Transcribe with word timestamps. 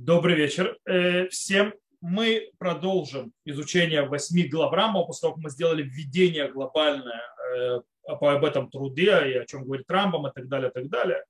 Добрый 0.00 0.36
вечер 0.36 0.78
э, 0.86 1.26
всем. 1.26 1.74
Мы 2.00 2.52
продолжим 2.58 3.32
изучение 3.44 4.02
восьми 4.06 4.44
глав 4.44 4.72
Рамбова, 4.72 5.06
после 5.06 5.22
того, 5.22 5.34
как 5.34 5.42
мы 5.42 5.50
сделали 5.50 5.82
введение 5.82 6.46
глобальное 6.52 7.20
э, 7.56 7.80
об 8.06 8.44
этом 8.44 8.70
труде 8.70 9.10
и 9.28 9.34
о 9.34 9.44
чем 9.44 9.64
говорит 9.64 9.90
Рамбам 9.90 10.28
и 10.28 10.32
так 10.32 10.46
далее, 10.46 10.70
и 10.70 10.72
так 10.72 10.88
далее. 10.88 11.24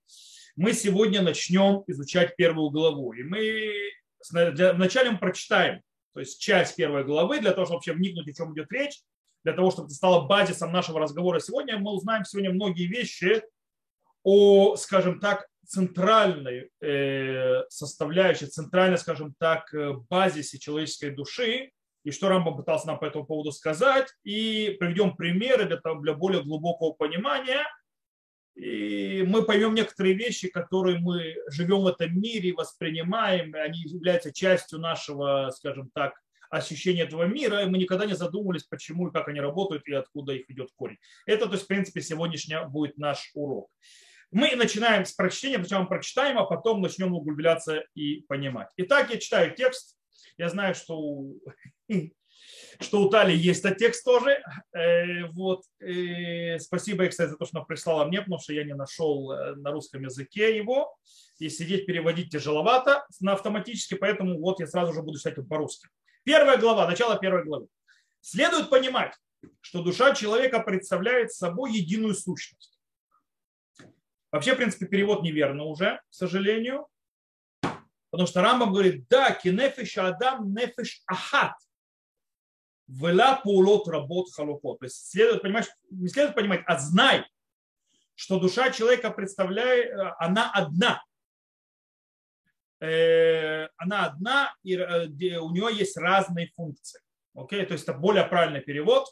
Мы 0.55 0.75
сегодня 0.75 1.23
начнем 1.23 1.83
изучать 1.87 2.37
первую 2.37 2.69
главу. 2.69 3.15
И 3.15 3.23
мы 3.23 3.73
вначале 4.31 5.13
мы 5.13 5.19
прочитаем, 5.19 5.81
то 6.13 6.21
есть 6.21 6.39
часть 6.39 6.77
первой 6.77 7.05
главы, 7.05 7.41
для 7.41 7.53
того, 7.53 7.65
чтобы 7.65 7.77
вообще 7.77 7.95
вникнуть, 7.95 8.29
о 8.29 8.35
чем 8.35 8.53
идет 8.53 8.71
речь, 8.71 9.01
для 9.45 9.55
того, 9.55 9.71
чтобы 9.71 9.87
это 9.87 9.95
стало 9.95 10.27
базисом 10.27 10.73
нашего 10.73 11.01
разговора 11.01 11.41
сегодня. 11.41 11.79
Мы 11.79 11.93
узнаем 11.93 12.27
сегодня 12.27 12.53
многие 12.53 12.87
вещи 12.87 13.43
о, 14.25 14.77
скажем 14.77 15.21
так, 15.21 15.49
центральной 15.69 16.71
э, 16.81 17.63
составляющей, 17.69 18.47
центральной, 18.47 18.97
скажем 18.97 19.35
так, 19.39 19.73
э, 19.75 19.93
базисе 20.09 20.59
человеческой 20.59 21.11
души, 21.11 21.73
и 22.05 22.11
что 22.11 22.31
Рамбам 22.31 22.57
пытался 22.57 22.87
нам 22.87 22.99
по 22.99 23.05
этому 23.05 23.27
поводу 23.27 23.53
сказать, 23.53 24.09
и 24.25 24.77
приведем 24.81 25.15
примеры 25.15 25.67
для, 25.67 25.79
для 26.01 26.15
более 26.15 26.43
глубокого 26.43 26.93
понимания, 26.93 27.67
и 28.55 29.23
мы 29.29 29.45
поймем 29.45 29.75
некоторые 29.75 30.15
вещи, 30.15 30.49
которые 30.49 30.99
мы 30.99 31.37
живем 31.49 31.83
в 31.83 31.87
этом 31.87 32.19
мире, 32.19 32.55
воспринимаем, 32.55 33.55
и 33.55 33.59
они 33.59 33.81
являются 33.81 34.33
частью 34.33 34.79
нашего, 34.79 35.53
скажем 35.55 35.91
так, 35.95 36.15
ощущения 36.49 37.03
этого 37.03 37.25
мира, 37.25 37.63
и 37.63 37.67
мы 37.67 37.77
никогда 37.77 38.07
не 38.07 38.15
задумывались, 38.15 38.65
почему 38.65 39.09
и 39.09 39.13
как 39.13 39.29
они 39.29 39.39
работают, 39.39 39.87
и 39.87 39.93
откуда 39.93 40.33
их 40.33 40.49
идет 40.49 40.71
корень. 40.75 40.97
Это, 41.27 41.45
то 41.45 41.53
есть, 41.53 41.65
в 41.65 41.69
принципе, 41.69 42.01
сегодняшний 42.01 42.57
будет 42.69 42.97
наш 42.97 43.31
урок. 43.35 43.69
Мы 44.31 44.55
начинаем 44.57 45.07
с 45.07 45.13
прочтения, 45.13 45.57
сначала 45.57 45.87
прочитаем, 45.87 46.39
а 46.39 46.45
потом 46.45 46.83
начнем 46.83 47.15
углубляться 47.15 47.85
и 47.95 48.21
понимать. 48.23 48.69
Итак, 48.77 49.11
я 49.11 49.19
читаю 49.19 49.55
текст. 49.55 49.97
Я 50.37 50.51
знаю, 50.51 50.75
что 50.75 50.99
у, 50.99 51.41
что 52.81 53.01
у 53.01 53.09
Тали 53.09 53.35
есть 53.35 53.65
этот 53.65 53.79
текст 53.79 54.05
тоже. 54.05 54.43
Э, 54.77 55.25
вот. 55.29 55.63
И 55.81 56.59
спасибо 56.59 57.05
ей, 57.05 57.11
кстати, 57.11 57.31
за 57.31 57.37
то, 57.37 57.47
что 57.47 57.59
она 57.59 57.65
прислала 57.65 58.05
мне, 58.05 58.21
потому 58.21 58.39
что 58.39 58.53
я 58.53 58.65
не 58.65 58.75
нашел 58.75 59.33
э, 59.33 59.55
на 59.55 59.73
русском 59.73 60.03
языке 60.03 60.55
его. 60.55 60.95
И 61.39 61.49
сидеть 61.49 61.87
переводить 61.87 62.31
тяжеловато 62.31 63.07
на 63.21 63.33
автоматически, 63.33 63.95
поэтому 63.95 64.39
вот 64.41 64.61
я 64.61 64.67
сразу 64.67 64.93
же 64.93 65.03
буду 65.03 65.19
читать 65.19 65.37
по-русски. 65.49 65.89
Первая 66.25 66.59
глава, 66.59 66.87
начало 66.87 67.17
первой 67.17 67.45
главы. 67.45 67.69
Следует 68.21 68.69
понимать, 68.69 69.15
что 69.61 69.83
душа 69.83 70.15
человека 70.15 70.59
представляет 70.61 71.33
собой 71.33 71.73
единую 71.73 72.15
сущность 72.15 72.78
Вообще, 74.31 74.55
в 74.55 74.57
принципе, 74.57 74.87
перевод 74.87 75.23
неверно 75.23 75.65
уже, 75.65 76.01
к 76.11 76.15
сожалению. 76.15 76.87
Потому 78.11 78.27
что 78.27 78.43
Рамбам 78.43 78.73
говорит, 78.73 79.07
да, 79.09 79.33
кинефиш 79.33 79.99
адам 79.99 80.53
нефиш 80.55 81.03
ахат. 81.07 81.55
Вела 82.87 83.37
пулот 83.37 83.87
работ 83.89 84.33
халукот. 84.33 84.79
То 84.79 84.87
есть 84.87 85.11
следует 85.11 85.43
понимать, 85.43 85.69
не 85.91 86.09
следует 86.09 86.35
понимать, 86.35 86.63
а 86.67 86.79
знай, 86.79 87.25
что 88.15 88.39
душа 88.41 88.71
человека 88.71 89.11
представляет, 89.11 89.93
она 90.19 90.51
одна. 90.51 91.03
Э, 92.81 93.69
она 93.77 94.07
одна, 94.07 94.55
и 94.63 94.75
э, 94.75 95.07
у 95.39 95.51
нее 95.51 95.77
есть 95.77 95.97
разные 95.97 96.51
функции. 96.55 97.01
Окей? 97.35 97.65
То 97.67 97.73
есть 97.73 97.85
это 97.85 97.93
более 97.93 98.25
правильный 98.25 98.61
перевод. 98.61 99.07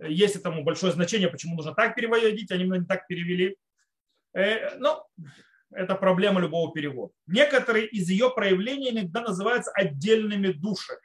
Есть 0.00 0.36
этому 0.36 0.62
большое 0.62 0.92
значение, 0.92 1.28
почему 1.28 1.56
нужно 1.56 1.74
так 1.74 1.94
переводить, 1.94 2.50
они 2.50 2.64
не 2.64 2.84
так 2.84 3.06
перевели. 3.06 3.56
Э, 4.38 4.76
ну, 4.78 5.02
это 5.72 5.96
проблема 5.96 6.40
любого 6.40 6.72
перевода. 6.72 7.12
Некоторые 7.26 7.86
из 7.88 8.08
ее 8.08 8.30
проявлений 8.30 8.90
иногда 8.90 9.20
называются 9.20 9.72
отдельными 9.72 10.52
душами. 10.52 11.00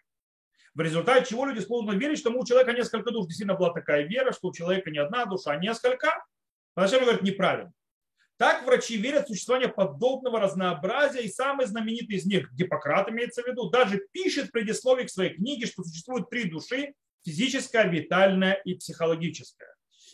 В 0.75 0.81
результате 0.81 1.31
чего 1.31 1.45
люди 1.45 1.59
склонны 1.59 1.95
верить, 1.97 2.19
что 2.19 2.31
у 2.31 2.45
человека 2.45 2.73
несколько 2.73 3.11
душ. 3.11 3.25
Действительно 3.25 3.57
была 3.57 3.73
такая 3.73 4.03
вера, 4.03 4.31
что 4.31 4.49
у 4.49 4.53
человека 4.53 4.91
не 4.91 4.99
одна 4.99 5.25
душа, 5.25 5.51
а 5.51 5.57
несколько. 5.57 6.23
Вначале 6.75 7.01
говорят 7.01 7.23
неправильно. 7.23 7.73
Так 8.37 8.65
врачи 8.65 8.97
верят 8.97 9.25
в 9.25 9.27
существование 9.27 9.69
подобного 9.69 10.39
разнообразия, 10.39 11.21
и 11.21 11.29
самый 11.29 11.67
знаменитый 11.67 12.17
из 12.17 12.25
них, 12.25 12.51
Гиппократ 12.53 13.09
имеется 13.09 13.43
в 13.43 13.47
виду, 13.47 13.69
даже 13.69 14.01
пишет 14.11 14.47
в 14.47 14.51
предисловии 14.51 15.05
к 15.05 15.09
своей 15.09 15.35
книге, 15.35 15.67
что 15.67 15.83
существует 15.83 16.29
три 16.29 16.45
души– 16.45 16.93
физическая, 17.25 17.87
витальная 17.87 18.53
и 18.53 18.73
психологическая. 18.73 19.72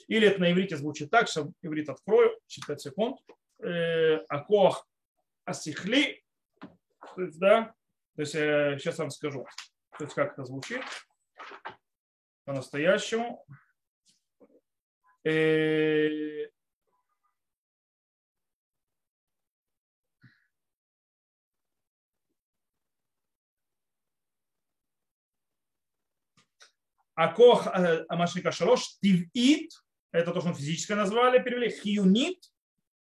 Или 0.10 0.28
это 0.28 0.40
на 0.42 0.52
иврите 0.52 0.76
звучит 0.76 1.12
так, 1.12 1.28
что 1.28 1.52
иврит 1.62 1.88
открою, 1.88 2.36
5 2.68 2.82
секунд. 2.82 3.20
Э, 3.60 4.16
Акох 4.28 4.88
асихли. 5.46 6.24
То 7.16 7.22
есть, 7.22 7.40
да, 7.40 7.76
то 8.16 8.22
есть 8.22 8.34
сейчас 8.34 8.98
э, 8.98 9.04
вам 9.04 9.12
скажу, 9.12 9.46
то 9.98 10.04
есть 10.04 10.16
как 10.16 10.34
это 10.34 10.46
звучит 10.46 10.82
по-настоящему. 12.44 13.46
Э, 15.24 16.48
Акох 27.14 27.68
Амашника 28.08 28.52
Шалош 28.52 28.98
Тивит 29.02 29.72
это 30.12 30.32
то, 30.32 30.40
что 30.40 30.50
мы 30.50 30.56
физическое 30.56 30.96
назвали, 30.96 31.42
перевели, 31.42 31.70
хиюнит, 31.70 32.40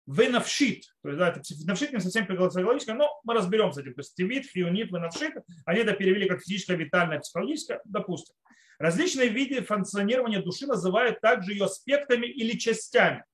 венавшит. 0.06 0.84
То 1.03 1.09
есть, 1.09 1.19
да, 1.19 1.28
это 1.28 1.41
навшит 1.67 1.93
не 1.93 2.01
совсем 2.01 2.27
психологическое, 2.27 2.95
но 2.95 3.21
мы 3.25 3.34
разберемся 3.34 3.81
с 3.81 3.83
этим. 3.83 3.95
То 3.95 4.01
есть, 4.01 4.15
тивит, 4.15 4.47
хиюнит, 4.47 4.91
венавшит, 4.91 5.34
они 5.65 5.81
это 5.81 5.93
перевели 5.93 6.29
как 6.29 6.41
физическое, 6.41 6.77
витальное, 6.77 7.21
психологическое, 7.21 7.81
допустим. 7.84 8.34
Различные 8.79 9.29
виды 9.29 9.62
функционирования 9.62 10.41
души 10.41 10.67
называют 10.67 11.21
также 11.21 11.53
ее 11.53 11.67
аспектами 11.67 12.27
или 12.27 12.59
частями. 12.59 13.25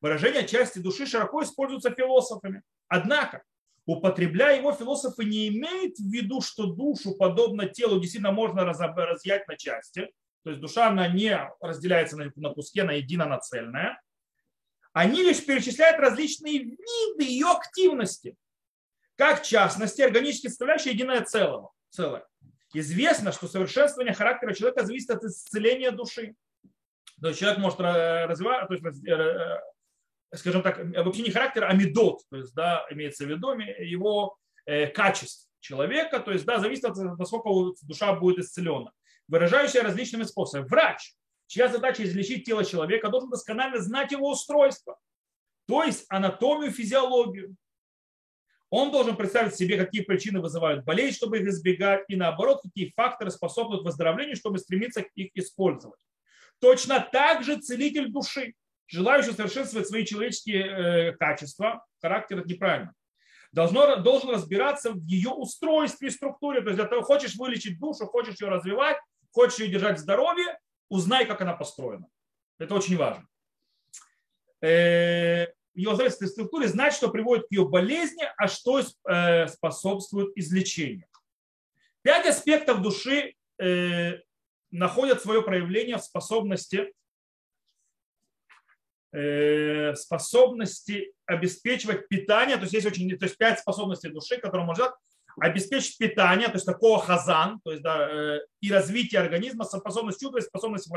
Выражение 0.00 0.46
части 0.46 0.78
души 0.78 1.06
широко 1.06 1.42
используется 1.42 1.90
философами. 1.90 2.62
Однако, 2.86 3.42
употребляя 3.86 4.58
его, 4.58 4.72
философы 4.72 5.24
не 5.24 5.48
имеют 5.48 5.96
в 5.96 6.12
виду, 6.12 6.42
что 6.42 6.66
душу, 6.66 7.16
подобно 7.16 7.66
телу, 7.66 7.98
действительно 7.98 8.32
можно 8.32 8.64
разъять 8.64 9.48
на 9.48 9.56
части, 9.56 10.10
то 10.46 10.50
есть 10.50 10.62
душа, 10.62 10.86
она 10.86 11.08
не 11.08 11.36
разделяется 11.60 12.16
на, 12.16 12.30
на 12.36 12.50
куски, 12.50 12.78
она 12.78 12.92
едино 12.92 13.26
нацельная. 13.26 14.00
Они 14.92 15.20
лишь 15.24 15.44
перечисляют 15.44 15.98
различные 15.98 16.60
виды 16.60 17.24
ее 17.24 17.48
активности, 17.48 18.36
как 19.16 19.42
в 19.42 19.44
частности 19.44 20.02
органические 20.02 20.50
составляющие 20.50 20.94
единое 20.94 21.22
целое. 21.22 21.66
целое. 21.90 22.24
Известно, 22.72 23.32
что 23.32 23.48
совершенствование 23.48 24.14
характера 24.14 24.54
человека 24.54 24.86
зависит 24.86 25.10
от 25.10 25.24
исцеления 25.24 25.90
души. 25.90 26.36
То 27.20 27.26
есть 27.26 27.40
человек 27.40 27.58
может 27.58 27.80
развивать, 27.80 28.68
то 28.68 28.74
есть, 28.74 29.04
э, 29.04 29.12
э, 29.12 30.36
скажем 30.36 30.62
так, 30.62 30.78
вообще 30.78 31.22
не 31.22 31.32
характер, 31.32 31.64
а 31.64 31.72
медот, 31.72 32.20
то 32.30 32.36
есть, 32.36 32.54
да, 32.54 32.86
имеется 32.90 33.24
в 33.24 33.28
виду 33.28 33.50
его 33.50 34.38
э, 34.64 34.86
качеств 34.86 35.48
человека, 35.58 36.20
то 36.20 36.30
есть, 36.30 36.44
да, 36.44 36.60
зависит 36.60 36.84
от 36.84 36.96
насколько 37.18 37.76
душа 37.82 38.12
будет 38.12 38.38
исцелена 38.38 38.92
выражающая 39.28 39.82
различными 39.82 40.24
способами. 40.24 40.66
Врач, 40.68 41.14
чья 41.46 41.68
задача 41.68 42.04
излечить 42.04 42.44
тело 42.44 42.64
человека, 42.64 43.08
должен 43.08 43.30
досконально 43.30 43.80
знать 43.80 44.12
его 44.12 44.30
устройство, 44.30 44.98
то 45.66 45.82
есть 45.82 46.06
анатомию, 46.08 46.72
физиологию. 46.72 47.56
Он 48.70 48.90
должен 48.90 49.16
представить 49.16 49.54
себе, 49.54 49.76
какие 49.76 50.02
причины 50.02 50.40
вызывают 50.40 50.84
болезнь, 50.84 51.16
чтобы 51.16 51.38
их 51.38 51.46
избегать, 51.46 52.04
и 52.08 52.16
наоборот, 52.16 52.62
какие 52.62 52.92
факторы 52.96 53.30
способствуют 53.30 53.84
выздоровлению, 53.84 54.36
чтобы 54.36 54.58
стремиться 54.58 55.04
их 55.14 55.30
использовать. 55.34 56.00
Точно 56.60 57.00
так 57.12 57.44
же 57.44 57.58
целитель 57.58 58.10
души, 58.10 58.54
желающий 58.86 59.32
совершенствовать 59.32 59.88
свои 59.88 60.04
человеческие 60.04 60.64
э, 60.64 61.12
качества, 61.12 61.84
характер 62.00 62.40
это 62.40 62.48
неправильно, 62.48 62.92
должно, 63.52 63.96
должен 63.96 64.30
разбираться 64.30 64.92
в 64.92 65.04
ее 65.04 65.30
устройстве 65.30 66.08
и 66.08 66.10
структуре. 66.10 66.60
То 66.60 66.68
есть, 66.68 66.78
для 66.78 66.88
того, 66.88 67.02
хочешь 67.02 67.36
вылечить 67.36 67.78
душу, 67.78 68.06
хочешь 68.06 68.40
ее 68.40 68.48
развивать, 68.48 68.96
Хочешь 69.36 69.58
ее 69.58 69.68
держать 69.68 69.98
в 69.98 70.00
здоровье, 70.00 70.58
узнай, 70.88 71.26
как 71.26 71.42
она 71.42 71.52
построена. 71.52 72.08
Это 72.58 72.74
очень 72.74 72.96
важно. 72.96 73.28
Э, 74.62 75.48
ее 75.74 75.92
здравоохранительной 75.92 76.30
структуре 76.30 76.68
знать, 76.68 76.94
что 76.94 77.10
приводит 77.10 77.46
к 77.46 77.52
ее 77.52 77.68
болезни, 77.68 78.24
а 78.38 78.48
что 78.48 78.80
э, 78.80 79.46
способствует 79.48 80.32
излечению. 80.38 81.06
Пять 82.00 82.26
аспектов 82.26 82.80
души 82.80 83.34
э, 83.60 84.20
находят 84.70 85.20
свое 85.20 85.42
проявление 85.42 85.98
в 85.98 86.02
способности 86.02 86.94
способности 89.94 91.14
обеспечивать 91.24 92.06
питание, 92.08 92.56
то 92.56 92.62
есть 92.62 92.74
есть 92.74 92.86
очень, 92.86 93.08
то 93.16 93.24
есть 93.24 93.38
пять 93.38 93.58
способностей 93.58 94.10
души, 94.10 94.36
которые 94.36 94.66
можно 94.66 94.92
обеспечить 95.40 95.98
питание, 95.98 96.48
то 96.48 96.54
есть 96.54 96.66
такого 96.66 96.98
хазан, 96.98 97.60
то 97.64 97.70
есть 97.70 97.82
да, 97.82 98.08
э, 98.08 98.40
и 98.60 98.72
развитие 98.72 99.20
организма, 99.20 99.64
способность 99.64 100.20
чувствовать, 100.20 100.46
способность 100.46 100.90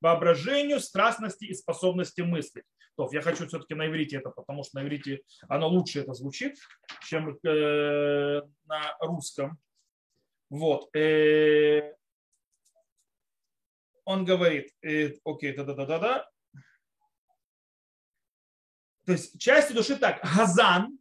воображению, 0.00 0.80
страстности 0.80 1.44
и 1.44 1.54
способности 1.54 2.20
мыслить. 2.20 2.64
То 2.96 3.08
я 3.12 3.22
хочу 3.22 3.46
все-таки 3.46 3.74
на 3.74 3.86
иврите 3.88 4.18
это, 4.18 4.30
потому 4.30 4.62
что 4.62 4.78
на 4.78 4.84
иврите 4.84 5.22
оно 5.48 5.68
лучше 5.68 6.00
это 6.00 6.14
звучит. 6.14 6.58
чем 7.06 7.38
э, 7.44 8.42
на 8.66 8.96
русском. 9.00 9.58
Вот. 10.50 10.94
Э, 10.94 11.94
он 14.04 14.24
говорит, 14.24 14.72
э, 14.82 15.14
окей, 15.24 15.54
да-да-да-да-да. 15.56 16.28
То 19.06 19.12
есть 19.12 19.40
части 19.40 19.72
души 19.72 19.96
так, 19.96 20.20
газан, 20.36 20.99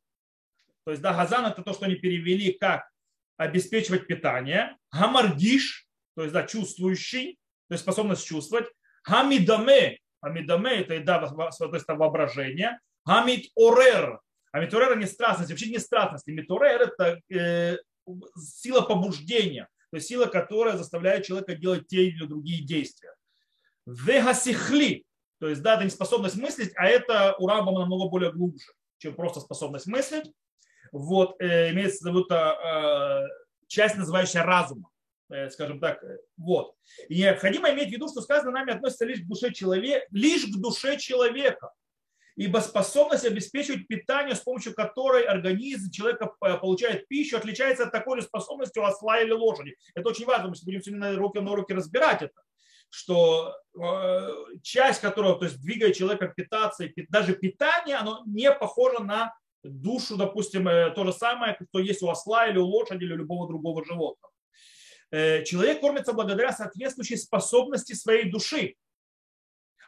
то 0.89 0.94
есть 0.94 1.03
да, 1.03 1.13
газан 1.13 1.45
это 1.45 1.62
то, 1.62 1.71
что 1.74 1.86
они 1.86 1.94
перевели 1.94 2.51
как 2.51 2.89
обеспечивать 3.38 4.07
питание, 4.07 4.75
гамаргиш, 4.91 5.88
то 6.15 6.24
есть 6.24 6.33
да, 6.33 6.41
чувствующий, 6.41 7.38
то 7.68 7.75
есть 7.75 7.83
способность 7.83 8.25
чувствовать, 8.25 8.65
гамидаме, 9.07 10.00
гамидаме 10.19 10.80
это 10.81 10.95
еда, 10.95 11.19
то 11.27 11.75
есть 11.75 11.88
воображение, 11.88 12.80
гамид 13.06 13.51
орер, 13.53 14.19
гамид 14.51 14.74
орер 14.74 14.97
не 14.97 15.06
страстность, 15.06 15.51
вообще 15.51 15.69
не 15.69 15.77
страстность, 15.77 16.25
мид 16.25 16.50
орер 16.50 16.81
это 16.81 17.21
э, 17.31 17.77
сила 18.36 18.81
побуждения, 18.81 19.68
то 19.91 19.97
есть 19.97 20.07
сила, 20.07 20.25
которая 20.25 20.75
заставляет 20.75 21.24
человека 21.24 21.53
делать 21.53 21.88
те 21.88 22.07
или 22.07 22.25
другие 22.25 22.65
действия. 22.65 23.13
Вегасихли, 23.86 25.06
то 25.39 25.50
есть 25.50 25.62
да, 25.62 25.75
это 25.75 25.83
не 25.83 25.91
способность 25.91 26.36
мыслить, 26.36 26.71
а 26.77 26.88
это 26.88 27.36
у 27.38 27.45
Рамбама 27.45 27.81
намного 27.81 28.09
более 28.09 28.31
глубже, 28.31 28.71
чем 28.97 29.13
просто 29.13 29.39
способность 29.39 29.86
мыслить. 29.86 30.33
Вот, 30.91 31.41
э, 31.41 31.71
имеется 31.71 32.03
в 32.03 32.09
виду 32.09 32.25
э, 32.30 33.27
часть, 33.68 33.95
называющая 33.95 34.44
разума, 34.44 34.89
э, 35.30 35.50
скажем 35.50 35.80
так. 35.80 36.03
Вот. 36.38 36.75
И 37.07 37.18
необходимо 37.19 37.71
иметь 37.71 37.89
в 37.89 37.91
виду, 37.91 38.07
что 38.09 38.21
сказано 38.21 38.51
нами 38.51 38.74
относится 38.74 39.06
лишь 39.06 39.21
к 39.21 39.27
душе 39.27 39.53
человека, 39.53 40.06
лишь 40.12 40.45
к 40.45 40.57
душе 40.59 40.97
человека. 40.97 41.71
Ибо 42.36 42.59
способность 42.59 43.25
обеспечивать 43.25 43.88
питание, 43.88 44.33
с 44.33 44.39
помощью 44.39 44.74
которой 44.74 45.24
организм 45.24 45.91
человека 45.91 46.33
получает 46.39 47.06
пищу, 47.09 47.36
отличается 47.36 47.83
от 47.83 47.91
такой 47.91 48.21
же 48.21 48.27
способности 48.27 48.80
у 48.80 48.83
осла 48.83 49.19
или 49.19 49.31
лошади. 49.31 49.75
Это 49.94 50.07
очень 50.07 50.25
важно, 50.25 50.47
мы 50.47 50.56
будем 50.63 50.81
сегодня 50.81 51.09
на 51.09 51.18
уроке, 51.18 51.41
на 51.41 51.51
уроке 51.51 51.74
разбирать 51.74 52.21
это 52.21 52.41
что 52.89 53.56
э, 53.80 54.30
часть 54.63 55.01
которого, 55.01 55.38
то 55.38 55.45
есть 55.45 55.62
двигает 55.62 55.95
человека 55.95 56.27
питаться, 56.27 56.86
и 56.86 57.06
даже 57.09 57.36
питание, 57.36 57.97
оно 57.97 58.24
не 58.25 58.51
похоже 58.51 59.03
на 59.03 59.33
душу, 59.64 60.18
допустим, 60.18 60.68
э, 60.68 60.92
то 60.92 61.06
же 61.06 61.14
самое, 61.14 61.58
что 61.70 61.80
есть 61.80 62.02
у 62.02 62.10
осла 62.10 62.48
или 62.48 62.58
у 62.58 62.66
лошади 62.66 63.04
или 63.04 63.14
у 63.14 63.18
любого 63.18 63.48
другого 63.48 63.84
животного. 63.84 64.34
Э, 65.12 65.44
человек 65.44 65.82
кормится 65.82 66.14
благодаря 66.14 66.52
соответствующей 66.52 67.18
способности 67.18 67.94
своей 67.94 68.30
души. 68.30 68.76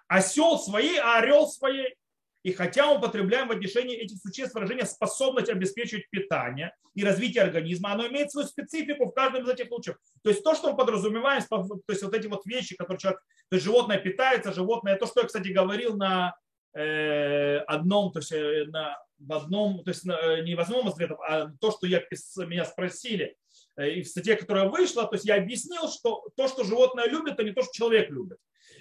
Осел 0.08 0.60
своей, 0.60 0.98
а 1.00 1.20
орел 1.20 1.48
своей. 1.48 1.96
И 2.44 2.54
хотя 2.54 2.88
мы 2.88 2.98
употребляем 2.98 3.48
в 3.48 3.52
отношении 3.52 3.96
этих 3.96 4.18
существ 4.18 4.56
выражение 4.56 4.86
способность 4.86 5.50
обеспечивать 5.50 6.10
питание 6.10 6.76
и 6.96 7.04
развитие 7.04 7.44
организма, 7.44 7.92
оно 7.92 8.08
имеет 8.08 8.32
свою 8.32 8.48
специфику 8.48 9.06
в 9.06 9.12
каждом 9.12 9.44
из 9.44 9.50
этих 9.50 9.68
случаев. 9.68 9.98
То 10.24 10.32
есть 10.32 10.44
то, 10.44 10.56
что 10.56 10.72
мы 10.72 10.78
подразумеваем, 10.78 11.44
то 11.48 11.80
есть 11.88 12.02
вот 12.02 12.16
эти 12.16 12.26
вот 12.26 12.46
вещи, 12.46 12.76
которые 12.76 13.00
человек, 13.00 13.22
то 13.50 13.56
есть 13.56 13.66
животное 13.66 14.00
питается, 14.00 14.52
животное, 14.52 14.98
то, 14.98 15.06
что 15.06 15.22
я, 15.22 15.28
кстати, 15.28 15.50
говорил 15.50 15.96
на 15.96 16.36
э, 16.74 17.58
одном, 17.68 18.12
то 18.12 18.20
есть 18.20 18.32
э, 18.32 18.66
на, 18.66 18.98
в 19.22 19.34
одном, 19.34 19.84
то 19.84 19.92
есть 19.92 20.04
не 20.04 20.56
в 20.56 20.60
одном 20.60 20.88
ответов, 20.88 21.20
а 21.28 21.52
то, 21.60 21.72
что 21.72 21.88
я, 21.88 22.00
меня 22.00 22.66
спросили, 22.66 23.38
и 23.78 24.02
в 24.02 24.08
статье, 24.08 24.36
которая 24.36 24.70
вышла, 24.70 25.06
то 25.06 25.16
есть 25.16 25.26
я 25.26 25.36
объяснил, 25.36 25.88
что 25.90 26.28
то, 26.36 26.48
что 26.48 26.64
животное 26.64 27.08
любит, 27.08 27.34
это 27.34 27.44
не 27.44 27.52
то, 27.52 27.62
что 27.62 27.72
человек 27.72 28.10
любит 28.10 28.38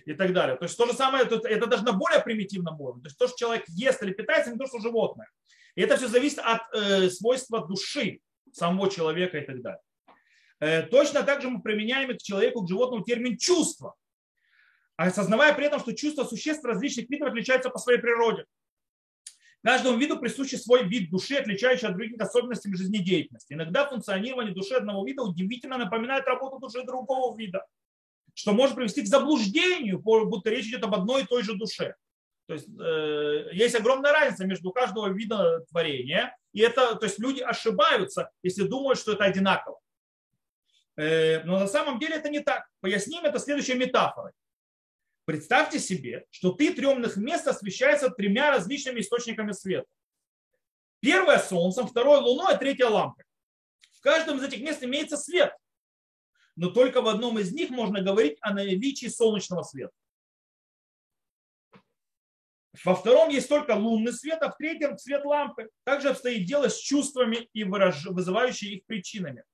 и 0.06 0.14
так 0.14 0.32
далее. 0.32 0.56
То 0.56 0.64
есть 0.64 0.76
то 0.76 0.86
же 0.86 0.92
самое, 0.92 1.24
это 1.24 1.66
даже 1.66 1.84
на 1.84 1.92
более 1.92 2.20
примитивном 2.20 2.80
уровне. 2.80 3.02
То 3.02 3.08
есть 3.08 3.18
то, 3.18 3.28
что 3.28 3.36
человек 3.36 3.64
ест 3.68 4.02
или 4.02 4.12
питается, 4.12 4.50
не 4.50 4.58
то, 4.58 4.66
что 4.66 4.80
животное. 4.80 5.28
И 5.74 5.82
это 5.82 5.96
все 5.96 6.08
зависит 6.08 6.38
от 6.40 6.62
э, 6.74 7.08
свойства 7.10 7.66
души 7.66 8.20
самого 8.52 8.90
человека 8.90 9.38
и 9.38 9.46
так 9.46 9.62
далее. 9.62 9.80
Э, 10.58 10.82
точно 10.82 11.22
так 11.22 11.42
же 11.42 11.48
мы 11.48 11.62
применяем 11.62 12.16
к 12.16 12.22
человеку, 12.22 12.62
к 12.62 12.68
животному 12.68 13.04
термин 13.04 13.38
чувство, 13.38 13.94
осознавая 14.96 15.54
при 15.54 15.66
этом, 15.66 15.80
что 15.80 15.94
чувства 15.94 16.24
существ 16.24 16.64
различных 16.64 17.08
видов 17.08 17.28
отличаются 17.28 17.70
по 17.70 17.78
своей 17.78 17.98
природе. 17.98 18.44
Каждому 19.62 19.98
виду 19.98 20.18
присущий 20.18 20.56
свой 20.56 20.88
вид 20.88 21.10
души, 21.10 21.36
отличающий 21.36 21.88
от 21.88 21.94
других 21.96 22.20
особенностей 22.20 22.74
жизнедеятельности. 22.74 23.52
Иногда 23.52 23.86
функционирование 23.86 24.54
души 24.54 24.74
одного 24.74 25.04
вида 25.04 25.22
удивительно 25.22 25.76
напоминает 25.76 26.24
работу 26.26 26.58
души 26.58 26.82
другого 26.84 27.36
вида 27.36 27.66
что 28.34 28.52
может 28.52 28.76
привести 28.76 29.02
к 29.02 29.06
заблуждению, 29.06 30.00
будто 30.00 30.50
речь 30.50 30.66
идет 30.66 30.84
об 30.84 30.94
одной 30.94 31.22
и 31.22 31.26
той 31.26 31.42
же 31.42 31.56
душе. 31.56 31.94
То 32.46 32.54
есть 32.54 32.68
э, 32.80 33.50
есть 33.52 33.74
огромная 33.74 34.12
разница 34.12 34.44
между 34.44 34.72
каждого 34.72 35.08
вида 35.08 35.60
творения, 35.70 36.36
и 36.52 36.60
это, 36.60 36.96
то 36.96 37.06
есть 37.06 37.18
люди 37.18 37.40
ошибаются, 37.40 38.30
если 38.42 38.64
думают, 38.64 38.98
что 38.98 39.12
это 39.12 39.24
одинаково. 39.24 39.78
Э, 40.96 41.44
но 41.44 41.60
на 41.60 41.68
самом 41.68 41.98
деле 41.98 42.16
это 42.16 42.28
не 42.28 42.40
так. 42.40 42.66
Поясним 42.80 43.24
это 43.24 43.38
следующей 43.38 43.74
метафорой. 43.74 44.32
Представьте 45.30 45.78
себе, 45.78 46.26
что 46.30 46.50
ты 46.50 46.74
тремных 46.74 47.16
мест 47.16 47.46
освещается 47.46 48.10
тремя 48.10 48.50
различными 48.50 48.98
источниками 48.98 49.52
света. 49.52 49.86
Первое 50.98 51.38
солнцем, 51.38 51.86
второе 51.86 52.18
луной, 52.18 52.54
а 52.54 52.58
третье 52.58 52.86
лампой. 52.86 53.24
В 53.92 54.00
каждом 54.00 54.38
из 54.38 54.42
этих 54.42 54.60
мест 54.60 54.82
имеется 54.82 55.16
свет 55.16 55.52
но 56.56 56.68
только 56.68 57.00
в 57.00 57.06
одном 57.06 57.38
из 57.38 57.52
них 57.52 57.70
можно 57.70 58.02
говорить 58.02 58.36
о 58.40 58.52
наличии 58.52 59.06
солнечного 59.06 59.62
света. 59.62 59.92
Во 62.84 62.96
втором 62.96 63.28
есть 63.28 63.48
только 63.48 63.76
лунный 63.76 64.12
свет, 64.12 64.42
а 64.42 64.50
в 64.50 64.56
третьем 64.56 64.98
свет 64.98 65.24
лампы. 65.24 65.70
Также 65.84 66.10
обстоит 66.10 66.44
дело 66.46 66.68
с 66.68 66.76
чувствами 66.76 67.48
и 67.52 67.62
выраж... 67.62 68.04
вызывающими 68.04 68.72
их 68.72 68.84
причинами. 68.84 69.44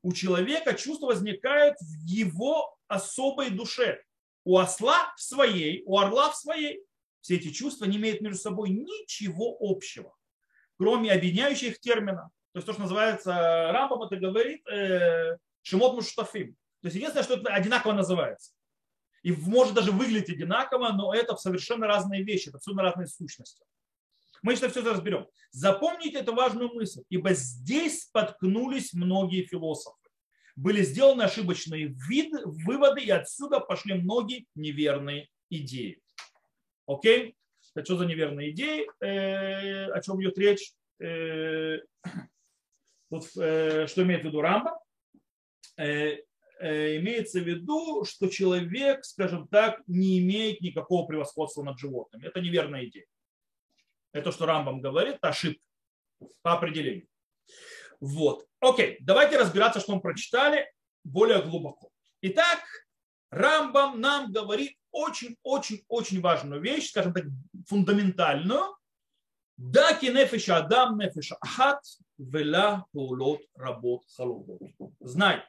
У 0.00 0.12
человека 0.12 0.74
чувства 0.74 1.08
возникают 1.08 1.76
в 1.80 2.06
его 2.06 2.78
особой 2.86 3.50
душе. 3.50 4.02
У 4.44 4.58
осла 4.58 5.12
в 5.16 5.22
своей, 5.22 5.82
у 5.86 5.98
орла 5.98 6.30
в 6.30 6.36
своей. 6.36 6.80
Все 7.20 7.36
эти 7.36 7.50
чувства 7.50 7.86
не 7.86 7.96
имеют 7.96 8.20
между 8.20 8.38
собой 8.38 8.68
ничего 8.68 9.56
общего, 9.58 10.14
кроме 10.76 11.10
объединяющих 11.10 11.80
терминов. 11.80 12.28
То 12.52 12.58
есть 12.58 12.66
то, 12.66 12.72
что 12.72 12.82
называется 12.82 13.32
Рамбом, 13.72 14.02
это 14.02 14.16
говорит, 14.16 14.66
э, 14.68 15.38
Шимот 15.62 15.94
Муштафим. 15.94 16.54
То 16.82 16.86
есть 16.86 16.96
единственное, 16.96 17.24
что 17.24 17.34
это 17.34 17.52
одинаково 17.52 17.92
называется. 17.92 18.52
И 19.22 19.32
может 19.32 19.72
даже 19.72 19.90
выглядеть 19.90 20.28
одинаково, 20.28 20.90
но 20.92 21.14
это 21.14 21.34
совершенно 21.36 21.86
разные 21.86 22.22
вещи, 22.22 22.48
это 22.48 22.58
абсолютно 22.58 22.82
разные 22.82 23.06
сущности. 23.06 23.64
Мы 24.42 24.54
сейчас 24.54 24.72
все 24.72 24.80
это 24.80 24.92
разберем. 24.92 25.26
Запомните 25.50 26.18
эту 26.18 26.34
важную 26.34 26.68
мысль, 26.74 27.02
ибо 27.08 27.32
здесь 27.32 28.02
споткнулись 28.02 28.92
многие 28.92 29.46
философы. 29.46 30.03
Были 30.56 30.82
сделаны 30.82 31.22
ошибочные 31.22 31.94
вид, 32.08 32.32
выводы, 32.44 33.02
и 33.02 33.10
отсюда 33.10 33.60
пошли 33.60 33.94
многие 33.94 34.46
неверные 34.54 35.28
идеи. 35.50 36.00
Окей? 36.86 37.36
Это 37.74 37.84
что 37.84 37.96
за 37.96 38.06
неверные 38.06 38.50
идеи? 38.50 38.88
Э, 39.00 39.90
о 39.90 40.00
чем 40.00 40.20
идет 40.20 40.38
речь? 40.38 40.72
Э, 41.00 41.78
э, 43.10 43.86
что 43.86 44.02
имеет 44.02 44.22
в 44.22 44.24
виду 44.26 44.40
Рамба? 44.40 44.78
Э, 45.76 46.18
имеется 46.60 47.40
в 47.40 47.44
виду, 47.44 48.04
что 48.04 48.28
человек, 48.28 49.04
скажем 49.04 49.48
так, 49.48 49.82
не 49.88 50.20
имеет 50.20 50.60
никакого 50.60 51.06
превосходства 51.06 51.64
над 51.64 51.78
животными. 51.78 52.26
Это 52.26 52.40
неверная 52.40 52.86
идея. 52.86 53.06
Это, 54.12 54.30
что 54.30 54.46
Рамбам 54.46 54.80
говорит, 54.80 55.18
ошибка 55.20 55.60
по 56.42 56.52
определению. 56.54 57.08
Вот. 58.04 58.46
Окей, 58.60 58.98
давайте 59.00 59.38
разбираться, 59.38 59.80
что 59.80 59.94
мы 59.94 60.02
прочитали 60.02 60.70
более 61.04 61.40
глубоко. 61.40 61.88
Итак, 62.20 62.60
Рамбам 63.30 63.98
нам 63.98 64.30
говорит 64.30 64.76
очень-очень-очень 64.90 66.20
важную 66.20 66.60
вещь, 66.60 66.90
скажем 66.90 67.14
так, 67.14 67.24
фундаментальную. 67.66 68.76
Да 69.56 69.94
кинефиша 69.94 70.58
адам 70.58 70.98
нефиша 70.98 71.36
ахат 71.40 71.80
вела 72.18 72.84
паулот 72.92 73.40
работ 73.54 74.02
халубот. 74.14 74.60
Знай, 75.00 75.42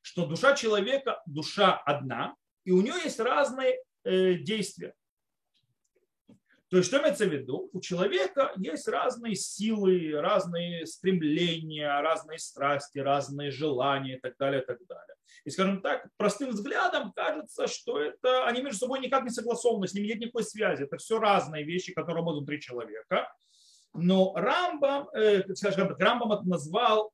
что 0.00 0.24
душа 0.24 0.54
человека– 0.54 1.20
душа 1.26 1.76
одна, 1.78 2.36
и 2.62 2.70
у 2.70 2.80
нее 2.80 2.94
есть 3.02 3.18
разные 3.18 3.76
э, 4.04 4.34
действия. 4.34 4.94
То 6.70 6.76
есть, 6.76 6.88
что 6.88 7.00
имеется 7.00 7.24
в 7.24 7.32
виду? 7.32 7.70
У 7.72 7.80
человека 7.80 8.52
есть 8.56 8.86
разные 8.88 9.34
силы, 9.34 10.12
разные 10.20 10.86
стремления, 10.86 12.00
разные 12.02 12.38
страсти, 12.38 12.98
разные 12.98 13.50
желания 13.50 14.16
и 14.16 14.20
так 14.20 14.36
далее, 14.38 14.62
и 14.62 14.66
так 14.66 14.78
далее. 14.86 15.14
И, 15.44 15.50
скажем 15.50 15.80
так, 15.80 16.06
простым 16.18 16.50
взглядом 16.50 17.12
кажется, 17.12 17.66
что 17.68 17.98
это, 17.98 18.46
они 18.46 18.60
между 18.60 18.80
собой 18.80 19.00
никак 19.00 19.24
не 19.24 19.30
согласованы, 19.30 19.88
с 19.88 19.94
ними 19.94 20.08
нет 20.08 20.20
никакой 20.20 20.44
связи. 20.44 20.82
Это 20.82 20.98
все 20.98 21.18
разные 21.18 21.64
вещи, 21.64 21.94
которые 21.94 22.16
работают 22.16 22.42
внутри 22.42 22.60
человека. 22.60 23.32
Но 23.94 24.34
Рамбам, 24.34 25.08
э, 25.14 25.54
скажем 25.54 25.88
так, 25.88 25.98
Рамбам 25.98 26.32
это 26.32 26.46
назвал 26.46 27.12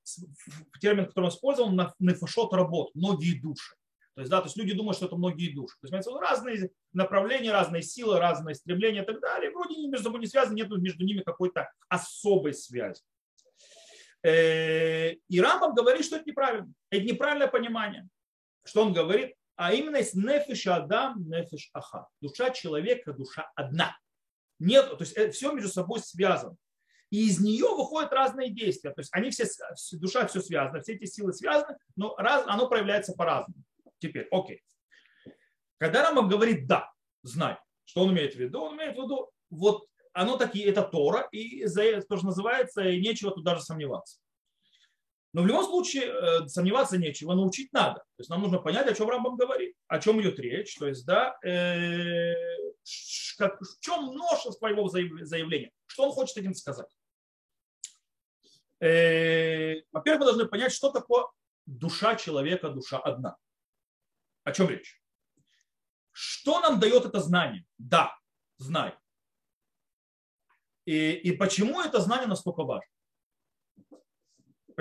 термин, 0.80 1.06
который 1.06 1.26
он 1.26 1.30
использовал, 1.30 1.94
нефашот 2.00 2.52
работ, 2.52 2.90
многие 2.94 3.40
души. 3.40 3.76
То 4.14 4.20
есть, 4.20 4.30
да, 4.30 4.40
то 4.40 4.46
есть 4.46 4.56
люди 4.56 4.72
думают, 4.74 4.96
что 4.96 5.06
это 5.06 5.16
многие 5.16 5.52
души. 5.52 5.76
То 5.80 5.88
есть, 5.88 6.08
разные 6.08 6.70
направления, 6.92 7.50
разные 7.50 7.82
силы, 7.82 8.18
разные 8.18 8.54
стремления 8.54 9.02
и 9.02 9.06
так 9.06 9.20
далее. 9.20 9.50
Вроде 9.50 9.74
они 9.74 9.88
между 9.88 10.04
собой 10.04 10.20
не 10.20 10.26
связаны, 10.26 10.54
нет 10.54 10.70
между 10.70 11.04
ними 11.04 11.20
какой-то 11.20 11.68
особой 11.88 12.54
связи. 12.54 13.02
Э, 14.22 15.12
и 15.12 15.40
Рамбам 15.40 15.74
говорит, 15.74 16.04
что 16.04 16.16
это 16.16 16.28
неправильно. 16.28 16.72
Это 16.90 17.04
неправильное 17.04 17.48
понимание. 17.48 18.08
Что 18.64 18.82
он 18.82 18.92
говорит? 18.92 19.34
А 19.56 19.72
именно 19.72 19.96
есть 19.96 20.14
нефиш 20.14 20.66
адам, 20.68 21.28
нефиш 21.28 21.70
аха. 21.72 22.08
Душа 22.20 22.50
человека, 22.50 23.12
душа 23.12 23.50
одна. 23.54 23.96
Нет, 24.60 24.90
то 24.90 25.04
есть 25.04 25.34
все 25.34 25.52
между 25.52 25.68
собой 25.68 26.00
связано. 26.00 26.56
И 27.10 27.28
из 27.28 27.38
нее 27.38 27.68
выходят 27.68 28.12
разные 28.12 28.50
действия. 28.50 28.90
То 28.90 29.00
есть 29.00 29.10
они 29.12 29.30
все, 29.30 29.44
душа 29.92 30.26
все 30.26 30.40
связана, 30.40 30.80
все 30.80 30.94
эти 30.94 31.04
силы 31.04 31.32
связаны, 31.32 31.76
но 31.96 32.16
раз, 32.16 32.44
оно 32.46 32.68
проявляется 32.68 33.12
по-разному. 33.12 33.62
Теперь, 34.04 34.28
окей. 34.30 34.62
Когда 35.78 36.02
Рамбам 36.02 36.28
говорит 36.28 36.66
«да», 36.66 36.92
знай, 37.22 37.56
что 37.86 38.02
он 38.02 38.12
имеет 38.12 38.34
в 38.34 38.38
виду? 38.38 38.60
Он 38.60 38.76
имеет 38.76 38.98
в 38.98 39.02
виду, 39.02 39.30
вот 39.48 39.86
оно 40.12 40.36
такие, 40.36 40.66
это 40.66 40.82
Тора, 40.82 41.26
и 41.32 41.64
за 41.64 42.02
то, 42.02 42.18
что 42.18 42.26
называется, 42.26 42.82
и 42.82 43.00
нечего 43.00 43.30
тут 43.30 43.44
даже 43.44 43.62
сомневаться. 43.62 44.18
Но 45.32 45.42
в 45.42 45.46
любом 45.46 45.64
случае 45.64 46.04
э, 46.04 46.48
сомневаться 46.48 46.98
нечего, 46.98 47.32
научить 47.32 47.72
надо. 47.72 48.00
То 48.00 48.20
есть 48.20 48.28
нам 48.28 48.42
нужно 48.42 48.58
понять, 48.58 48.86
о 48.88 48.94
чем 48.94 49.08
Рамбам 49.08 49.36
говорит, 49.36 49.74
о 49.88 49.98
чем 49.98 50.20
идет 50.20 50.38
речь. 50.38 50.76
То 50.76 50.86
есть, 50.86 51.06
да, 51.06 51.34
э, 51.42 52.34
как, 53.38 53.58
в 53.58 53.80
чем 53.80 54.04
множество 54.04 54.66
его 54.66 54.86
заявления, 54.86 55.70
что 55.86 56.04
он 56.04 56.12
хочет 56.12 56.36
этим 56.36 56.54
сказать. 56.54 56.94
Э, 58.80 59.76
во-первых, 59.92 60.20
мы 60.20 60.26
должны 60.26 60.44
понять, 60.46 60.72
что 60.72 60.90
такое 60.92 61.24
душа 61.64 62.16
человека, 62.16 62.68
душа 62.68 62.98
одна. 62.98 63.36
О 64.44 64.52
чем 64.52 64.68
речь? 64.68 65.00
Что 66.12 66.60
нам 66.60 66.78
дает 66.78 67.04
это 67.04 67.20
знание? 67.20 67.64
Да, 67.78 68.16
знай. 68.58 68.94
И, 70.84 71.12
и 71.12 71.32
почему 71.32 71.80
это 71.80 72.00
знание 72.00 72.28
настолько 72.28 72.62
важно? 72.62 72.88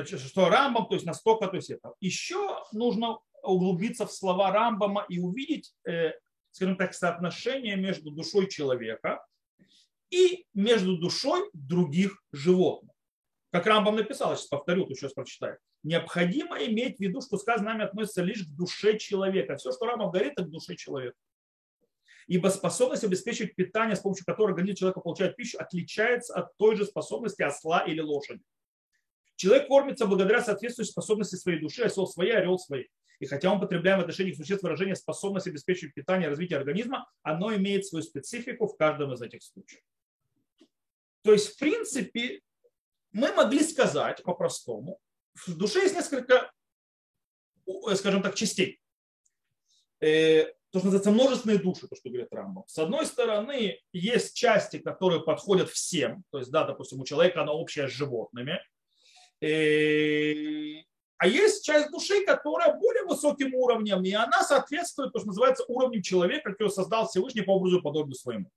Что 0.06 0.50
Рамбам, 0.50 0.88
то 0.88 0.96
есть 0.96 1.06
настолько, 1.06 1.48
то 1.48 1.56
есть 1.56 1.70
это. 1.70 1.94
Еще 2.00 2.64
нужно 2.72 3.20
углубиться 3.42 4.06
в 4.06 4.12
слова 4.12 4.52
Рамбама 4.52 5.06
и 5.08 5.20
увидеть, 5.20 5.74
э, 5.88 6.14
скажем 6.52 6.78
так, 6.78 6.94
соотношение 6.94 7.76
между 7.76 8.12
душой 8.12 8.50
человека 8.50 9.26
и 10.10 10.46
между 10.54 10.98
душой 10.98 11.50
других 11.54 12.22
животных. 12.32 12.96
Как 13.52 13.66
Рамбам 13.66 13.96
написал, 13.96 14.36
сейчас 14.36 14.48
повторю, 14.48 14.86
тут 14.86 14.98
сейчас 14.98 15.14
прочитаю. 15.14 15.60
Необходимо 15.84 16.58
иметь 16.64 16.98
в 16.98 17.00
виду, 17.02 17.22
что 17.22 17.38
сказанное 17.38 17.74
нами 17.74 17.86
относится 17.86 18.24
лишь 18.24 18.46
к 18.46 18.50
душе 18.50 18.98
человека. 18.98 19.58
Все, 19.58 19.72
что 19.72 19.86
Рамбам 19.86 20.12
говорит, 20.12 20.34
это 20.34 20.44
к 20.44 20.50
душе 20.50 20.76
человека. 20.76 21.18
Ибо 22.28 22.48
способность 22.48 23.04
обеспечивать 23.04 23.54
питание, 23.54 23.98
с 23.98 24.00
помощью 24.00 24.26
которой 24.26 24.52
организм 24.52 24.78
человека 24.78 25.02
получает 25.02 25.36
пищу, 25.36 25.58
отличается 25.60 26.34
от 26.36 26.56
той 26.56 26.78
же 26.78 26.86
способности 26.86 27.42
осла 27.42 27.82
или 27.82 28.00
лошади. 28.00 28.42
Человек 29.36 29.68
кормится 29.68 30.06
благодаря 30.06 30.42
соответствующей 30.42 30.92
способности 30.92 31.36
своей 31.36 31.60
души, 31.60 31.84
осел 31.84 32.08
своей, 32.08 32.32
орел 32.32 32.58
своей. 32.58 32.90
И 33.20 33.26
хотя 33.26 33.52
он 33.52 33.60
потребляем 33.60 34.00
в 34.00 34.02
отношении 34.02 34.32
существ 34.32 34.64
выражение 34.64 34.96
способность 34.96 35.48
обеспечивать 35.48 35.94
питание 35.94 36.28
и 36.28 36.30
развитие 36.30 36.58
организма, 36.58 37.10
оно 37.24 37.54
имеет 37.56 37.86
свою 37.86 38.04
специфику 38.04 38.68
в 38.68 38.78
каждом 38.78 39.12
из 39.14 39.22
этих 39.22 39.44
случаев. 39.44 39.82
То 41.24 41.34
есть, 41.34 41.56
в 41.56 41.60
принципе, 41.60 42.42
мы 43.12 43.34
могли 43.34 43.64
сказать 43.64 44.24
по-простому, 44.24 45.00
в 45.34 45.58
душе 45.58 45.82
есть 45.82 45.96
несколько, 45.96 46.52
скажем 47.96 48.22
так, 48.22 48.36
частей. 48.36 48.80
Э, 50.00 50.46
то, 50.72 50.80
что 50.80 50.88
называется 50.88 51.12
множественные 51.12 51.60
души, 51.60 51.88
то, 51.88 51.96
что 51.96 52.10
говорит 52.10 52.34
Рамбо. 52.34 52.64
С 52.68 52.78
одной 52.78 53.06
стороны, 53.06 53.80
есть 53.94 54.36
части, 54.36 54.80
которые 54.80 55.22
подходят 55.22 55.70
всем, 55.70 56.24
то 56.32 56.40
есть, 56.40 56.52
да, 56.52 56.66
допустим, 56.66 57.00
у 57.00 57.06
человека 57.06 57.42
она 57.44 57.54
общая 57.54 57.88
с 57.88 57.92
животными, 57.92 58.60
э, 59.40 60.84
а 61.18 61.28
есть 61.28 61.64
часть 61.64 61.90
души, 61.92 62.26
которая 62.26 62.74
более 62.78 63.04
высоким 63.04 63.54
уровнем, 63.54 64.04
и 64.04 64.12
она 64.12 64.44
соответствует, 64.44 65.14
то, 65.14 65.20
что 65.20 65.28
называется, 65.28 65.64
уровню 65.68 66.02
человека, 66.02 66.52
который 66.52 66.70
создал 66.70 67.08
Всевышний 67.08 67.44
по 67.44 67.52
образу 67.52 67.80
и 67.80 67.82
подобию 67.82 68.16
своему. 68.16 68.50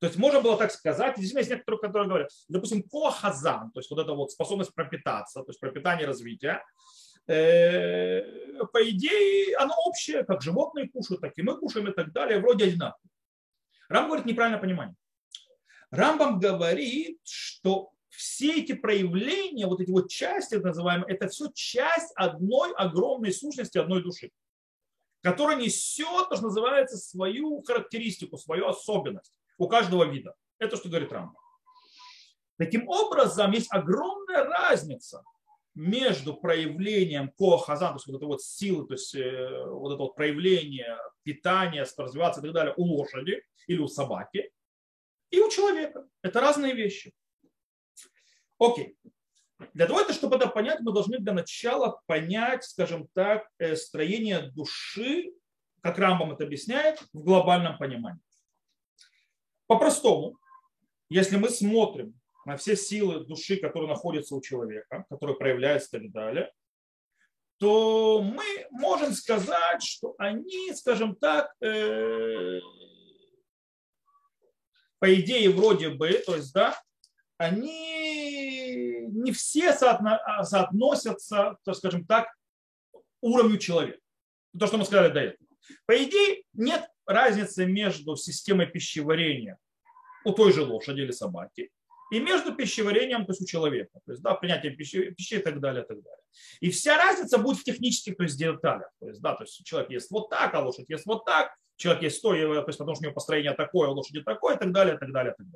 То 0.00 0.06
есть 0.06 0.18
можно 0.18 0.40
было 0.40 0.56
так 0.56 0.72
сказать, 0.72 1.18
здесь 1.18 1.34
есть 1.34 1.50
некоторые, 1.50 1.78
которые 1.78 2.08
говорят, 2.08 2.30
допустим, 2.48 2.82
коахазан, 2.82 3.70
то 3.70 3.80
есть 3.80 3.90
вот 3.90 4.00
эта 4.00 4.12
вот 4.14 4.32
способность 4.32 4.74
пропитаться, 4.74 5.42
то 5.42 5.50
есть 5.50 5.60
пропитание 5.60 6.06
развития, 6.06 6.64
э, 7.26 8.22
по 8.72 8.88
идее, 8.88 9.54
оно 9.58 9.74
общее, 9.84 10.24
как 10.24 10.40
животные 10.40 10.88
кушают, 10.88 11.20
так 11.20 11.34
и 11.36 11.42
мы 11.42 11.54
кушаем 11.58 11.88
и 11.88 11.92
так 11.92 12.12
далее, 12.12 12.40
вроде 12.40 12.64
одинаково. 12.64 12.98
Рам 13.90 14.06
говорит 14.06 14.24
неправильное 14.24 14.60
понимание. 14.60 14.96
Рамбам 15.90 16.38
говорит, 16.38 17.18
что 17.24 17.90
все 18.08 18.60
эти 18.60 18.72
проявления, 18.72 19.66
вот 19.66 19.80
эти 19.82 19.90
вот 19.90 20.08
части, 20.08 20.54
называемые, 20.54 21.14
это 21.14 21.28
все 21.28 21.50
часть 21.52 22.12
одной 22.14 22.72
огромной 22.74 23.32
сущности, 23.32 23.76
одной 23.76 24.02
души, 24.02 24.30
которая 25.20 25.56
несет, 25.56 26.28
то, 26.30 26.36
что 26.36 26.44
называется, 26.44 26.96
свою 26.96 27.62
характеристику, 27.62 28.38
свою 28.38 28.66
особенность 28.66 29.34
у 29.60 29.68
каждого 29.68 30.04
вида. 30.04 30.34
Это 30.58 30.76
что 30.76 30.88
говорит 30.88 31.12
Рамбам. 31.12 31.36
Таким 32.58 32.88
образом, 32.88 33.52
есть 33.52 33.70
огромная 33.70 34.44
разница 34.44 35.22
между 35.74 36.34
проявлением 36.34 37.30
коахазан, 37.38 37.90
то 37.90 37.96
есть 37.96 38.06
вот 38.06 38.16
этой 38.16 38.24
вот 38.24 38.42
силы, 38.42 38.86
то 38.86 38.94
есть 38.94 39.14
э, 39.14 39.64
вот 39.66 39.92
это 39.92 40.02
вот 40.02 40.14
проявление 40.14 40.98
питания, 41.22 41.86
развиваться 41.96 42.40
и 42.40 42.44
так 42.44 42.52
далее 42.52 42.74
у 42.76 42.84
лошади 42.84 43.42
или 43.66 43.78
у 43.78 43.86
собаки, 43.86 44.50
и 45.30 45.40
у 45.40 45.50
человека. 45.50 46.06
Это 46.22 46.40
разные 46.40 46.74
вещи. 46.74 47.12
Окей. 48.58 48.96
Для 49.74 49.86
того, 49.86 50.10
чтобы 50.10 50.36
это 50.36 50.48
понять, 50.48 50.80
мы 50.80 50.92
должны 50.92 51.18
для 51.18 51.34
начала 51.34 52.00
понять, 52.06 52.64
скажем 52.64 53.08
так, 53.12 53.46
э, 53.58 53.76
строение 53.76 54.50
души, 54.52 55.32
как 55.82 55.98
Рамбам 55.98 56.32
это 56.32 56.44
объясняет, 56.44 56.98
в 57.12 57.22
глобальном 57.22 57.76
понимании. 57.76 58.22
По-простому, 59.70 60.36
если 61.08 61.36
мы 61.36 61.48
смотрим 61.48 62.18
на 62.44 62.56
все 62.56 62.74
силы 62.74 63.24
души, 63.24 63.56
которые 63.56 63.88
находятся 63.88 64.34
у 64.34 64.40
человека, 64.40 65.04
которые 65.08 65.36
проявляются 65.36 65.96
и 65.96 66.00
так 66.00 66.10
далее, 66.10 66.52
то 67.58 68.20
мы 68.20 68.66
можем 68.72 69.12
сказать, 69.12 69.80
что 69.84 70.16
они, 70.18 70.74
скажем 70.74 71.14
так, 71.14 71.54
э, 71.62 72.58
по 74.98 75.14
идее 75.14 75.50
вроде 75.50 75.90
бы, 75.90 76.14
то 76.14 76.34
есть, 76.34 76.52
да, 76.52 76.76
они 77.38 79.06
не 79.06 79.30
все 79.30 79.72
соотносятся, 79.72 81.58
то, 81.62 81.74
скажем 81.74 82.04
так, 82.06 82.26
уровню 83.20 83.58
человека. 83.58 84.00
То, 84.58 84.66
что 84.66 84.78
мы 84.78 84.84
сказали 84.84 85.12
до 85.12 85.20
этого. 85.20 85.49
По 85.86 86.02
идее, 86.02 86.42
нет 86.52 86.88
разницы 87.06 87.66
между 87.66 88.16
системой 88.16 88.66
пищеварения 88.66 89.58
у 90.24 90.32
той 90.32 90.52
же 90.52 90.62
лошади 90.62 91.00
или 91.00 91.12
собаки 91.12 91.70
и 92.10 92.18
между 92.18 92.54
пищеварением, 92.54 93.24
то 93.24 93.32
есть 93.32 93.42
у 93.42 93.46
человека, 93.46 94.00
то 94.04 94.12
есть 94.12 94.22
да, 94.22 94.34
принятием 94.34 94.76
пищи, 94.76 95.10
пищи 95.10 95.34
и 95.34 95.38
так 95.38 95.60
далее, 95.60 95.84
и 95.84 95.86
так 95.86 96.02
далее. 96.02 96.22
И 96.60 96.70
вся 96.70 96.96
разница 96.96 97.38
будет 97.38 97.58
в 97.58 97.64
технических, 97.64 98.16
то 98.16 98.24
есть 98.24 98.36
деталях. 98.36 98.90
То 99.00 99.08
есть, 99.08 99.20
да, 99.20 99.34
то 99.34 99.44
есть 99.44 99.64
человек 99.64 99.90
ест 99.90 100.10
вот 100.10 100.28
так, 100.28 100.52
а 100.54 100.60
лошадь 100.60 100.88
ест 100.88 101.06
вот 101.06 101.24
так, 101.24 101.54
человек 101.76 102.02
ест 102.02 102.20
то, 102.20 102.32
то 102.32 102.64
есть 102.66 102.78
потому 102.78 102.94
что 102.94 103.02
у 103.02 103.04
него 103.04 103.14
построение 103.14 103.54
такое, 103.54 103.88
а 103.88 103.92
лошади 103.92 104.22
такое, 104.22 104.56
и 104.56 104.58
так 104.58 104.72
далее, 104.72 104.96
и 104.96 104.98
так 104.98 105.12
далее, 105.12 105.32
и 105.32 105.36
так 105.36 105.46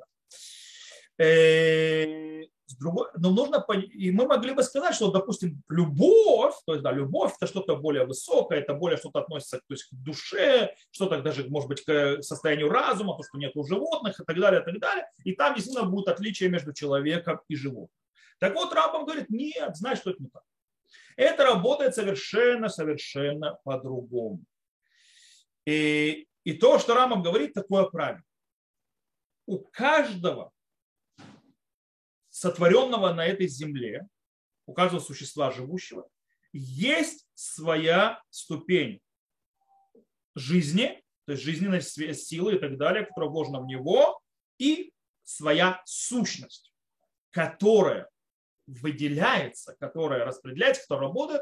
далее. 1.17 2.49
Э, 2.65 2.71
с 2.71 2.75
другой, 2.75 3.07
но 3.17 3.31
нужно, 3.31 3.65
и 3.93 4.11
мы 4.11 4.25
могли 4.25 4.53
бы 4.53 4.63
сказать, 4.63 4.95
что, 4.95 5.11
допустим, 5.11 5.61
любовь, 5.69 6.55
то 6.65 6.73
есть, 6.73 6.83
да, 6.83 6.91
любовь 6.91 7.33
это 7.37 7.47
что-то 7.47 7.75
более 7.75 8.05
высокое, 8.05 8.59
это 8.59 8.73
более 8.73 8.97
что-то 8.97 9.19
относится 9.19 9.57
то 9.57 9.73
есть, 9.73 9.85
к 9.85 9.93
душе, 9.93 10.75
что-то 10.91 11.21
даже, 11.21 11.47
может 11.49 11.69
быть, 11.69 11.83
к 11.83 12.21
состоянию 12.21 12.69
разума, 12.69 13.15
то, 13.17 13.23
что 13.23 13.37
нет 13.37 13.51
у 13.55 13.63
животных 13.63 14.19
и 14.19 14.23
так 14.23 14.39
далее, 14.39 14.61
и 14.61 14.65
так 14.65 14.79
далее. 14.79 15.09
И 15.23 15.33
там 15.33 15.53
действительно 15.55 15.87
будет 15.87 16.07
отличие 16.07 16.49
между 16.49 16.73
человеком 16.73 17.39
и 17.47 17.55
животным. 17.55 17.89
Так 18.39 18.55
вот, 18.55 18.73
Рамбам 18.73 19.05
говорит, 19.05 19.29
нет, 19.29 19.75
знаешь, 19.75 19.99
что 19.99 20.11
это 20.11 20.21
не 20.21 20.29
так. 20.29 20.43
Это 21.15 21.43
работает 21.45 21.95
совершенно, 21.95 22.67
совершенно 22.67 23.57
по-другому. 23.63 24.43
И, 25.65 26.27
и 26.43 26.53
то, 26.53 26.79
что 26.79 26.95
Рамбам 26.95 27.23
говорит, 27.23 27.53
такое 27.53 27.85
правильно. 27.85 28.23
У 29.45 29.59
каждого 29.59 30.51
сотворенного 32.45 33.11
на 33.11 33.25
этой 33.25 33.47
земле, 33.47 34.07
у 34.67 34.73
каждого 34.73 35.01
существа 35.01 35.49
живущего, 35.49 36.07
есть 36.53 37.27
своя 37.33 38.21
ступень 38.29 39.01
жизни, 40.35 41.03
то 41.25 41.31
есть 41.31 41.43
жизненной 41.43 41.81
силы 41.81 42.55
и 42.55 42.59
так 42.59 42.77
далее, 42.77 43.05
которая 43.05 43.31
вложена 43.31 43.61
в 43.61 43.65
него, 43.65 44.21
и 44.59 44.93
своя 45.23 45.81
сущность, 45.85 46.71
которая 47.31 48.07
выделяется, 48.67 49.75
которая 49.79 50.23
распределяется, 50.23 50.83
которая 50.83 51.07
работает 51.07 51.41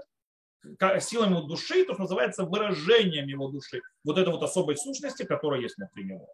силами 1.02 1.32
его 1.32 1.42
души, 1.42 1.84
то, 1.84 1.96
что 1.96 2.04
называется 2.04 2.46
выражением 2.46 3.28
его 3.28 3.50
души, 3.50 3.82
вот 4.06 4.18
этой 4.18 4.32
вот 4.32 4.42
особой 4.42 4.78
сущности, 4.78 5.24
которая 5.24 5.60
есть 5.60 5.76
внутри 5.76 6.06
него. 6.06 6.34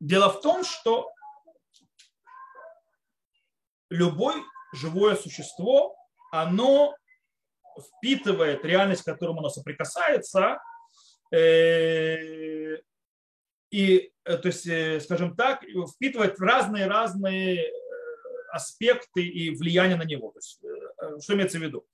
Дело 0.00 0.28
в 0.28 0.42
том, 0.42 0.64
что 0.64 1.10
любой 3.90 4.34
живое 4.72 5.16
существо, 5.16 5.96
оно 6.32 6.94
впитывает 7.80 8.64
реальность, 8.64 9.02
к 9.02 9.06
которому 9.06 9.40
оно 9.40 9.48
соприкасается, 9.48 10.58
э, 11.32 12.78
и, 13.70 14.12
э, 14.24 14.36
то 14.36 14.48
есть, 14.48 14.66
э, 14.66 15.00
скажем 15.00 15.36
так, 15.36 15.62
впитывает 15.94 16.38
разные-разные 16.40 17.70
аспекты 18.52 19.26
и 19.26 19.50
влияния 19.50 19.96
на 19.96 20.04
него. 20.04 20.30
То 20.30 20.38
есть, 20.38 20.60
что 21.22 21.34
имеется 21.34 21.58
в 21.58 21.62
виду? 21.62 21.86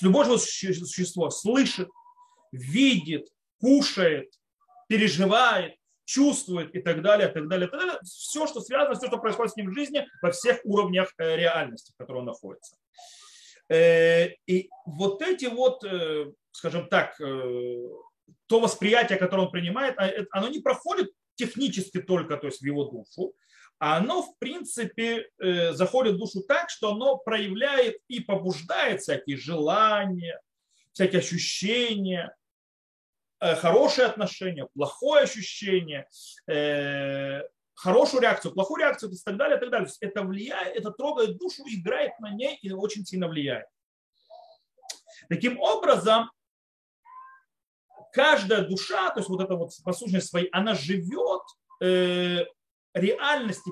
Любое 0.00 0.24
живое 0.24 0.38
существо 0.38 1.30
слышит, 1.30 1.88
видит, 2.52 3.28
кушает, 3.58 4.32
переживает, 4.88 5.76
чувствует 6.04 6.74
и 6.74 6.80
так 6.80 7.02
далее, 7.02 7.28
так 7.28 7.48
далее, 7.48 7.68
так 7.68 7.80
далее. 7.80 7.98
Все, 8.04 8.46
что 8.46 8.60
связано, 8.60 8.94
все, 8.94 9.06
что 9.06 9.18
происходит 9.18 9.52
с 9.52 9.56
ним 9.56 9.70
в 9.70 9.74
жизни 9.74 10.06
во 10.20 10.30
всех 10.30 10.60
уровнях 10.64 11.12
реальности, 11.18 11.92
в 11.92 11.96
которой 11.96 12.18
он 12.18 12.26
находится. 12.26 12.76
Э, 13.72 14.28
и 14.46 14.68
вот 14.84 15.22
эти 15.22 15.46
вот, 15.46 15.82
э, 15.84 16.26
скажем 16.50 16.88
так, 16.88 17.18
э, 17.20 17.88
то 18.46 18.60
восприятие, 18.60 19.18
которое 19.18 19.46
он 19.46 19.50
принимает, 19.50 19.94
а, 19.98 20.10
оно 20.30 20.48
не 20.48 20.60
проходит 20.60 21.10
технически 21.36 22.00
только 22.00 22.36
то 22.36 22.48
есть 22.48 22.60
в 22.60 22.66
его 22.66 22.84
душу, 22.84 23.32
а 23.78 23.96
оно, 23.96 24.22
в 24.22 24.38
принципе, 24.38 25.28
заходит 25.72 26.14
в 26.14 26.18
душу 26.18 26.42
так, 26.46 26.70
что 26.70 26.92
оно 26.92 27.16
проявляет 27.16 27.96
и 28.06 28.20
побуждает 28.20 29.00
всякие 29.00 29.36
желания, 29.36 30.40
всякие 30.92 31.18
ощущения, 31.18 32.32
хорошее 33.60 34.06
отношение, 34.06 34.68
плохое 34.74 35.24
ощущение, 35.24 36.08
хорошую 37.74 38.22
реакцию, 38.22 38.54
плохую 38.54 38.80
реакцию 38.80 39.10
и 39.10 39.16
так 39.16 39.36
далее, 39.36 39.56
и 39.56 39.60
так 39.60 39.70
далее. 39.70 39.88
это 40.00 40.22
влияет, 40.22 40.76
это 40.76 40.90
трогает 40.90 41.36
душу, 41.38 41.62
играет 41.66 42.18
на 42.20 42.30
ней 42.30 42.58
и 42.62 42.70
очень 42.72 43.04
сильно 43.04 43.28
влияет. 43.28 43.66
Таким 45.28 45.58
образом, 45.60 46.30
каждая 48.12 48.62
душа, 48.62 49.10
то 49.10 49.20
есть 49.20 49.28
вот 49.28 49.40
эта 49.40 49.56
вот 49.56 49.72
послушность 49.84 50.28
своей, 50.28 50.48
она 50.52 50.74
живет 50.74 51.42
э, 51.80 52.44
реальности, 52.94 53.70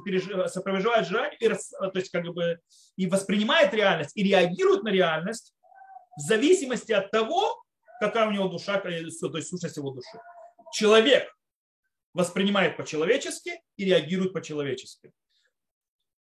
сопровождает 0.49 1.07
желание, 1.07 1.37
и, 1.39 1.49
то 1.49 1.93
есть 1.95 2.11
как 2.11 2.25
бы 2.33 2.59
и 2.97 3.07
воспринимает 3.07 3.73
реальность, 3.75 4.17
и 4.17 4.23
реагирует 4.23 4.83
на 4.83 4.89
реальность 4.89 5.55
в 6.17 6.21
зависимости 6.23 6.93
от 6.93 7.11
того, 7.11 7.63
какая 8.01 8.27
у 8.27 8.33
него 8.33 8.49
душа, 8.49 8.81
то 8.81 8.89
есть 8.89 9.21
сущность 9.21 9.77
его 9.77 9.91
души. 9.91 10.19
Человек 10.73 11.33
воспринимает 12.13 12.77
по-человечески 12.77 13.63
и 13.77 13.85
реагирует 13.85 14.33
по-человечески. 14.33 15.13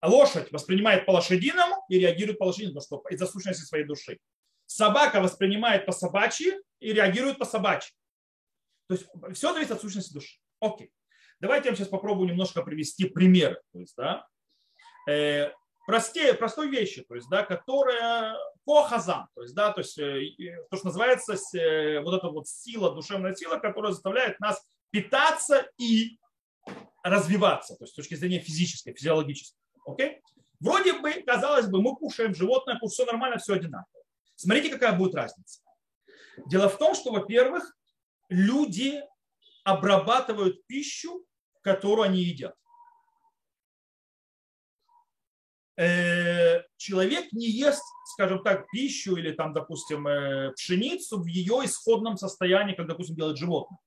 Лошадь 0.02 0.52
воспринимает 0.52 1.06
по-лошадиному 1.06 1.84
и 1.88 1.98
реагирует 1.98 2.38
по-лошадиному, 2.38 2.80
что 2.80 3.02
из-за 3.10 3.26
сущности 3.26 3.62
своей 3.62 3.84
души. 3.84 4.18
Собака 4.66 5.20
воспринимает 5.20 5.86
по-собачьи 5.86 6.52
и 6.80 6.92
реагирует 6.92 7.38
по-собачьи. 7.38 7.94
То 8.86 8.94
есть 8.94 9.08
все 9.34 9.52
зависит 9.52 9.72
от 9.72 9.80
сущности 9.80 10.12
души. 10.12 10.38
Окей. 10.60 10.92
Давайте 11.40 11.66
я 11.66 11.70
вам 11.70 11.76
сейчас 11.76 11.88
попробую 11.88 12.28
немножко 12.28 12.62
привести 12.62 13.06
примеры. 13.08 13.60
То 13.72 13.78
есть, 13.78 13.96
да, 13.96 14.26
э, 15.88 15.90
простые, 15.90 16.34
простой 16.34 16.68
вещи, 16.68 17.04
то 17.08 17.14
есть, 17.14 17.28
да, 17.28 17.42
которая 17.44 18.36
по 18.64 18.86
то 18.88 19.42
есть, 19.42 19.54
да, 19.54 19.72
то 19.72 19.80
есть, 19.80 19.98
э, 19.98 20.20
то, 20.70 20.76
что 20.76 20.86
называется 20.86 21.34
э, 21.56 22.00
вот 22.00 22.14
эта 22.14 22.28
вот 22.28 22.46
сила, 22.46 22.94
душевная 22.94 23.34
сила, 23.34 23.58
которая 23.58 23.92
заставляет 23.92 24.38
нас 24.40 24.62
питаться 24.90 25.66
и 25.78 26.18
развиваться, 27.02 27.74
то 27.76 27.84
есть 27.84 27.94
с 27.94 27.96
точки 27.96 28.14
зрения 28.14 28.40
физической, 28.40 28.92
физиологической. 28.92 29.58
Окей? 29.86 30.20
Вроде 30.60 30.94
бы, 30.94 31.12
казалось 31.26 31.68
бы, 31.68 31.80
мы 31.80 31.96
кушаем 31.96 32.34
животное, 32.34 32.78
все 32.88 33.04
нормально, 33.06 33.38
все 33.38 33.54
одинаково. 33.54 34.02
Смотрите, 34.34 34.70
какая 34.70 34.96
будет 34.96 35.14
разница. 35.14 35.60
Дело 36.46 36.68
в 36.68 36.78
том, 36.78 36.94
что, 36.94 37.12
во-первых, 37.12 37.76
люди 38.28 39.02
обрабатывают 39.64 40.66
пищу, 40.66 41.24
которую 41.62 42.04
они 42.04 42.20
едят. 42.20 42.54
Человек 46.76 47.32
не 47.32 47.46
ест, 47.46 47.82
скажем 48.14 48.42
так, 48.42 48.68
пищу 48.70 49.16
или 49.16 49.32
там, 49.32 49.52
допустим, 49.52 50.06
э, 50.08 50.52
пшеницу 50.52 51.20
в 51.20 51.26
ее 51.26 51.60
исходном 51.64 52.16
состоянии, 52.16 52.74
как, 52.74 52.86
допустим, 52.86 53.16
делает 53.16 53.38
животное 53.38 53.78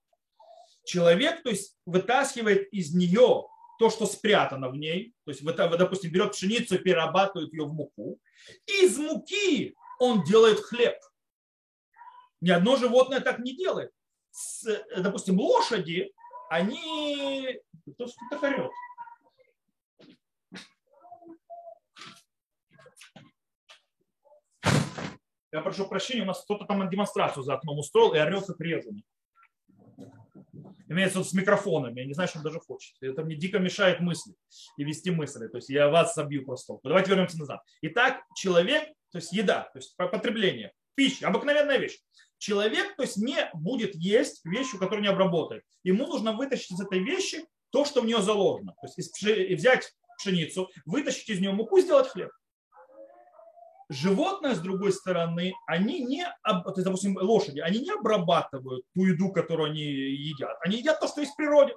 человек, 0.84 1.44
то 1.44 1.50
есть 1.50 1.76
вытаскивает 1.86 2.72
из 2.74 2.94
нее 2.94 3.46
то, 3.80 3.90
что 3.90 4.06
спрятано 4.06 4.70
в 4.70 4.76
ней, 4.76 5.14
то 5.26 5.32
есть, 5.32 5.44
допустим, 5.44 6.12
берет 6.12 6.34
пшеницу 6.34 6.78
перерабатывает 6.80 7.52
ее 7.54 7.66
в 7.66 7.74
муку, 7.74 8.20
и 8.68 8.86
из 8.86 8.98
муки 8.98 9.76
он 10.00 10.24
делает 10.24 10.60
хлеб. 10.60 10.96
Ни 12.42 12.52
одно 12.52 12.76
животное 12.76 13.22
так 13.22 13.40
не 13.40 13.56
делает. 13.56 13.92
С, 14.32 14.86
допустим, 14.98 15.40
лошади, 15.40 16.12
они... 16.50 17.60
Кто 17.94 18.06
то 18.06 18.40
орет? 18.48 18.72
Я 25.52 25.62
прошу 25.62 25.88
прощения, 25.88 26.24
у 26.24 26.26
нас 26.26 26.44
кто-то 26.44 26.66
там 26.66 26.90
демонстрацию 26.90 27.44
за 27.44 27.56
окном 27.56 27.80
устроил 27.80 28.14
и 28.14 28.20
орет 28.20 28.46
как 28.46 28.60
резанный 28.60 29.04
имеется 30.92 31.24
с 31.24 31.34
микрофонами, 31.34 32.02
я 32.02 32.06
не 32.06 32.14
знаю, 32.14 32.28
что 32.28 32.40
он 32.40 32.44
даже 32.44 32.60
хочет. 32.60 32.96
Это 33.02 33.24
мне 33.24 33.36
дико 33.36 33.60
мешает 33.60 34.02
мысли 34.02 34.34
и 34.78 34.84
вести 34.84 35.10
мысли. 35.10 35.48
То 35.48 35.58
есть 35.58 35.70
я 35.70 35.90
вас 35.90 36.14
собью 36.14 36.46
просто. 36.46 36.78
Давайте 36.84 37.10
вернемся 37.10 37.40
назад. 37.40 37.62
Итак, 37.82 38.24
человек, 38.36 38.90
то 39.12 39.18
есть 39.18 39.32
еда, 39.32 39.70
то 39.74 39.80
есть 39.80 39.96
потребление, 39.96 40.74
пища, 40.96 41.28
обыкновенная 41.28 41.78
вещь. 41.78 42.00
Человек, 42.38 42.96
то 42.96 43.04
есть 43.04 43.18
не 43.18 43.50
будет 43.54 43.96
есть 43.96 44.44
вещью, 44.46 44.80
которую 44.80 45.04
не 45.04 45.10
обработает. 45.10 45.64
Ему 45.84 46.08
нужно 46.08 46.34
вытащить 46.34 46.72
из 46.72 46.82
этой 46.82 47.00
вещи 47.00 47.46
то, 47.70 47.86
что 47.86 48.02
в 48.02 48.06
нее 48.06 48.22
заложено. 48.22 48.74
То 48.82 48.88
есть 48.98 49.58
взять 49.58 49.94
пшеницу, 50.18 50.70
вытащить 50.86 51.30
из 51.30 51.40
нее 51.40 51.52
муку, 51.52 51.80
сделать 51.80 52.10
хлеб 52.10 52.32
животные, 53.92 54.56
с 54.56 54.60
другой 54.60 54.94
стороны, 54.94 55.54
они 55.68 56.00
не, 56.00 56.24
то 56.44 56.74
есть, 56.76 56.86
допустим, 56.86 57.18
лошади, 57.18 57.60
они 57.60 57.80
не 57.80 57.92
обрабатывают 57.92 58.86
ту 58.96 59.06
еду, 59.06 59.32
которую 59.32 59.72
они 59.72 59.82
едят. 59.82 60.58
Они 60.62 60.78
едят 60.78 61.00
то, 61.00 61.08
что 61.08 61.22
есть 61.22 61.34
в 61.34 61.36
природе. 61.36 61.76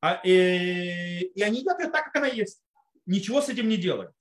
А, 0.00 0.20
и, 0.24 0.30
э, 0.30 1.20
и 1.34 1.42
они 1.42 1.60
едят 1.60 1.78
ее 1.80 1.90
так, 1.90 2.06
как 2.06 2.16
она 2.16 2.26
есть. 2.26 2.62
Ничего 3.06 3.42
с 3.42 3.48
этим 3.48 3.68
не 3.68 3.76
делают. 3.76 4.12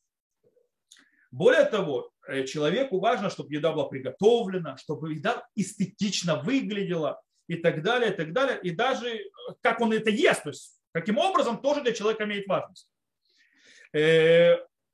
Более 1.32 1.64
того, 1.64 2.12
э, 2.28 2.44
человеку 2.46 3.00
важно, 3.00 3.30
чтобы 3.30 3.54
еда 3.54 3.72
была 3.72 3.86
приготовлена, 3.86 4.76
чтобы 4.78 5.14
еда 5.14 5.48
эстетично 5.56 6.42
выглядела 6.42 7.22
и 7.48 7.56
так 7.56 7.84
далее, 7.84 8.12
и 8.12 8.16
так 8.16 8.34
далее. 8.34 8.60
И 8.62 8.72
даже 8.72 9.08
э, 9.08 9.30
как 9.62 9.80
он 9.80 9.94
это 9.94 10.10
ест, 10.10 10.44
то 10.44 10.50
есть 10.50 10.78
каким 10.92 11.18
образом 11.18 11.62
тоже 11.62 11.82
для 11.82 11.94
человека 11.94 12.26
имеет 12.26 12.48
важность. 12.48 12.90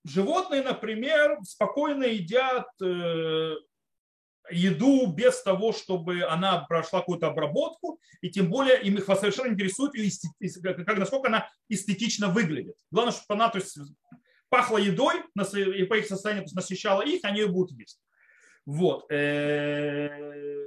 Животные, 0.07 0.63
например, 0.63 1.37
спокойно 1.43 2.05
едят 2.05 2.67
э, 2.81 3.55
еду 4.49 5.07
без 5.07 5.41
того, 5.43 5.73
чтобы 5.73 6.23
она 6.23 6.59
прошла 6.59 7.01
какую-то 7.01 7.27
обработку, 7.27 7.99
и 8.21 8.29
тем 8.29 8.49
более 8.49 8.81
им 8.83 8.97
их 8.97 9.05
совершенно 9.05 9.51
интересует, 9.51 9.91
как, 10.85 10.97
насколько 10.97 11.27
она 11.27 11.49
эстетично 11.67 12.29
выглядит. 12.29 12.75
Главное, 12.89 13.11
чтобы 13.11 13.33
она 13.35 13.49
то 13.49 13.57
есть, 13.57 13.77
пахла 14.47 14.77
едой 14.77 15.23
и 15.53 15.83
по 15.83 15.95
их 15.95 16.07
состоянию 16.07 16.43
то 16.43 16.47
есть, 16.47 16.55
насыщала 16.55 17.01
их, 17.01 17.25
они 17.25 17.41
ее 17.41 17.47
будут 17.47 17.77
есть. 17.77 17.99
Вот. 18.65 19.11
Э, 19.11 20.65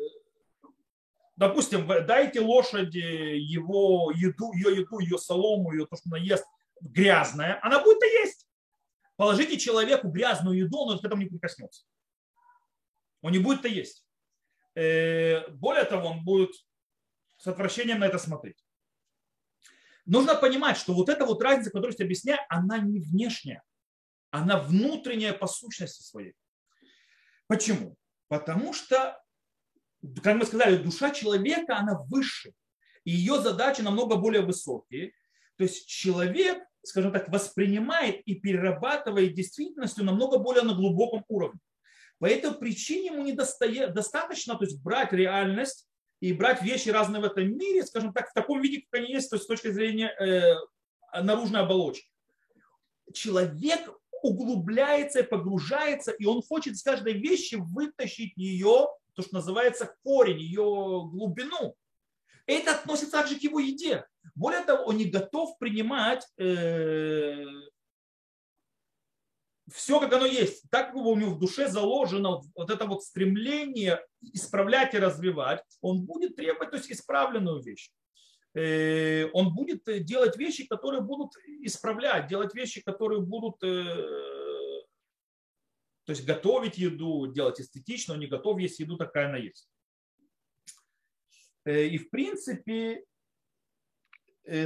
допустим, 1.37 1.87
дайте 1.87 2.40
лошади 2.40 2.98
его 2.98 4.12
еду, 4.14 4.53
ее 4.53 4.81
еду, 4.81 4.98
ее 4.98 5.16
солому, 5.16 5.72
ее 5.72 5.87
то, 5.87 5.96
что 5.96 6.11
она 6.11 6.18
ест, 6.18 6.44
грязная, 6.83 7.59
она 7.62 7.83
будет 7.83 8.03
и 8.03 8.07
есть. 8.07 8.49
Положите 9.20 9.59
человеку 9.59 10.09
грязную 10.09 10.61
еду, 10.61 10.78
он 10.78 10.98
к 10.98 11.04
этому 11.04 11.20
не 11.20 11.28
прикоснется. 11.28 11.85
Он 13.20 13.33
не 13.33 13.38
будет 13.38 13.59
это 13.59 13.68
есть. 13.68 14.02
Э, 14.74 15.46
более 15.50 15.85
того, 15.85 16.09
он 16.09 16.24
будет 16.24 16.52
с 17.37 17.46
отвращением 17.46 17.98
на 17.98 18.06
это 18.06 18.16
смотреть. 18.18 18.64
Нужно 20.06 20.37
понимать, 20.37 20.78
что 20.78 20.94
вот 20.94 21.11
эта 21.11 21.26
вот 21.26 21.42
разница, 21.42 21.68
которую 21.70 21.94
я 21.98 22.04
объясняю, 22.06 22.40
она 22.48 22.78
не 22.78 22.98
внешняя, 22.98 23.62
она 24.30 24.59
внутренняя 24.59 25.35
по 25.35 25.46
сущности 25.46 26.00
своей. 26.02 26.35
Почему? 27.46 27.98
Потому 28.28 28.72
что, 28.72 29.22
как 30.22 30.37
мы 30.37 30.46
сказали, 30.46 30.78
душа 30.78 31.11
человека, 31.11 31.76
она 31.76 32.00
выше. 32.09 32.54
И 33.04 33.11
ее 33.11 33.42
задачи 33.42 33.83
намного 33.83 34.16
более 34.16 34.40
высокие. 34.40 35.12
То 35.56 35.64
есть 35.64 35.87
человек 35.87 36.69
скажем 36.83 37.12
так, 37.12 37.29
воспринимает 37.29 38.21
и 38.27 38.35
перерабатывает 38.35 39.35
действительностью 39.35 40.05
намного 40.05 40.38
более 40.38 40.62
на 40.62 40.75
глубоком 40.75 41.25
уровне. 41.29 41.61
По 42.19 42.27
этой 42.27 42.53
причине 42.53 43.07
ему 43.07 43.23
не 43.23 43.33
достаточно 43.33 44.57
то 44.57 44.64
есть, 44.64 44.83
брать 44.83 45.12
реальность 45.12 45.87
и 46.21 46.33
брать 46.33 46.62
вещи 46.62 46.90
разные 46.90 47.23
в 47.23 47.25
этом 47.25 47.57
мире, 47.57 47.85
скажем 47.85 48.12
так, 48.12 48.31
в 48.31 48.35
таком 48.35 48.61
виде, 48.61 48.85
как 48.90 49.01
они 49.01 49.12
есть, 49.12 49.31
то 49.31 49.37
есть 49.37 49.45
с 49.45 49.49
точки 49.49 49.71
зрения 49.71 50.09
э, 50.21 50.55
наружной 51.23 51.62
оболочки. 51.62 52.11
Человек, 53.14 53.90
углубляется 54.23 55.21
и 55.21 55.29
погружается, 55.29 56.11
и 56.12 56.25
он 56.25 56.43
хочет 56.43 56.75
из 56.75 56.83
каждой 56.83 57.14
вещи 57.14 57.57
вытащить 57.57 58.37
ее, 58.37 58.88
то, 59.14 59.23
что 59.23 59.35
называется 59.35 59.97
корень, 60.03 60.40
ее 60.40 60.62
глубину. 61.11 61.75
Это 62.47 62.73
относится 62.73 63.12
также 63.12 63.37
к 63.37 63.43
его 63.43 63.61
еде. 63.61 64.05
Более 64.35 64.62
того, 64.62 64.85
он 64.85 64.96
не 64.96 65.06
готов 65.06 65.59
принимать 65.59 66.26
э, 66.38 67.44
все, 69.72 70.00
как 70.00 70.12
оно 70.12 70.26
есть. 70.26 70.64
Так 70.70 70.88
как 70.88 70.96
у 70.96 71.16
него 71.16 71.33
в 71.33 71.38
душе 71.38 71.68
заложено 71.68 72.40
вот, 72.54 72.70
это 72.70 72.87
вот 72.87 73.04
стремление 73.04 74.04
исправлять 74.20 74.94
и 74.94 74.98
развивать, 74.98 75.62
он 75.80 76.04
будет 76.04 76.37
требовать 76.37 76.70
то 76.70 76.76
есть, 76.76 76.90
исправленную 76.90 77.62
вещь. 77.62 77.90
Э, 78.54 79.30
он 79.33 79.54
будет 79.54 79.85
делать 80.04 80.37
вещи, 80.37 80.66
которые 80.66 81.02
будут 81.02 81.33
исправлять, 81.62 82.26
делать 82.26 82.54
вещи, 82.54 82.83
которые 82.83 83.20
будут 83.20 83.62
э, 83.62 84.40
то 86.04 86.12
есть 86.12 86.26
готовить 86.26 86.76
еду, 86.76 87.28
делать 87.28 87.61
эстетично, 87.61 88.14
он 88.14 88.20
не 88.20 88.26
готов 88.26 88.59
есть 88.59 88.80
еду, 88.80 88.96
такая 88.96 89.28
она 89.28 89.37
есть. 89.37 89.68
Э, 91.64 91.87
и 91.87 91.98
в 91.98 92.11
принципе, 92.11 93.04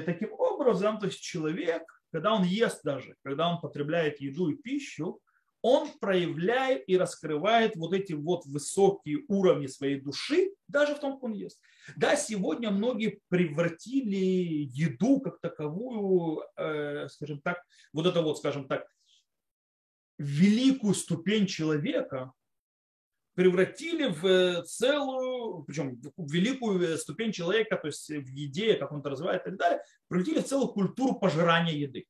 таким 0.06 0.32
образом, 0.32 0.98
то 0.98 1.06
есть 1.06 1.20
человек, 1.20 1.82
когда 2.12 2.34
он 2.34 2.44
ест 2.44 2.82
даже, 2.84 3.14
когда 3.22 3.50
он 3.50 3.60
потребляет 3.60 4.20
еду 4.20 4.48
и 4.48 4.56
пищу, 4.56 5.20
он 5.62 5.88
проявляет 5.98 6.84
и 6.86 6.98
раскрывает 6.98 7.74
вот 7.76 7.94
эти 7.94 8.12
вот 8.12 8.44
высокие 8.44 9.24
уровни 9.28 9.66
своей 9.66 9.98
души, 9.98 10.50
даже 10.68 10.94
в 10.94 11.00
том, 11.00 11.14
как 11.14 11.22
он 11.22 11.32
ест. 11.32 11.58
Да, 11.96 12.16
сегодня 12.16 12.70
многие 12.70 13.20
превратили 13.30 14.68
еду 14.70 15.20
как 15.20 15.40
таковую, 15.40 16.42
э, 16.56 17.08
скажем 17.08 17.40
так, 17.40 17.62
вот 17.94 18.06
это 18.06 18.20
вот, 18.20 18.36
скажем 18.36 18.68
так, 18.68 18.86
великую 20.18 20.94
ступень 20.94 21.46
человека, 21.46 22.32
превратили 23.34 24.06
в 24.06 24.62
целую, 24.64 25.64
причем 25.64 26.00
в 26.16 26.32
великую 26.32 26.96
ступень 26.98 27.32
человека, 27.32 27.76
то 27.76 27.88
есть 27.88 28.08
в 28.08 28.28
еде, 28.28 28.74
как 28.74 28.92
он 28.92 29.00
это 29.00 29.10
развивает 29.10 29.42
и 29.42 29.50
так 29.50 29.58
далее, 29.58 29.82
превратили 30.08 30.40
в 30.40 30.46
целую 30.46 30.68
культуру 30.68 31.14
пожирания 31.14 31.74
еды. 31.74 32.06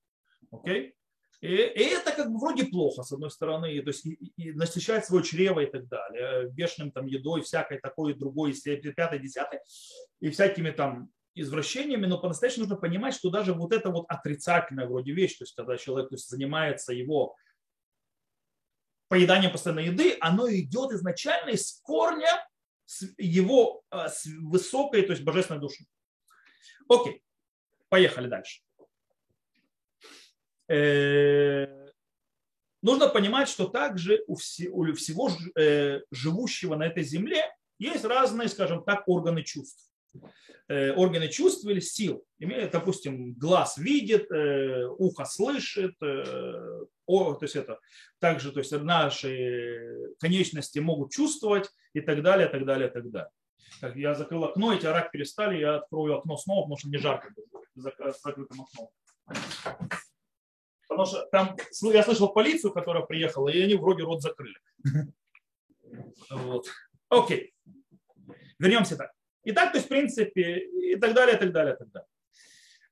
Okay? 0.53 0.93
И, 1.41 1.49
это 1.49 2.13
как 2.13 2.31
бы 2.31 2.39
вроде 2.39 2.65
плохо, 2.65 3.03
с 3.03 3.13
одной 3.13 3.31
стороны, 3.31 3.81
то 3.83 3.89
есть 3.89 4.07
и, 4.07 4.33
и 4.37 4.53
насыщать 4.53 5.05
свое 5.05 5.23
чрево 5.25 5.61
и 5.61 5.67
так 5.67 5.89
далее, 5.89 6.51
бешеным 6.51 6.91
там 6.91 7.07
едой, 7.07 7.43
всякой 7.43 7.79
такой, 7.81 8.15
другой, 8.15 8.55
пятой, 8.97 9.19
десятой, 9.19 9.61
и 10.21 10.31
всякими 10.31 10.71
там 10.71 11.11
извращениями, 11.35 12.07
но 12.07 12.19
по-настоящему 12.19 12.63
нужно 12.63 12.77
понимать, 12.77 13.15
что 13.15 13.31
даже 13.31 13.53
вот 13.53 13.73
это 13.73 13.91
вот 13.91 14.07
отрицательная 14.09 14.87
вроде 14.87 15.13
вещь, 15.13 15.37
то 15.37 15.45
есть 15.45 15.55
когда 15.55 15.77
человек 15.77 16.11
то 16.11 16.15
есть, 16.15 16.29
занимается 16.29 16.93
его 16.93 17.35
поеданием 19.09 19.53
постоянной 19.53 19.87
еды, 19.87 20.17
оно 20.21 20.51
идет 20.51 20.93
изначально 20.93 21.51
из 21.51 21.81
корня 21.83 22.49
его 23.17 23.83
а, 23.91 24.09
высокой, 24.43 25.03
то 25.03 25.13
есть 25.13 25.25
божественной 25.25 25.61
души. 25.61 25.85
Окей, 26.89 27.23
поехали 27.89 28.29
дальше. 28.29 28.61
Э, 30.69 31.91
нужно 32.83 33.09
понимать, 33.09 33.49
что 33.49 33.67
также 33.67 34.23
у 34.27 34.35
всего 34.37 35.31
э, 35.57 36.01
живущего 36.11 36.77
на 36.77 36.85
этой 36.85 37.03
земле 37.03 37.45
есть 37.79 38.05
разные, 38.05 38.49
скажем 38.49 38.85
так, 38.85 39.09
органы 39.09 39.43
чувств. 39.43 39.91
Э, 40.67 40.93
органы 40.93 41.29
чувств 41.29 41.67
или 41.67 41.81
сил. 41.81 42.25
Допустим, 42.73 43.35
глаз 43.35 43.77
видит, 43.77 44.27
ухо 44.99 45.25
слышит, 45.27 45.93
то 45.99 47.39
есть 47.43 47.57
это 47.57 47.79
также 48.19 48.51
то 48.51 48.61
есть 48.61 48.73
наши 48.73 50.15
конечности 50.21 50.79
могут 50.79 51.13
чувствовать 51.13 51.69
и 51.93 52.01
так 52.01 52.23
далее, 52.23 52.49
так 52.49 52.65
далее, 52.65 52.89
так 52.89 53.11
далее. 53.11 53.31
Так, 53.81 53.97
я 53.97 54.15
закрыл 54.15 54.45
окно, 54.45 54.73
эти 54.73 54.87
рак 54.87 55.11
перестали, 55.11 55.59
я 55.59 55.77
открою 55.77 56.19
окно 56.19 56.37
снова, 56.39 56.63
потому 56.63 56.79
что 56.79 56.89
мне 56.89 56.99
жарко 56.99 57.29
с 57.75 58.23
закрытым 58.23 58.63
окном. 58.63 58.91
Потому 60.89 61.07
что 61.07 61.27
там 61.27 61.57
я 61.93 62.03
слышал 62.03 62.33
полицию, 62.33 62.73
которая 62.73 63.05
приехала, 63.05 63.49
и 63.49 63.61
они 63.61 63.75
вроде 63.75 64.05
рот 64.05 64.23
закрыли. 64.23 64.57
Вот. 66.29 66.67
Окей. 67.09 67.55
Вернемся 68.59 68.97
так. 68.97 69.13
Итак, 69.45 69.73
то 69.73 69.79
есть, 69.79 69.87
в 69.87 69.89
принципе, 69.89 70.59
и 70.59 70.97
так 70.97 71.15
далее, 71.15 71.37
и 71.37 71.39
так 71.39 71.53
далее, 71.53 71.75
и 71.75 71.79
так 71.79 71.91
далее. 71.91 72.09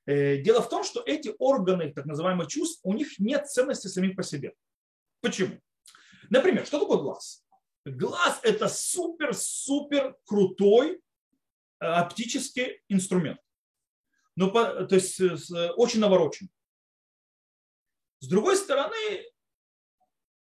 Э, 0.05 0.37
дело 0.37 0.61
в 0.61 0.69
том, 0.69 0.83
что 0.83 1.01
эти 1.05 1.33
органы, 1.39 1.91
так 1.91 2.05
называемых 2.05 2.47
чувств, 2.47 2.79
у 2.83 2.93
них 2.93 3.19
нет 3.19 3.49
ценности 3.49 3.87
самих 3.87 4.15
по 4.15 4.23
себе. 4.23 4.53
Почему? 5.21 5.59
Например, 6.29 6.65
что 6.65 6.79
такое 6.79 6.97
глаз? 6.97 7.43
Глаз– 7.85 8.39
это 8.43 8.67
супер-супер 8.67 10.15
крутой 10.25 11.01
э, 11.79 11.85
оптический 11.85 12.81
инструмент. 12.89 13.39
Ну, 14.35 14.49
то 14.49 14.87
есть 14.95 15.21
очень 15.75 15.99
навороченный. 15.99 16.51
С 18.19 18.27
другой 18.27 18.57
стороны, 18.57 19.23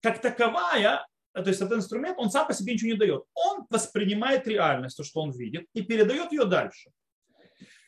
как 0.01 0.21
таковая, 0.21 1.07
то 1.33 1.49
есть 1.49 1.61
этот 1.61 1.77
инструмент, 1.77 2.17
он 2.19 2.29
сам 2.29 2.47
по 2.47 2.53
себе 2.53 2.73
ничего 2.73 2.91
не 2.91 2.97
дает. 2.97 3.23
Он 3.33 3.65
воспринимает 3.69 4.47
реальность, 4.47 4.97
то, 4.97 5.03
что 5.03 5.21
он 5.21 5.31
видит, 5.31 5.65
и 5.73 5.81
передает 5.81 6.31
ее 6.31 6.45
дальше. 6.45 6.91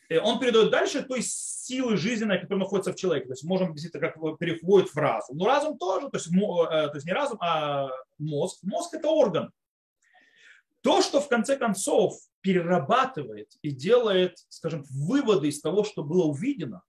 Э, 0.10 0.19
он 0.19 0.39
передает 0.39 0.71
дальше 0.71 1.03
той 1.03 1.21
силы 1.21 1.97
жизненной, 1.97 2.39
которая 2.39 2.63
находится 2.63 2.93
в 2.93 2.95
человеке. 2.95 3.27
То 3.27 3.34
есть 3.34 3.43
можем 3.43 3.73
действительно 3.73 4.10
как 4.10 4.38
переходит 4.38 4.89
в 4.89 4.97
разум. 4.97 5.38
Но 5.38 5.45
разум 5.45 5.77
тоже, 5.77 6.10
то 6.10 6.17
есть, 6.17 6.27
э, 6.27 6.34
то 6.34 6.91
есть 6.93 7.05
не 7.05 7.13
разум, 7.13 7.38
а 7.41 7.89
мозг. 8.17 8.60
Мозг 8.63 8.93
это 8.93 9.10
орган. 9.10 9.51
То, 10.81 11.01
что 11.01 11.19
в 11.19 11.27
конце 11.27 11.58
концов 11.58 12.15
перерабатывает 12.41 13.51
и 13.63 13.71
делает, 13.71 14.38
скажем, 14.49 14.84
выводы 14.89 15.47
из 15.47 15.60
того, 15.60 15.84
что 15.84 16.03
было 16.03 16.25
увидено 16.25 16.84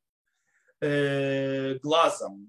э, 0.81 1.79
глазом, 1.83 2.49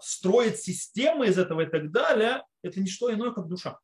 строит 0.00 0.58
системы 0.58 1.28
из 1.28 1.38
этого 1.38 1.62
и 1.62 1.66
так 1.66 1.90
далее, 1.92 2.42
это 2.66 2.80
не 2.80 2.88
что 2.88 3.12
иное, 3.12 3.32
как 3.32 3.48
душа. 3.48 3.78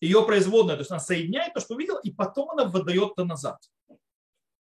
Ее 0.00 0.24
производная, 0.24 0.76
то 0.76 0.80
есть 0.80 0.90
она 0.90 1.00
соединяет 1.00 1.54
то, 1.54 1.60
что 1.60 1.74
увидел, 1.74 1.98
и 1.98 2.10
потом 2.10 2.50
она 2.50 2.64
выдает 2.64 3.12
это 3.12 3.24
назад. 3.24 3.58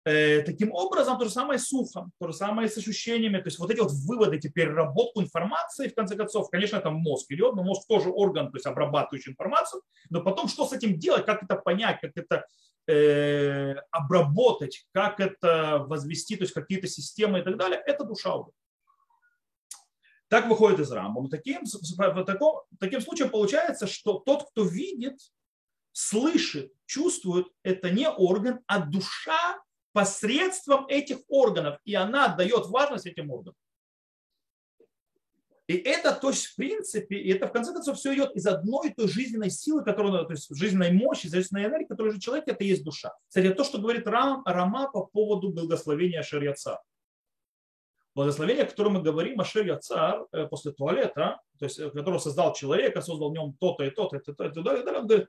Э, 0.03 0.41
таким 0.41 0.71
образом, 0.73 1.19
то 1.19 1.25
же 1.25 1.31
самое 1.31 1.59
с 1.59 1.71
ухом, 1.71 2.11
то 2.19 2.27
же 2.27 2.33
самое 2.33 2.67
с 2.67 2.77
ощущениями. 2.77 3.37
То 3.37 3.47
есть 3.47 3.59
вот 3.59 3.69
эти 3.69 3.79
вот 3.79 3.91
выводы, 3.91 4.37
эти 4.37 4.47
переработку 4.47 5.21
информации, 5.21 5.89
в 5.89 5.95
конце 5.95 6.15
концов, 6.15 6.49
конечно, 6.49 6.77
это 6.77 6.89
мозг 6.89 7.31
идет, 7.31 7.55
но 7.55 7.63
мозг 7.63 7.87
тоже 7.87 8.09
орган, 8.09 8.49
то 8.51 8.57
есть 8.57 8.65
обрабатывающий 8.65 9.31
информацию, 9.31 9.83
но 10.09 10.21
потом 10.21 10.47
что 10.47 10.65
с 10.65 10.73
этим 10.73 10.97
делать, 10.97 11.25
как 11.25 11.43
это 11.43 11.55
понять, 11.55 11.99
как 12.01 12.11
это 12.15 12.47
э, 12.87 13.75
обработать, 13.91 14.87
как 14.91 15.19
это 15.19 15.85
возвести, 15.87 16.35
то 16.35 16.43
есть 16.43 16.53
какие-то 16.53 16.87
системы 16.87 17.39
и 17.39 17.43
так 17.43 17.57
далее, 17.57 17.81
это 17.85 18.03
душа 18.03 18.35
уже. 18.35 18.51
Так 20.31 20.47
выходит 20.47 20.79
из 20.79 20.89
Рамбам. 20.89 21.29
Таким, 21.29 21.63
таком, 22.25 22.61
таким 22.79 23.01
случаем 23.01 23.29
получается, 23.29 23.85
что 23.85 24.19
тот, 24.19 24.49
кто 24.49 24.63
видит, 24.63 25.19
слышит, 25.91 26.71
чувствует, 26.85 27.47
это 27.63 27.89
не 27.89 28.09
орган, 28.09 28.61
а 28.65 28.79
душа 28.79 29.61
посредством 29.91 30.87
этих 30.87 31.17
органов. 31.27 31.79
И 31.83 31.95
она 31.95 32.29
дает 32.29 32.67
важность 32.67 33.05
этим 33.05 33.29
органам. 33.29 33.55
И 35.67 35.75
это, 35.75 36.13
то 36.13 36.29
есть, 36.29 36.45
в 36.45 36.55
принципе, 36.55 37.17
и 37.17 37.33
это 37.33 37.47
в 37.47 37.51
конце 37.51 37.73
концов 37.73 37.97
все 37.97 38.13
идет 38.13 38.33
из 38.33 38.47
одной 38.47 38.87
и 38.87 38.93
той 38.93 39.09
жизненной 39.09 39.49
силы, 39.49 39.83
которая, 39.83 40.23
то 40.23 40.31
есть 40.31 40.47
жизненной 40.55 40.93
мощи, 40.93 41.27
жизненной 41.27 41.65
энергии, 41.65 41.87
которая 41.87 42.13
же 42.13 42.21
человек, 42.21 42.47
это 42.47 42.63
есть 42.63 42.85
душа. 42.85 43.13
Кстати, 43.27 43.53
то, 43.53 43.65
что 43.65 43.79
говорит 43.79 44.07
Рам, 44.07 44.43
Рама 44.45 44.89
по 44.89 45.03
поводу 45.03 45.49
благословения 45.49 46.23
Шарьяца 46.23 46.79
благословение, 48.15 48.63
о 48.63 48.67
котором 48.67 48.93
мы 48.93 49.01
говорим, 49.01 49.39
Ашер 49.39 49.65
Яцар 49.65 50.25
э, 50.31 50.47
после 50.47 50.71
туалета, 50.71 51.39
то 51.59 51.65
есть, 51.65 51.79
э, 51.79 51.89
которого 51.89 52.19
создал 52.19 52.53
человека, 52.53 53.01
создал 53.01 53.31
в 53.31 53.33
нем 53.33 53.55
то-то 53.59 53.83
и 53.83 53.89
то-то, 53.89 54.17
и 54.17 54.19
то-то, 54.19 54.45
и 54.45 54.53
то-то, 54.53 54.75
и 54.75 54.83
то-то, 54.83 55.27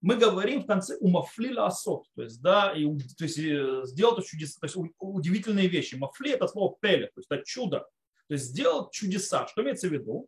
мы 0.00 0.16
говорим 0.16 0.62
в 0.62 0.66
конце 0.66 0.96
умафлила 0.96 1.66
асот, 1.66 2.06
то 2.16 2.22
есть, 2.22 2.42
да, 2.42 2.72
и, 2.72 2.84
то 2.84 3.24
есть, 3.24 3.38
э, 3.38 3.82
сделал 3.84 4.16
то 4.16 4.22
чудеса, 4.22 4.58
то 4.60 4.66
есть 4.66 4.76
удивительные 4.98 5.68
вещи. 5.68 5.94
Мафли 5.94 6.32
это 6.32 6.48
слово 6.48 6.76
пеле, 6.80 7.06
то 7.06 7.18
есть 7.18 7.28
это 7.30 7.44
чудо. 7.44 7.86
То 8.28 8.34
есть 8.34 8.46
сделал 8.46 8.90
чудеса. 8.90 9.46
Что 9.46 9.62
имеется 9.62 9.88
в 9.88 9.92
виду? 9.92 10.26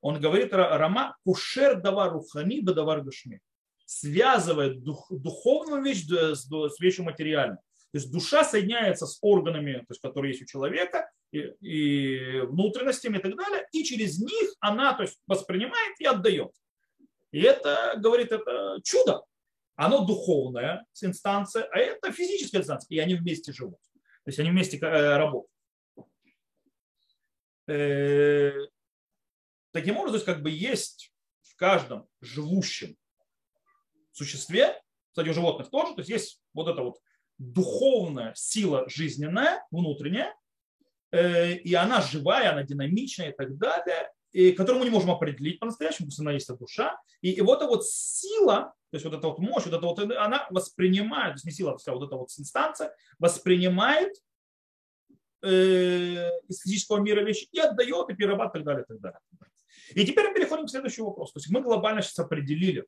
Он 0.00 0.20
говорит, 0.20 0.52
Рама, 0.52 1.16
кушер 1.24 1.80
давар 1.80 2.12
рухани 2.12 2.60
давар 2.60 3.00
гашми. 3.00 3.40
Связывает 3.86 4.82
дух, 4.82 5.06
духовную 5.10 5.82
вещь 5.82 6.04
с, 6.06 6.46
с 6.46 6.80
вещью 6.80 7.04
материальной. 7.04 7.56
То 7.56 7.98
есть 7.98 8.12
душа 8.12 8.44
соединяется 8.44 9.06
с 9.06 9.18
органами, 9.22 9.78
то 9.78 9.86
есть, 9.88 10.00
которые 10.00 10.32
есть 10.32 10.42
у 10.42 10.46
человека, 10.46 11.10
и, 11.30 11.40
и 11.60 12.40
внутренностями 12.40 13.18
и 13.18 13.20
так 13.20 13.36
далее, 13.36 13.66
и 13.72 13.84
через 13.84 14.18
них 14.18 14.54
она 14.60 14.94
то 14.94 15.02
есть, 15.02 15.20
воспринимает 15.26 15.98
и 16.00 16.06
отдает. 16.06 16.52
И 17.30 17.40
это, 17.40 17.94
говорит, 17.98 18.32
это 18.32 18.78
чудо. 18.82 19.22
Оно 19.76 20.04
духовная 20.04 20.84
инстанция, 21.02 21.64
а 21.64 21.78
это 21.78 22.10
физическая 22.12 22.62
инстанция. 22.62 22.88
И 22.88 22.98
они 22.98 23.14
вместе 23.14 23.52
живут. 23.52 23.78
То 24.24 24.30
есть 24.30 24.38
они 24.38 24.50
вместе 24.50 24.78
э, 24.78 25.16
работают. 25.16 25.52
Э, 27.68 28.52
Таким 29.72 29.96
образом, 29.96 30.12
то 30.12 30.16
есть 30.16 30.26
как 30.26 30.42
бы 30.42 30.50
есть 30.50 31.12
в 31.42 31.54
каждом 31.56 32.08
живущем 32.20 32.96
существе, 34.12 34.80
кстати, 35.10 35.28
у 35.28 35.32
животных 35.32 35.70
тоже, 35.70 35.94
то 35.94 36.00
есть 36.00 36.10
есть 36.10 36.42
вот 36.54 36.68
эта 36.68 36.82
вот 36.82 36.98
духовная 37.38 38.32
сила 38.34 38.88
жизненная, 38.88 39.64
внутренняя, 39.70 40.34
и 41.12 41.74
она 41.74 42.00
живая, 42.00 42.52
она 42.52 42.62
динамичная 42.62 43.30
и 43.30 43.36
так 43.36 43.56
далее, 43.56 44.10
и 44.32 44.52
которую 44.52 44.80
мы 44.80 44.84
не 44.86 44.90
можем 44.90 45.10
определить 45.10 45.58
по-настоящему, 45.58 46.06
потому 46.06 46.12
что 46.12 46.22
она 46.22 46.32
есть 46.32 46.58
душа. 46.58 47.00
И, 47.22 47.32
и 47.32 47.40
вот 47.40 47.58
эта 47.58 47.66
вот 47.66 47.86
сила, 47.86 48.74
то 48.90 48.94
есть 48.94 49.04
вот 49.04 49.14
эта 49.14 49.28
вот 49.28 49.38
мощь, 49.38 49.64
вот 49.64 49.74
эта 49.74 49.86
вот, 49.86 49.98
она 49.98 50.46
воспринимает, 50.50 51.32
то 51.32 51.36
есть 51.36 51.44
не 51.46 51.52
сила, 51.52 51.76
а 51.84 51.92
вот 51.92 52.06
эта 52.06 52.16
вот 52.16 52.28
инстанция 52.38 52.94
воспринимает 53.18 54.14
э, 55.42 56.30
из 56.48 56.60
физического 56.60 56.98
мира 56.98 57.22
вещи 57.22 57.48
и 57.52 57.58
отдает, 57.58 58.10
и 58.10 58.14
перерабатывает, 58.14 58.62
и 58.62 58.64
так 58.64 58.64
далее, 58.64 58.84
и 58.84 58.86
так 58.86 59.00
далее. 59.00 59.20
И 59.94 60.04
теперь 60.04 60.28
мы 60.28 60.34
переходим 60.34 60.66
к 60.66 60.70
следующему 60.70 61.06
вопросу. 61.06 61.34
То 61.34 61.38
есть 61.38 61.50
мы 61.50 61.62
глобально 61.62 62.02
сейчас 62.02 62.18
определили, 62.18 62.86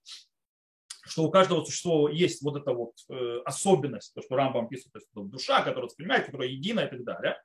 что 1.05 1.25
у 1.25 1.31
каждого 1.31 1.65
существа 1.65 2.11
есть 2.11 2.43
вот 2.43 2.57
эта 2.57 2.73
вот 2.73 2.95
э, 3.09 3.41
особенность, 3.45 4.13
то, 4.15 4.23
что 4.23 4.37
Рамбам 4.37 4.69
пишет, 4.69 4.93
то 4.93 4.99
есть 4.99 5.09
душа, 5.15 5.63
которая 5.63 5.85
воспринимает, 5.85 6.27
которая 6.27 6.49
единая 6.49 6.87
и 6.87 6.91
так 6.91 7.05
далее. 7.05 7.43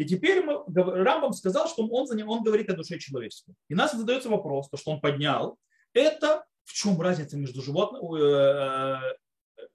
И 0.00 0.06
теперь 0.06 0.42
мы, 0.42 0.64
Рамбам 0.74 1.34
сказал, 1.34 1.68
что 1.68 1.86
он, 1.86 2.06
за 2.06 2.16
он 2.24 2.42
говорит 2.42 2.70
о 2.70 2.74
душе 2.74 2.98
человеческой. 2.98 3.54
И 3.68 3.74
нас 3.74 3.92
задается 3.92 4.30
вопрос, 4.30 4.70
то, 4.70 4.78
что 4.78 4.92
он 4.92 5.00
поднял, 5.02 5.58
это 5.92 6.46
в 6.64 6.72
чем 6.72 6.98
разница 6.98 7.36
между 7.36 7.60
животным, 7.60 8.14
э, 8.14 8.98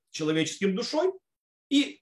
человеческим 0.09 0.75
душой 0.75 1.13
и 1.69 2.01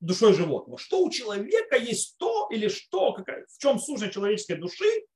душой 0.00 0.34
животного. 0.34 0.78
Что 0.78 1.02
у 1.02 1.10
человека 1.10 1.76
есть 1.76 2.18
то 2.18 2.46
или 2.52 2.68
что, 2.68 3.14
какая, 3.14 3.46
в 3.46 3.56
чем 3.56 3.78
сущность 3.78 4.12
человеческой 4.12 4.56
души, 4.56 5.06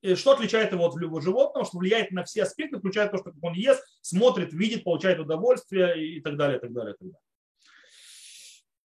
и 0.00 0.14
что 0.14 0.30
отличает 0.32 0.72
его 0.72 0.86
от 0.86 0.96
любого 0.96 1.20
животного, 1.20 1.66
что 1.66 1.76
влияет 1.76 2.10
на 2.10 2.24
все 2.24 2.44
аспекты, 2.44 2.78
включая 2.78 3.10
то, 3.10 3.18
что 3.18 3.34
он 3.42 3.52
ест, 3.52 3.84
смотрит, 4.00 4.54
видит, 4.54 4.82
получает 4.82 5.18
удовольствие 5.18 6.16
и 6.16 6.22
так 6.22 6.38
далее, 6.38 6.56
и 6.56 6.60
так 6.62 6.72
далее, 6.72 6.94
и 6.94 6.96
так 6.96 7.06
далее. 7.06 7.31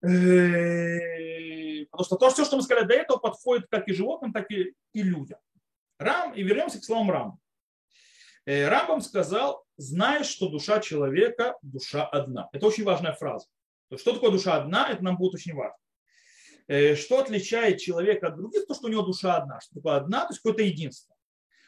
Э, 0.03 1.85
потому 1.91 2.05
что 2.05 2.15
то, 2.17 2.29
все, 2.29 2.45
что 2.45 2.57
мы 2.57 2.63
сказали 2.63 2.85
до 2.85 2.93
этого, 2.93 3.17
подходит 3.17 3.67
как 3.69 3.87
и 3.87 3.93
животным, 3.93 4.33
так 4.33 4.51
и, 4.51 4.73
и 4.93 5.03
людям. 5.03 5.39
Рам, 5.99 6.33
и 6.33 6.43
вернемся 6.43 6.79
к 6.79 6.83
словам 6.83 7.11
Рам. 7.11 7.39
Э, 8.45 8.67
Рамбам 8.67 9.01
сказал, 9.01 9.65
знаешь, 9.77 10.27
что 10.27 10.49
душа 10.49 10.79
человека– 10.79 11.57
душа 11.61 12.05
одна. 12.05 12.49
Это 12.53 12.67
очень 12.67 12.83
важная 12.83 13.13
фраза. 13.13 13.47
Что 13.95 14.13
такое 14.13 14.31
душа 14.31 14.55
одна, 14.55 14.89
это 14.89 15.03
нам 15.03 15.17
будет 15.17 15.35
очень 15.35 15.53
важно. 15.53 15.77
Э, 16.67 16.95
что 16.95 17.19
отличает 17.19 17.79
человека 17.79 18.27
от 18.27 18.37
других, 18.37 18.67
то, 18.67 18.73
что 18.73 18.87
у 18.87 18.89
него 18.89 19.01
душа 19.01 19.37
одна. 19.37 19.59
Что 19.59 19.75
такое 19.75 19.95
одна, 19.95 20.21
то 20.21 20.29
есть 20.29 20.39
какое-то 20.41 20.63
единство. 20.63 21.15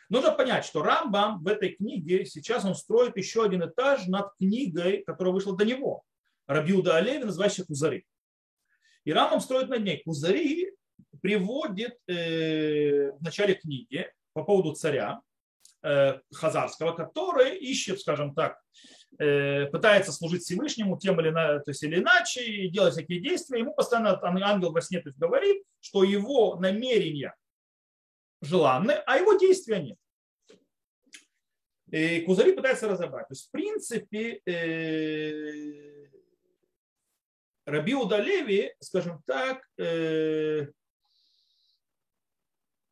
Нужно 0.10 0.32
понять, 0.32 0.66
что 0.66 0.82
Рамбам 0.82 1.44
в 1.44 1.48
этой 1.48 1.70
книге, 1.70 2.26
сейчас 2.26 2.66
он 2.66 2.76
строит 2.76 3.16
еще 3.16 3.44
один 3.44 3.64
этаж 3.64 4.08
над 4.08 4.34
книгой, 4.38 5.04
которая 5.06 5.34
вышла 5.34 5.56
до 5.56 5.66
него. 5.66 6.04
Рабиуда 6.48 6.98
Алеви, 6.98 7.26
называющая 7.26 7.64
Кузари. 7.64 8.06
И 9.06 9.14
Рамам 9.14 9.40
строит 9.40 9.70
над 9.70 9.84
ней. 9.84 10.02
Кузари 10.04 10.72
приводит 11.22 11.98
э, 12.08 13.12
в 13.12 13.22
начале 13.22 13.56
книги 13.56 14.12
по 14.34 14.44
поводу 14.44 14.74
царя 14.74 15.22
э, 15.84 16.20
Хазарского, 16.34 16.94
который 16.94 17.58
ищет, 17.58 18.00
скажем 18.00 18.34
так, 18.34 18.60
э, 19.18 19.66
пытается 19.68 20.12
служить 20.12 20.44
Всевышнему 20.44 20.98
тем 20.98 21.20
или, 21.20 21.32
то 21.32 21.64
есть, 21.68 21.84
или 21.84 22.00
иначе, 22.00 22.44
и 22.44 22.70
делать 22.70 22.94
всякие 22.94 23.22
действия. 23.22 23.60
Ему 23.60 23.74
постоянно 23.74 24.20
ангел 24.46 24.72
во 24.72 24.82
сне 24.82 25.02
то 25.02 25.10
есть, 25.10 25.20
говорит, 25.20 25.64
что 25.80 26.04
его 26.04 26.56
намерения 26.56 27.34
желанны, 28.42 28.92
а 28.92 29.18
его 29.18 29.34
действия 29.34 29.82
нет. 29.82 29.98
И 31.92 32.22
Кузари 32.22 32.52
пытается 32.54 32.88
разобрать. 32.88 33.28
То 33.28 33.34
есть, 33.34 33.48
в 33.48 33.52
принципе, 33.52 34.42
э, 34.46 35.99
Раби 37.70 37.94
Удалеви, 37.94 38.74
скажем 38.80 39.22
так, 39.26 39.62
э, 39.78 40.68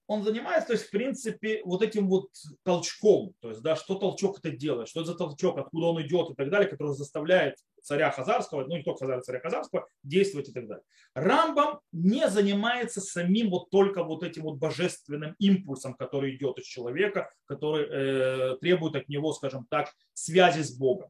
он 0.07 0.23
занимается, 0.23 0.67
то 0.67 0.73
есть, 0.73 0.85
в 0.85 0.91
принципе, 0.91 1.61
вот 1.65 1.81
этим 1.81 2.07
вот 2.07 2.29
толчком, 2.63 3.33
то 3.41 3.49
есть, 3.49 3.61
да, 3.61 3.75
что 3.75 3.95
толчок 3.95 4.39
это 4.39 4.51
делает, 4.51 4.87
что 4.87 5.01
это 5.01 5.11
за 5.11 5.17
толчок, 5.17 5.57
откуда 5.57 5.87
он 5.87 6.01
идет 6.01 6.29
и 6.31 6.35
так 6.35 6.49
далее, 6.49 6.69
который 6.69 6.93
заставляет 6.93 7.55
царя 7.81 8.11
Хазарского, 8.11 8.65
ну 8.65 8.77
не 8.77 8.83
только 8.83 9.05
царя, 9.05 9.21
царя 9.21 9.39
Хазарского, 9.41 9.87
действовать 10.03 10.49
и 10.49 10.53
так 10.53 10.67
далее. 10.67 10.83
Рамбам 11.13 11.79
не 11.91 12.29
занимается 12.29 13.01
самим 13.01 13.49
вот 13.49 13.69
только 13.69 14.03
вот 14.03 14.23
этим 14.23 14.43
вот 14.43 14.57
божественным 14.57 15.35
импульсом, 15.39 15.93
который 15.93 16.35
идет 16.35 16.57
из 16.59 16.65
человека, 16.65 17.31
который 17.45 17.85
э, 17.85 18.57
требует 18.57 18.95
от 18.95 19.09
него, 19.09 19.33
скажем 19.33 19.65
так, 19.69 19.93
связи 20.13 20.61
с 20.61 20.77
Богом. 20.77 21.09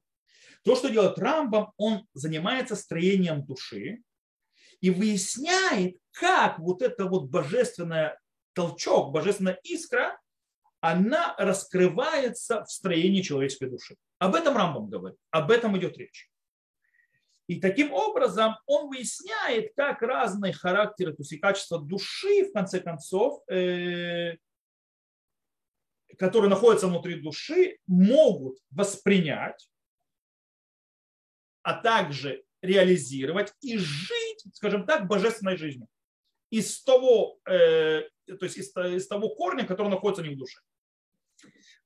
То, 0.63 0.76
что 0.76 0.89
делает 0.89 1.17
Рамбам, 1.17 1.72
он 1.78 2.06
занимается 2.13 2.76
строением 2.76 3.46
души 3.46 4.02
и 4.82 4.89
выясняет, 4.89 5.98
как 6.12 6.60
вот 6.60 6.82
это 6.82 7.06
вот 7.06 7.30
божественная 7.30 8.20
толчок, 8.54 9.12
божественная 9.12 9.60
искра, 9.63 10.20
она 10.80 11.36
раскрывается 11.38 12.63
в 12.63 12.72
строении 12.72 13.22
человеческой 13.22 13.70
души. 13.70 13.96
Об 14.20 14.36
этом 14.36 14.56
Рамбам 14.56 14.89
говорит, 14.89 15.17
об 15.32 15.52
этом 15.52 15.78
идет 15.78 15.98
речь. 15.98 16.30
И 17.48 17.62
таким 17.62 17.93
образом 17.93 18.58
он 18.65 18.89
выясняет, 18.89 19.72
как 19.76 20.02
разные 20.02 20.52
характеры, 20.52 21.13
то 21.13 21.22
есть 21.22 21.32
и 21.32 21.38
качества 21.38 21.80
души, 21.80 22.50
в 22.50 22.52
конце 22.52 22.82
концов, 22.82 23.41
э, 23.50 24.36
которые 26.17 26.50
находятся 26.50 26.88
внутри 26.88 27.22
души, 27.22 27.78
могут 27.88 28.58
воспринять 28.70 29.70
а 31.68 31.74
также 31.74 32.46
реализировать 32.62 33.54
и 33.60 33.78
жить, 33.78 34.46
скажем 34.54 34.86
так, 34.86 35.06
божественной 35.06 35.58
жизнью. 35.58 35.90
Из 36.50 36.82
того, 36.82 37.40
э, 37.46 38.04
то 38.26 38.46
есть 38.46 38.58
из, 38.58 38.74
из 38.78 39.06
того 39.06 39.36
корня, 39.36 39.66
который 39.68 39.90
находится 39.90 40.24
не 40.24 40.34
в 40.34 40.38
душе. 40.38 40.62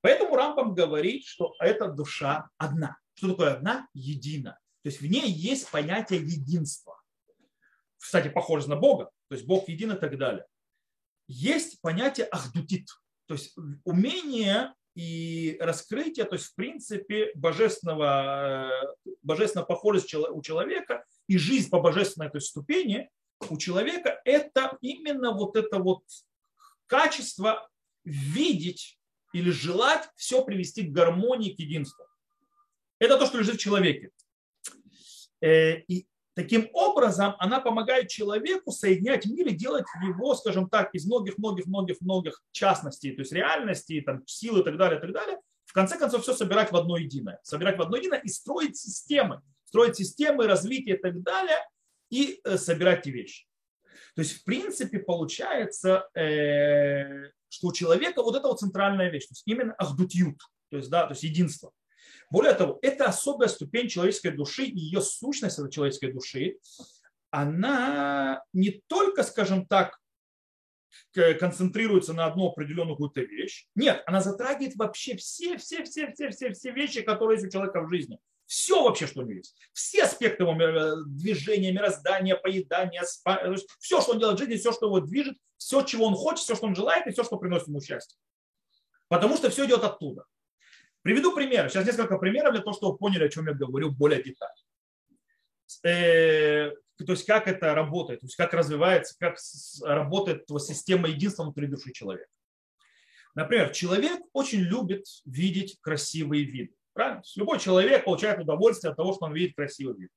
Поэтому 0.02 0.36
Рампам 0.36 0.76
говорит, 0.76 1.26
что 1.26 1.56
эта 1.60 1.88
душа 1.88 2.48
одна. 2.60 3.00
Что 3.16 3.30
такое 3.30 3.56
одна? 3.56 3.88
Едина. 3.96 4.60
То 4.84 4.90
есть 4.90 5.02
в 5.02 5.08
ней 5.08 5.28
есть 5.32 5.72
понятие 5.72 6.20
единства. 6.20 7.02
Кстати, 7.98 8.30
похоже 8.30 8.70
на 8.70 8.76
Бога. 8.76 9.06
То 9.30 9.36
есть 9.36 9.48
Бог 9.48 9.68
един 9.68 9.94
и 9.94 10.00
так 10.00 10.16
далее. 10.20 10.46
Есть 11.28 11.82
понятие 11.82 12.28
ахдутит. 12.28 12.88
То 13.26 13.34
есть 13.34 13.56
умение 13.84 14.76
и 14.96 15.58
раскрытие, 15.60 16.26
то 16.26 16.36
есть 16.36 16.48
в 16.48 16.56
принципе 16.56 17.32
божественного, 17.36 18.70
э, 18.70 19.14
божественного 19.22 19.68
похожесть 19.68 20.14
у 20.14 20.42
человека 20.42 21.06
и 21.28 21.38
жизнь 21.38 21.70
по 21.70 21.80
божественной 21.80 22.30
то 22.30 22.38
есть, 22.38 22.48
ступени 22.48 23.10
у 23.50 23.58
человека 23.58 24.22
это 24.26 24.78
именно 24.82 25.32
вот 25.32 25.56
это 25.56 25.80
вот 25.80 26.04
качество 26.88 27.70
видеть 28.04 29.00
или 29.34 29.50
желать 29.50 30.10
все 30.16 30.44
привести 30.44 30.84
к 30.84 30.92
гармонии, 30.92 31.54
к 31.54 31.60
единству. 31.60 32.06
Это 33.00 33.18
то, 33.18 33.26
что 33.26 33.40
лежит 33.40 33.56
в 33.56 33.60
человеке. 33.60 34.12
Э, 35.42 35.80
и 35.88 36.06
Таким 36.42 36.70
образом, 36.74 37.36
она 37.38 37.60
помогает 37.60 38.08
человеку 38.08 38.72
соединять 38.72 39.28
мир 39.28 39.50
и 39.50 39.52
делать 39.52 39.86
его, 40.04 40.34
скажем 40.34 40.68
так, 40.70 40.90
из 40.96 41.06
многих-многих-многих-многих 41.06 42.42
частностей, 42.52 43.14
то 43.16 43.22
есть 43.22 43.32
реальностей, 43.32 44.02
там, 44.02 44.26
сил 44.26 44.58
и 44.58 44.64
так 44.64 44.76
далее, 44.76 44.98
и 44.98 45.02
так 45.02 45.14
далее, 45.14 45.38
в 45.66 45.74
конце 45.74 46.00
концов 46.00 46.24
все 46.24 46.34
собирать 46.34 46.72
в 46.72 46.76
одно 46.76 46.98
единое. 46.98 47.40
Собирать 47.44 47.78
в 47.78 47.82
одно 47.84 47.98
единое 47.98 48.18
и 48.18 48.28
строить 48.28 48.76
системы. 48.76 49.44
Строить 49.66 49.98
системы 49.98 50.48
развития 50.48 50.96
и 50.96 50.98
так 50.98 51.22
далее, 51.22 51.60
и 52.10 52.42
э, 52.44 52.58
собирать 52.58 53.02
эти 53.02 53.10
вещи. 53.12 53.46
То 54.16 54.24
есть, 54.24 54.42
в 54.42 54.44
принципе, 54.44 54.98
получается, 54.98 56.10
э, 56.16 57.30
что 57.50 57.68
у 57.68 57.72
человека 57.72 58.24
вот 58.24 58.36
это 58.36 58.48
вот 58.48 58.60
центральная 58.60 59.12
вещь, 59.12 59.28
то 59.28 59.34
есть 59.34 59.44
именно 59.46 59.74
ахдутют, 59.74 60.40
то 60.72 60.78
есть, 60.78 60.90
да, 60.90 61.06
то 61.06 61.12
есть 61.12 61.22
единство. 61.22 61.72
Более 62.32 62.54
того, 62.54 62.80
это 62.82 63.06
особая 63.06 63.50
ступень 63.50 63.90
человеческой 63.90 64.32
души 64.32 64.64
и 64.64 64.80
ее 64.80 65.02
сущность 65.02 65.60
этой 65.60 65.70
человеческой 65.70 66.14
души, 66.14 66.58
она 67.30 68.44
не 68.54 68.82
только, 68.88 69.24
скажем 69.24 69.66
так, 69.68 70.00
концентрируется 71.12 72.14
на 72.14 72.26
одну 72.26 72.48
определенную 72.48 72.96
какую-то 72.96 73.22
вещь. 73.22 73.68
Нет, 73.76 74.02
она 74.06 74.22
затрагивает 74.22 74.76
вообще 74.76 75.16
все, 75.18 75.58
все, 75.58 75.84
все, 75.84 76.12
все, 76.12 76.32
все, 76.32 76.54
все 76.54 76.72
вещи, 76.72 77.02
которые 77.02 77.38
есть 77.38 77.48
у 77.48 77.52
человека 77.52 77.82
в 77.82 77.90
жизни. 77.90 78.18
Все 78.46 78.84
вообще, 78.84 79.08
что 79.08 79.22
у 79.22 79.24
него 79.24 79.38
есть. 79.38 79.56
Все 79.72 80.04
аспекты 80.04 80.44
его 80.44 80.54
движения, 81.06 81.72
мироздания, 81.72 82.36
поедания, 82.36 83.04
спа... 83.04 83.56
все, 83.80 84.02
что 84.02 84.12
он 84.12 84.20
делает 84.20 84.38
в 84.38 84.42
жизни, 84.42 84.56
все, 84.56 84.74
что 84.74 84.88
его 84.88 85.00
движет, 85.00 85.38
все, 85.58 85.82
чего 85.84 86.06
он 86.06 86.16
хочет, 86.16 86.44
все, 86.44 86.56
что 86.56 86.66
он 86.66 86.76
желает, 86.76 87.08
и 87.08 87.12
все, 87.12 87.24
что 87.24 87.38
приносит 87.38 87.68
ему 87.68 87.82
счастье. 87.82 88.18
Потому 89.08 89.38
что 89.38 89.50
все 89.50 89.66
идет 89.66 89.84
оттуда. 89.84 90.26
Приведу 91.02 91.34
пример. 91.34 91.70
Сейчас 91.70 91.86
несколько 91.86 92.18
примеров 92.18 92.54
для 92.54 92.62
того, 92.62 92.74
чтобы 92.74 92.94
вы 92.94 92.98
поняли, 93.00 93.24
о 93.24 93.30
чем 93.30 93.48
я 93.48 93.54
говорю 93.54 93.92
более 93.92 94.22
детально. 94.22 94.56
Э, 95.84 96.72
то 96.98 97.12
есть 97.14 97.26
как 97.26 97.48
это 97.48 97.74
работает, 97.74 98.20
то 98.20 98.26
есть 98.26 98.36
как 98.36 98.54
развивается, 98.54 99.16
как 99.18 99.38
работает 99.84 100.46
система 100.60 101.08
единства 101.08 101.44
внутри 101.44 101.68
души 101.68 101.92
человека. 101.92 102.30
Например, 103.34 103.72
человек 103.72 104.22
очень 104.34 104.60
любит 104.60 105.06
видеть 105.26 105.80
красивые 105.82 106.44
виды. 106.44 106.74
Правильно? 106.94 107.24
Любой 107.36 107.60
человек 107.60 108.04
получает 108.04 108.40
удовольствие 108.40 108.92
от 108.92 108.98
того, 108.98 109.14
что 109.14 109.26
он 109.26 109.34
видит 109.34 109.56
красивый 109.56 109.96
вид. 109.96 110.12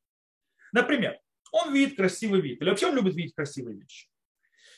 Например, 0.72 1.18
он 1.52 1.72
видит 1.72 1.96
красивый 1.96 2.40
вид, 2.40 2.60
или 2.60 2.68
вообще 2.68 2.88
он 2.88 2.96
любит 2.96 3.14
видеть 3.14 3.34
красивые 3.34 3.78
вещи. 3.78 4.08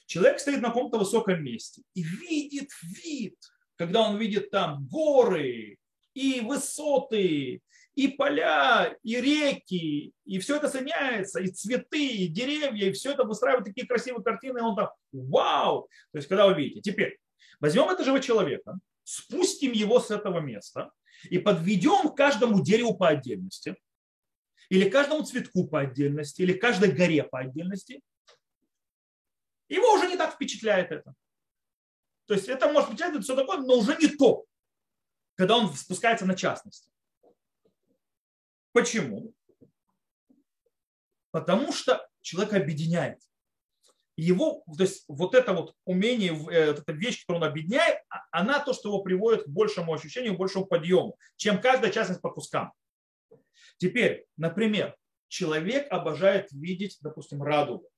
Человек 0.06 0.38
стоит 0.38 0.60
на 0.60 0.68
каком-то 0.68 0.98
высоком 0.98 1.42
месте 1.42 1.82
и 1.94 2.02
видит 2.02 2.68
вид, 2.82 3.36
когда 3.76 4.02
он 4.02 4.18
видит 4.18 4.50
там 4.50 4.86
горы 4.86 5.78
и 6.16 6.40
высоты, 6.40 7.60
и 7.94 8.08
поля, 8.08 8.96
и 9.02 9.20
реки, 9.20 10.12
и 10.24 10.38
все 10.38 10.56
это 10.56 10.68
соединяется, 10.70 11.40
и 11.40 11.48
цветы, 11.48 12.06
и 12.06 12.28
деревья, 12.28 12.88
и 12.88 12.92
все 12.92 13.12
это 13.12 13.24
выстраивает 13.24 13.66
такие 13.66 13.86
красивые 13.86 14.24
картины, 14.24 14.58
и 14.58 14.62
он 14.62 14.74
там, 14.74 14.88
вау! 15.12 15.88
То 16.12 16.18
есть, 16.18 16.28
когда 16.28 16.46
вы 16.46 16.54
видите. 16.54 16.80
Теперь, 16.80 17.18
возьмем 17.60 17.90
этого 17.90 18.20
человека, 18.20 18.78
спустим 19.04 19.72
его 19.72 20.00
с 20.00 20.10
этого 20.10 20.40
места 20.40 20.90
и 21.28 21.38
подведем 21.38 22.08
к 22.08 22.16
каждому 22.16 22.64
дереву 22.64 22.96
по 22.96 23.08
отдельности, 23.08 23.76
или 24.70 24.88
каждому 24.88 25.22
цветку 25.22 25.68
по 25.68 25.80
отдельности, 25.80 26.40
или 26.40 26.54
каждой 26.54 26.92
горе 26.92 27.24
по 27.24 27.40
отдельности, 27.40 28.00
его 29.68 29.92
уже 29.92 30.06
не 30.08 30.16
так 30.16 30.34
впечатляет 30.34 30.92
это. 30.92 31.12
То 32.26 32.34
есть 32.34 32.48
это 32.48 32.72
может 32.72 32.88
впечатлять 32.88 33.22
все 33.22 33.36
такое, 33.36 33.58
но 33.58 33.78
уже 33.78 33.96
не 33.96 34.08
то, 34.08 34.46
когда 35.36 35.56
он 35.56 35.72
спускается 35.72 36.26
на 36.26 36.34
частности. 36.34 36.90
Почему? 38.72 39.32
Потому 41.30 41.72
что 41.72 42.06
человек 42.20 42.54
объединяет. 42.54 43.20
Его, 44.16 44.64
то 44.66 44.82
есть 44.82 45.04
вот 45.08 45.34
это 45.34 45.52
вот 45.52 45.74
умение, 45.84 46.30
э, 46.30 46.72
вот 46.72 46.78
эта 46.80 46.92
вещь, 46.92 47.20
которую 47.20 47.42
он 47.42 47.50
объединяет, 47.50 47.98
а, 48.08 48.24
она 48.30 48.60
то, 48.60 48.72
что 48.72 48.88
его 48.88 49.02
приводит 49.02 49.44
к 49.44 49.48
большему 49.48 49.92
ощущению, 49.92 50.38
большему 50.38 50.64
подъему, 50.64 51.18
чем 51.36 51.60
каждая 51.60 51.92
частность 51.92 52.22
по 52.22 52.30
кускам. 52.30 52.72
Теперь, 53.76 54.24
например, 54.38 54.96
человек 55.28 55.92
обожает 55.92 56.50
видеть, 56.50 56.96
допустим, 57.02 57.42
радугу. 57.42 57.90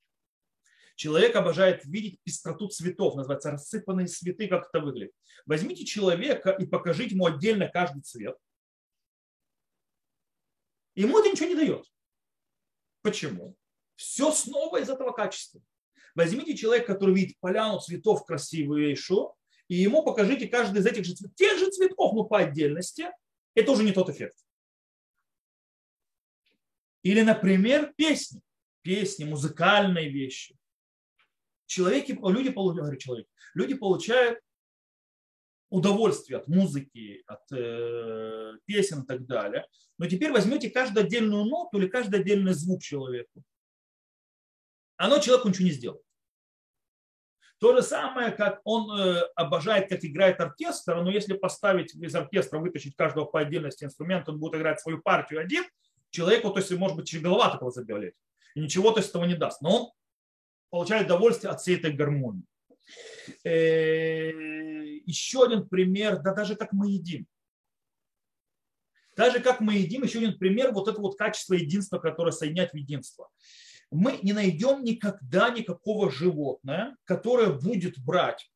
Человек 0.99 1.33
обожает 1.37 1.85
видеть 1.85 2.19
пестроту 2.25 2.67
цветов, 2.67 3.15
называется 3.15 3.51
рассыпанные 3.51 4.07
цветы, 4.07 4.49
как 4.49 4.67
это 4.67 4.83
выглядит. 4.83 5.13
Возьмите 5.45 5.85
человека 5.85 6.49
и 6.49 6.65
покажите 6.65 7.15
ему 7.15 7.25
отдельно 7.25 7.69
каждый 7.69 8.01
цвет. 8.01 8.35
Ему 10.95 11.17
это 11.17 11.29
ничего 11.29 11.47
не 11.47 11.55
дает. 11.55 11.85
Почему? 13.01 13.55
Все 13.95 14.33
снова 14.33 14.81
из 14.81 14.89
этого 14.89 15.13
качества. 15.13 15.61
Возьмите 16.15 16.57
человека, 16.57 16.87
который 16.95 17.15
видит 17.15 17.39
поляну 17.39 17.79
цветов 17.79 18.25
красивейшую, 18.25 19.33
и 19.69 19.75
ему 19.75 20.03
покажите 20.03 20.49
каждый 20.49 20.81
из 20.81 20.85
этих 20.85 21.05
же 21.05 21.15
цветов, 21.15 21.33
тех 21.35 21.57
же 21.59 21.71
цветов, 21.71 22.13
но 22.13 22.25
по 22.25 22.39
отдельности, 22.39 23.09
это 23.55 23.71
уже 23.71 23.85
не 23.85 23.93
тот 23.93 24.09
эффект. 24.09 24.35
Или, 27.03 27.21
например, 27.21 27.93
песни. 27.95 28.41
Песни, 28.81 29.23
музыкальные 29.23 30.09
вещи 30.09 30.58
человеки, 31.69 32.11
люди, 32.11 32.49
говорю, 32.49 32.97
человек, 32.97 33.27
люди 33.53 33.75
получают 33.75 34.39
удовольствие 35.69 36.39
от 36.39 36.47
музыки, 36.47 37.23
от 37.27 37.51
э, 37.51 38.53
песен 38.65 39.03
и 39.03 39.05
так 39.05 39.25
далее. 39.27 39.67
Но 39.99 40.07
теперь 40.07 40.31
возьмете 40.31 40.71
каждую 40.71 41.05
отдельную 41.05 41.45
ноту 41.45 41.77
или 41.77 41.87
каждый 41.87 42.21
отдельный 42.21 42.53
звук 42.53 42.81
человеку. 42.81 43.43
Оно 44.97 45.19
человеку 45.19 45.49
ничего 45.49 45.65
не 45.65 45.73
сделает. 45.73 46.01
То 47.59 47.75
же 47.75 47.83
самое, 47.83 48.31
как 48.31 48.61
он 48.63 48.89
э, 48.99 49.21
обожает, 49.35 49.89
как 49.89 50.03
играет 50.03 50.39
оркестр, 50.39 50.95
но 50.95 51.11
если 51.11 51.33
поставить 51.33 51.93
из 51.93 52.15
оркестра, 52.15 52.57
вытащить 52.57 52.95
каждого 52.95 53.25
по 53.25 53.41
отдельности 53.41 53.83
инструмента, 53.83 54.31
он 54.31 54.39
будет 54.39 54.55
играть 54.55 54.79
свою 54.79 55.01
партию 55.01 55.39
один, 55.39 55.65
человеку, 56.09 56.49
то 56.49 56.59
есть, 56.59 56.71
может 56.71 56.97
быть, 56.97 57.21
голова 57.21 57.51
такого 57.51 57.69
заболеть. 57.69 58.15
И 58.55 58.61
ничего 58.61 58.91
то 58.91 58.99
есть, 58.99 59.09
этого 59.09 59.25
не 59.25 59.35
даст. 59.35 59.61
Но 59.61 59.69
он 59.69 59.91
получают 60.69 61.07
удовольствие 61.07 61.51
от 61.51 61.61
всей 61.61 61.77
этой 61.77 61.93
гармонии. 61.93 62.43
Э, 63.43 64.31
еще 65.05 65.45
один 65.45 65.67
пример, 65.67 66.21
да 66.21 66.33
даже 66.33 66.55
как 66.55 66.73
мы 66.73 66.89
едим. 66.89 67.27
Даже 69.15 69.39
как 69.41 69.59
мы 69.59 69.75
едим, 69.75 70.03
еще 70.03 70.19
один 70.19 70.37
пример, 70.37 70.71
вот 70.71 70.87
это 70.87 71.01
вот 71.01 71.17
качество 71.17 71.53
единства, 71.53 71.99
которое 71.99 72.31
соединяет 72.31 72.71
в 72.71 72.77
единство. 72.77 73.29
Мы 73.91 74.19
не 74.21 74.33
найдем 74.33 74.83
никогда 74.83 75.49
никакого 75.49 76.11
животное, 76.11 76.95
которое 77.05 77.49
будет 77.49 77.97
брать 77.99 78.49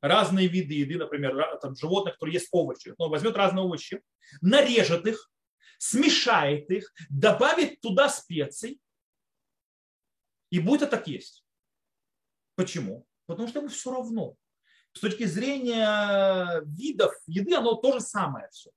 разные 0.00 0.48
виды 0.48 0.74
еды, 0.74 0.98
например, 0.98 1.58
там, 1.60 1.74
животных, 1.74 2.14
которые 2.14 2.34
есть 2.34 2.48
овощи, 2.52 2.94
но 2.98 3.08
возьмет 3.08 3.36
разные 3.36 3.64
овощи, 3.64 4.02
нарежет 4.40 5.06
их, 5.06 5.30
смешает 5.78 6.70
их, 6.70 6.92
добавит 7.08 7.80
туда 7.80 8.08
специй, 8.08 8.80
и 10.50 10.60
будет 10.60 10.82
это 10.82 10.98
так 10.98 11.08
есть. 11.08 11.45
Почему? 12.56 13.06
Потому 13.26 13.48
что 13.48 13.60
ему 13.60 13.68
все 13.68 13.92
равно. 13.92 14.34
С 14.92 15.00
точки 15.00 15.24
зрения 15.24 16.62
видов 16.64 17.12
еды, 17.26 17.54
оно 17.54 17.74
то 17.74 17.92
же 17.92 18.00
самое 18.00 18.48
все. 18.50 18.70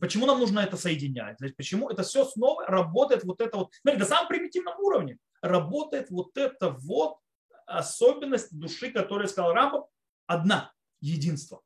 Почему 0.00 0.26
нам 0.26 0.38
нужно 0.38 0.60
это 0.60 0.76
соединять? 0.76 1.38
Почему 1.56 1.90
это 1.90 2.04
все 2.04 2.24
снова 2.24 2.64
работает 2.66 3.24
вот 3.24 3.40
это 3.40 3.56
вот, 3.56 3.74
смотрите, 3.74 4.04
на 4.04 4.08
самом 4.08 4.28
примитивном 4.28 4.78
уровне 4.78 5.18
работает 5.42 6.10
вот 6.10 6.36
это 6.36 6.70
вот 6.70 7.18
особенность 7.66 8.56
души, 8.56 8.92
которая 8.92 9.26
сказал 9.26 9.52
Рамбов, 9.52 9.88
одна, 10.26 10.72
единство. 11.00 11.62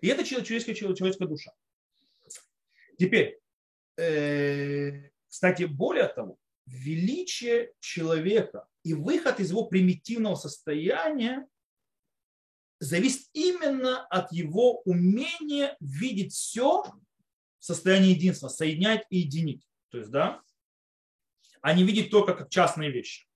И 0.00 0.08
это 0.08 0.24
человеческая, 0.24 0.74
человеческая 0.74 1.28
душа. 1.28 1.52
Теперь, 2.98 3.38
э, 3.96 5.10
кстати, 5.28 5.64
более 5.64 6.08
того, 6.08 6.38
величие 6.68 7.72
человека 7.80 8.66
и 8.84 8.94
выход 8.94 9.40
из 9.40 9.50
его 9.50 9.64
примитивного 9.64 10.34
состояния 10.34 11.46
зависит 12.78 13.28
именно 13.32 14.06
от 14.06 14.30
его 14.32 14.80
умения 14.82 15.76
видеть 15.80 16.32
все 16.32 16.82
в 17.58 17.64
состоянии 17.64 18.10
единства, 18.10 18.48
соединять 18.48 19.04
и 19.10 19.18
единить. 19.18 19.66
То 19.90 19.98
есть, 19.98 20.10
да, 20.10 20.40
а 21.60 21.74
не 21.74 21.82
видеть 21.82 22.10
только 22.10 22.34
как 22.34 22.50
частные 22.50 22.90
вещи. 22.90 23.26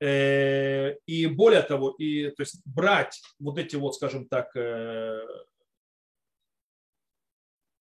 Э, 0.00 0.94
и 1.06 1.26
более 1.26 1.62
того, 1.62 1.90
и, 1.90 2.30
то 2.30 2.42
есть 2.42 2.60
брать 2.64 3.20
вот 3.38 3.58
эти 3.58 3.76
вот, 3.76 3.94
скажем 3.94 4.28
так, 4.28 4.54
э, 4.54 5.20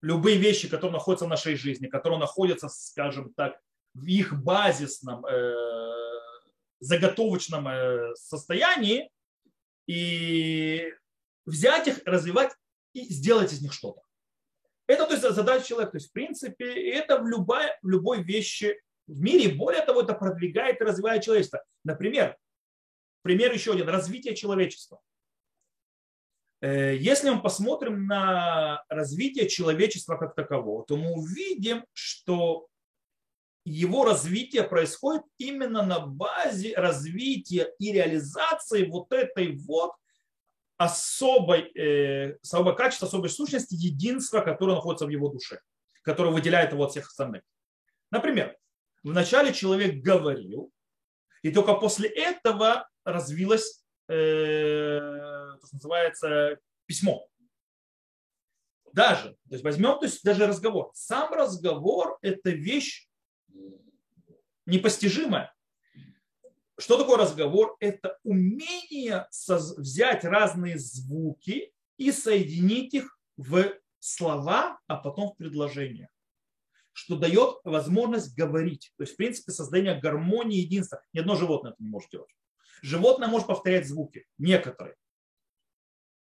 любые 0.02 0.38
вещи, 0.38 0.70
которые 0.70 0.94
находятся 0.94 1.26
в 1.26 1.30
нашей 1.30 1.56
жизни, 1.56 1.88
которые 1.88 2.20
находятся, 2.20 2.70
скажем 2.70 3.34
так, 3.34 3.60
в 3.98 4.06
их 4.06 4.44
базисном 4.44 5.26
э, 5.26 5.54
заготовочном 6.80 7.68
э, 7.68 8.16
состоянии 8.16 9.10
и 9.88 10.94
взять 11.46 11.88
их, 11.88 12.02
развивать 12.06 12.54
и 12.94 13.02
сделать 13.12 13.52
из 13.54 13.62
них 13.62 13.74
что-то. 13.74 14.02
Это 14.86 15.06
то 15.06 15.14
есть, 15.14 15.24
задача 15.24 15.66
человека. 15.66 15.94
То 15.94 15.98
есть, 15.98 16.10
в 16.10 16.14
принципе, 16.14 16.92
это 16.92 17.20
в, 17.20 17.28
любой, 17.28 17.66
в 17.82 17.90
любой 17.90 18.24
вещи 18.24 18.80
в 19.08 19.20
мире. 19.20 19.54
Более 19.54 19.82
того, 19.82 20.02
это 20.02 20.14
продвигает 20.14 20.80
и 20.80 20.84
развивает 20.84 21.24
человечество. 21.24 21.64
Например, 21.84 22.38
пример 23.24 23.52
еще 23.52 23.74
один. 23.74 23.90
Развитие 23.90 24.36
человечества. 24.36 25.02
Э, 26.62 26.96
если 26.96 27.32
мы 27.32 27.42
посмотрим 27.42 28.06
на 28.06 28.84
развитие 28.90 29.50
человечества 29.50 30.18
как 30.18 30.36
такового, 30.36 30.86
то 30.86 30.98
мы 30.98 31.14
увидим, 31.14 31.84
что 31.94 32.68
его 33.70 34.06
развитие 34.06 34.64
происходит 34.64 35.24
именно 35.38 35.84
на 35.84 36.00
базе 36.00 36.74
развития 36.76 37.74
и 37.80 37.92
реализации 37.92 38.86
вот 38.86 39.12
этой 39.12 39.58
вот 39.58 39.92
особой, 40.78 41.72
э, 41.76 42.38
особого 42.42 42.74
качества, 42.74 43.08
особой 43.08 43.30
сущности, 43.30 43.76
единства, 43.76 44.40
которое 44.40 44.76
находится 44.76 45.06
в 45.06 45.10
его 45.10 45.28
душе, 45.28 45.60
которое 46.02 46.34
выделяет 46.34 46.72
его 46.72 46.86
от 46.86 46.92
всех 46.92 47.08
остальных. 47.08 47.44
Например, 48.10 48.56
вначале 49.04 49.54
человек 49.54 50.02
говорил, 50.02 50.72
и 51.42 51.52
только 51.52 51.74
после 51.74 52.08
этого 52.08 52.88
развилось, 53.04 53.84
э, 54.08 55.00
то, 55.60 55.68
что 55.68 55.76
называется, 55.76 56.58
письмо. 56.86 57.28
Даже, 58.94 59.32
то 59.32 59.52
есть 59.52 59.64
возьмем 59.64 60.00
то 60.00 60.06
есть 60.06 60.24
даже 60.24 60.48
разговор. 60.48 60.92
Сам 60.94 61.34
разговор– 61.34 62.18
это 62.22 62.50
вещь 62.52 63.07
непостижимое. 64.66 65.54
Что 66.80 66.98
такое 66.98 67.18
разговор? 67.18 67.76
Это 67.80 68.20
умение 68.24 69.28
взять 69.50 70.24
разные 70.24 70.78
звуки 70.78 71.74
и 71.98 72.12
соединить 72.12 72.94
их 72.94 73.20
в 73.36 73.74
слова, 74.00 74.80
а 74.88 74.98
потом 74.98 75.32
в 75.32 75.38
предложения. 75.38 76.10
Что 76.94 77.16
дает 77.18 77.58
возможность 77.64 78.36
говорить. 78.36 78.92
То 78.98 79.04
есть, 79.04 79.14
в 79.14 79.18
принципе, 79.18 79.52
создание 79.52 80.00
гармонии, 80.00 80.60
единства. 80.60 81.02
Ни 81.14 81.20
одно 81.20 81.36
животное 81.36 81.72
это 81.72 81.84
не 81.84 81.90
может 81.90 82.12
делать. 82.12 82.30
Животное 82.82 83.28
может 83.28 83.48
повторять 83.48 83.88
звуки, 83.88 84.28
некоторые. 84.38 84.96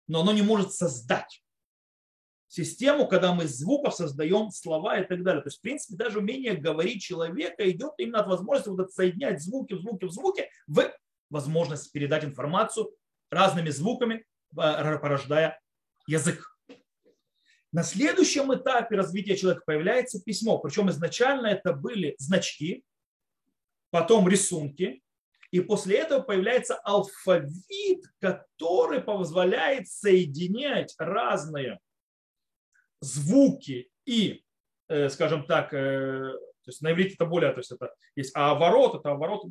но 0.06 0.22
оно 0.22 0.32
не 0.32 0.42
может 0.42 0.72
создать 0.72 1.42
систему, 2.48 3.06
когда 3.06 3.34
мы 3.34 3.44
из 3.44 3.58
звуков 3.58 3.94
создаем 3.94 4.50
слова 4.50 4.98
и 4.98 5.06
так 5.06 5.22
далее. 5.22 5.42
То 5.42 5.48
есть, 5.48 5.58
в 5.58 5.62
принципе, 5.62 5.96
даже 5.96 6.18
умение 6.18 6.54
говорить 6.54 7.02
человека 7.02 7.70
идет 7.70 7.92
именно 7.98 8.20
от 8.20 8.26
возможности 8.26 8.70
вот 8.70 8.92
соединять 8.92 9.42
звуки, 9.42 9.74
звуки, 9.74 10.06
в 10.06 10.10
звуки 10.10 10.50
в 10.66 10.90
возможность 11.30 11.92
передать 11.92 12.24
информацию 12.24 12.90
разными 13.30 13.68
звуками, 13.68 14.24
э, 14.56 14.98
порождая 14.98 15.60
язык. 16.06 16.58
На 17.70 17.82
следующем 17.82 18.54
этапе 18.54 18.96
развития 18.96 19.36
человека 19.36 19.62
появляется 19.66 20.22
письмо. 20.22 20.58
Причем 20.58 20.88
изначально 20.88 21.48
это 21.48 21.74
были 21.74 22.14
значки, 22.18 22.82
потом 23.90 24.26
рисунки, 24.26 25.02
и 25.50 25.60
после 25.60 25.98
этого 25.98 26.20
появляется 26.20 26.76
алфавит, 26.76 28.04
который 28.20 29.00
позволяет 29.02 29.88
соединять 29.88 30.94
разные 30.98 31.78
звуки 33.00 33.90
и, 34.04 34.44
э, 34.88 35.08
скажем 35.08 35.46
так, 35.46 35.72
э, 35.72 36.32
то 36.68 36.70
есть 36.70 36.82
на 36.82 36.92
иврите 36.92 37.14
это 37.14 37.24
более, 37.24 37.52
то 37.52 37.58
есть 37.58 37.72
это 37.72 37.94
есть 38.14 38.32
а 38.34 38.50
оборот, 38.50 38.94
это 38.96 39.10
оборот, 39.10 39.44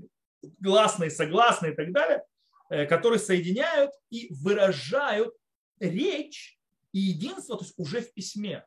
гласные, 0.60 1.10
согласные 1.10 1.74
и 1.74 1.76
так 1.76 1.92
далее, 1.92 2.24
э, 2.70 2.86
которые 2.86 3.20
соединяют 3.20 3.92
и 4.10 4.32
выражают 4.34 5.34
речь 5.80 6.60
и 6.92 7.00
единство, 7.00 7.58
то 7.58 7.64
есть 7.64 7.74
уже 7.78 8.02
в 8.02 8.14
письме. 8.14 8.66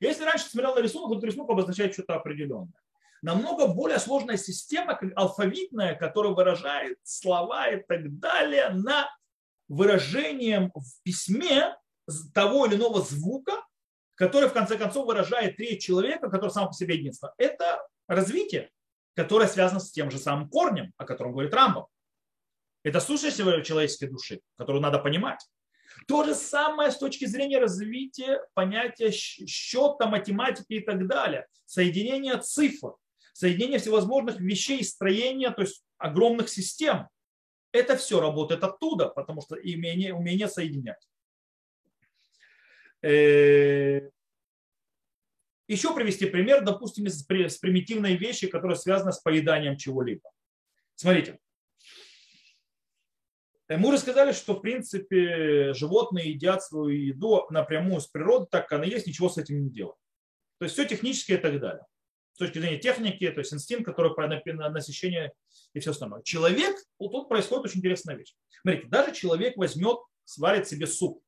Если 0.00 0.24
раньше 0.24 0.46
смотрел 0.46 0.74
на 0.74 0.80
рисунок, 0.80 1.20
то 1.20 1.26
рисунок 1.26 1.50
обозначает 1.50 1.94
что-то 1.94 2.16
определенное. 2.16 2.80
Намного 3.22 3.66
более 3.66 3.98
сложная 3.98 4.36
система, 4.36 4.98
алфавитная, 5.16 5.94
которая 5.94 6.32
выражает 6.32 6.98
слова 7.02 7.68
и 7.68 7.82
так 7.82 8.18
далее 8.18 8.70
на 8.70 9.08
выражением 9.68 10.70
в 10.74 11.02
письме 11.02 11.74
того 12.34 12.66
или 12.66 12.76
иного 12.76 13.00
звука, 13.00 13.65
который 14.16 14.48
в 14.48 14.52
конце 14.52 14.76
концов 14.76 15.06
выражает 15.06 15.56
треть 15.56 15.82
человека, 15.82 16.28
который 16.28 16.50
сам 16.50 16.66
по 16.66 16.72
себе 16.72 16.96
единство. 16.96 17.32
Это 17.38 17.86
развитие, 18.08 18.70
которое 19.14 19.46
связано 19.46 19.78
с 19.78 19.92
тем 19.92 20.10
же 20.10 20.18
самым 20.18 20.48
корнем, 20.48 20.92
о 20.96 21.04
котором 21.04 21.32
говорит 21.32 21.54
Рамбов. 21.54 21.86
Это 22.82 23.00
сущность 23.00 23.36
человеческой 23.36 24.06
души, 24.06 24.40
которую 24.56 24.82
надо 24.82 24.98
понимать. 24.98 25.46
То 26.08 26.24
же 26.24 26.34
самое 26.34 26.90
с 26.90 26.98
точки 26.98 27.24
зрения 27.24 27.58
развития 27.58 28.40
понятия 28.54 29.10
счета, 29.10 30.06
математики 30.06 30.74
и 30.74 30.80
так 30.80 31.06
далее. 31.06 31.46
Соединение 31.64 32.38
цифр, 32.38 32.94
соединение 33.32 33.78
всевозможных 33.78 34.40
вещей, 34.40 34.82
строения, 34.84 35.50
то 35.50 35.62
есть 35.62 35.84
огромных 35.98 36.48
систем. 36.48 37.08
Это 37.72 37.96
все 37.96 38.20
работает 38.20 38.62
оттуда, 38.64 39.08
потому 39.08 39.42
что 39.42 39.56
умение, 39.56 40.14
умение 40.14 40.48
соединять. 40.48 41.06
Э, 43.06 44.10
еще 45.68 45.94
привести 45.94 46.26
пример, 46.26 46.64
допустим, 46.64 47.06
с 47.06 47.22
примитивной 47.24 48.16
вещи, 48.16 48.48
которая 48.48 48.76
связана 48.76 49.12
с 49.12 49.20
поеданием 49.20 49.76
чего-либо. 49.76 50.28
Смотрите. 50.96 51.38
Э, 53.68 53.76
мы 53.76 53.90
уже 53.90 53.98
сказали, 53.98 54.32
что 54.32 54.54
в 54.54 54.60
принципе 54.60 55.72
животные 55.72 56.32
едят 56.32 56.64
свою 56.64 56.88
еду 56.88 57.46
напрямую 57.50 58.00
с 58.00 58.08
природы, 58.08 58.46
так 58.50 58.68
как 58.68 58.80
она 58.80 58.86
есть, 58.86 59.06
ничего 59.06 59.28
с 59.28 59.38
этим 59.38 59.62
не 59.62 59.70
делают. 59.70 59.98
То 60.58 60.64
есть 60.64 60.74
все 60.74 60.84
технически 60.84 61.32
и 61.32 61.36
так 61.36 61.60
далее. 61.60 61.84
С 62.32 62.38
точки 62.38 62.58
зрения 62.58 62.78
техники, 62.78 63.30
то 63.30 63.38
есть 63.38 63.54
инстинкт, 63.54 63.86
который 63.86 64.12
на 64.52 64.68
насыщение 64.68 65.32
и 65.74 65.78
все 65.78 65.92
остальное. 65.92 66.22
Человек, 66.22 66.76
вот 66.98 67.12
тут 67.12 67.28
происходит 67.28 67.66
очень 67.66 67.78
интересная 67.78 68.16
вещь. 68.16 68.34
Смотрите, 68.62 68.88
даже 68.88 69.14
человек 69.14 69.56
возьмет, 69.56 69.98
сварит 70.24 70.66
себе 70.66 70.88
суп 70.88 71.22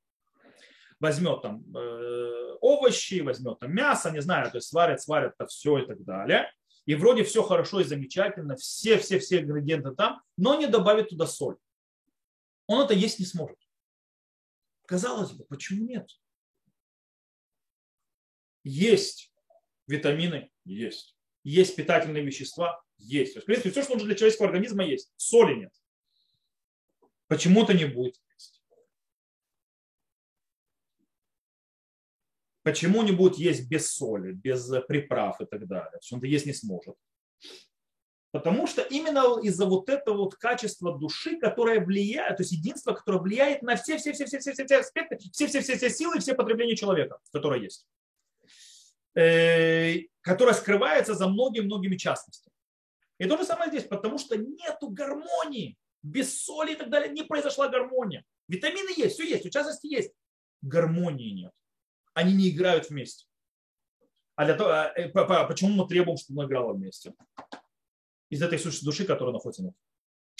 возьмет 1.00 1.42
там 1.42 1.64
э, 1.76 2.56
овощи, 2.60 3.20
возьмет 3.20 3.58
там 3.58 3.74
мясо, 3.74 4.10
не 4.10 4.20
знаю, 4.20 4.50
то 4.50 4.58
есть 4.58 4.68
сварит, 4.68 5.00
сварит 5.00 5.32
это 5.38 5.46
все 5.46 5.78
и 5.78 5.86
так 5.86 6.02
далее. 6.04 6.52
И 6.86 6.94
вроде 6.94 7.22
все 7.22 7.42
хорошо 7.42 7.80
и 7.80 7.84
замечательно, 7.84 8.56
все-все-все 8.56 9.40
ингредиенты 9.40 9.94
там, 9.94 10.22
но 10.36 10.54
не 10.54 10.66
добавит 10.66 11.10
туда 11.10 11.26
соль. 11.26 11.58
Он 12.66 12.84
это 12.84 12.94
есть 12.94 13.18
не 13.18 13.26
сможет. 13.26 13.58
Казалось 14.86 15.32
бы, 15.32 15.44
почему 15.44 15.86
нет? 15.86 16.08
Есть 18.64 19.32
витамины? 19.86 20.50
Есть. 20.64 21.16
Есть 21.44 21.76
питательные 21.76 22.24
вещества? 22.24 22.82
Есть. 22.96 23.34
То 23.34 23.38
есть, 23.38 23.44
в 23.44 23.46
принципе, 23.46 23.70
все, 23.70 23.82
что 23.82 23.92
нужно 23.92 24.06
для 24.06 24.16
человеческого 24.16 24.48
организма, 24.48 24.84
есть. 24.84 25.12
Соли 25.16 25.54
нет. 25.54 25.72
Почему-то 27.26 27.74
не 27.74 27.84
будет. 27.84 28.20
Почему 32.62 33.02
не 33.02 33.12
будет 33.12 33.38
есть 33.38 33.68
без 33.68 33.92
соли, 33.92 34.32
без 34.32 34.70
приправ 34.86 35.40
и 35.40 35.46
так 35.46 35.66
далее? 35.66 36.00
Это 36.12 36.26
есть 36.26 36.46
не 36.46 36.52
сможет. 36.52 36.96
Потому 38.30 38.66
что 38.66 38.82
именно 38.82 39.40
из-за 39.40 39.64
вот 39.64 39.88
этого 39.88 40.18
вот 40.18 40.34
качества 40.34 40.98
души, 40.98 41.38
которое 41.38 41.80
влияет, 41.80 42.36
то 42.36 42.42
есть 42.42 42.52
единство, 42.52 42.92
которое 42.92 43.20
влияет 43.20 43.62
на 43.62 43.76
все, 43.76 43.96
все, 43.96 44.12
все, 44.12 44.26
все, 44.26 44.38
все, 44.38 44.52
все, 44.52 44.66
все 44.66 44.76
аспекты, 44.78 45.16
все, 45.32 45.46
все, 45.46 45.60
все, 45.60 45.76
все 45.76 45.88
силы, 45.88 46.18
все 46.18 46.34
потребления 46.34 46.76
человека, 46.76 47.18
которое 47.32 47.62
есть, 47.62 47.86
э, 49.14 50.00
которое 50.20 50.52
скрывается 50.52 51.14
за 51.14 51.26
многими-многими 51.26 51.96
частностями. 51.96 52.54
И 53.18 53.26
то 53.26 53.38
же 53.38 53.44
самое 53.44 53.70
здесь, 53.70 53.84
потому 53.84 54.18
что 54.18 54.36
нету 54.36 54.90
гармонии. 54.90 55.78
Без 56.02 56.44
соли 56.44 56.72
и 56.72 56.76
так 56.76 56.90
далее 56.90 57.12
не 57.12 57.22
произошла 57.22 57.68
гармония. 57.68 58.24
Витамины 58.46 58.90
есть, 58.96 59.14
все 59.14 59.28
есть, 59.28 59.44
в 59.44 59.50
частности 59.50 59.86
есть. 59.86 60.12
Гармонии 60.62 61.30
нет 61.30 61.52
они 62.18 62.34
не 62.34 62.50
играют 62.50 62.90
вместе. 62.90 63.26
А 64.34 64.44
для 64.44 64.54
того, 64.54 64.70
а, 64.70 64.92
э, 64.96 65.08
почему 65.46 65.70
мы 65.70 65.86
требуем, 65.86 66.18
чтобы 66.18 66.40
она 66.40 66.48
играла 66.48 66.72
вместе? 66.72 67.14
Из 68.28 68.42
этой 68.42 68.58
сущности 68.58 68.84
души, 68.84 69.04
которая 69.04 69.32
находится 69.32 69.62
внутри. 69.62 69.80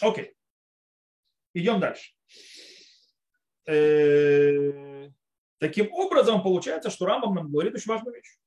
Окей. 0.01 0.35
Идем 1.55 1.79
дальше. 1.79 2.14
Э, 3.68 5.09
таким 5.59 5.93
образом, 5.93 6.43
получается, 6.43 6.91
что 6.91 7.07
Рамбам 7.07 7.37
нам 7.37 7.53
говорит 7.53 7.74
очень 7.74 7.93
важную 7.93 8.16
вещь. 8.16 8.39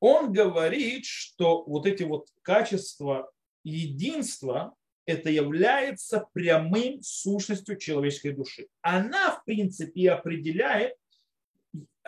Он 0.00 0.32
говорит, 0.32 1.04
что 1.04 1.62
вот 1.64 1.86
эти 1.86 2.02
вот 2.02 2.26
качества 2.42 3.30
единства, 3.62 4.74
это 5.06 5.30
является 5.30 6.28
прямым 6.32 7.00
сущностью 7.00 7.76
человеческой 7.76 8.32
души. 8.32 8.66
Она, 8.82 9.36
в 9.36 9.44
принципе, 9.44 10.10
определяет 10.10 10.97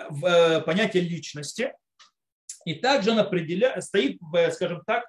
в 0.09 0.25
э, 0.25 0.61
понятие 0.63 1.03
личности, 1.03 1.75
и 2.65 2.75
также 2.75 3.13
он 3.13 3.19
определяет, 3.19 3.85
стоит, 3.85 4.21
скажем 4.53 4.83
так, 4.87 5.05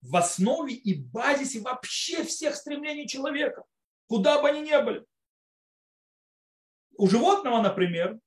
в 0.00 0.16
основе 0.16 0.74
и 0.74 0.94
базисе 1.00 1.60
вообще 1.60 2.24
всех 2.24 2.54
стремлений 2.54 3.08
человека, 3.08 3.64
куда 4.06 4.40
бы 4.40 4.48
они 4.48 4.60
ни 4.60 4.82
были. 4.82 5.04
У 6.96 7.08
животного, 7.08 7.60
например, 7.60 8.18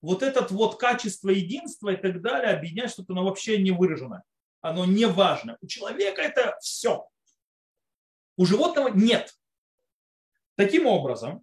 вот 0.00 0.22
это 0.22 0.46
вот 0.52 0.78
качество 0.78 1.30
единства 1.30 1.90
и 1.90 1.96
так 1.96 2.20
далее 2.20 2.54
объединяет 2.54 2.90
что-то, 2.90 3.12
оно 3.12 3.24
вообще 3.24 3.60
не 3.60 3.70
выражено. 3.70 4.22
Оно 4.60 4.84
не 4.84 5.06
важно. 5.06 5.56
У 5.60 5.66
человека 5.66 6.20
это 6.22 6.56
все. 6.60 7.08
У 8.36 8.44
животного 8.44 8.88
нет. 8.88 9.34
Таким 10.56 10.86
образом, 10.86 11.42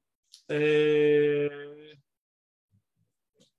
э, 0.50 1.75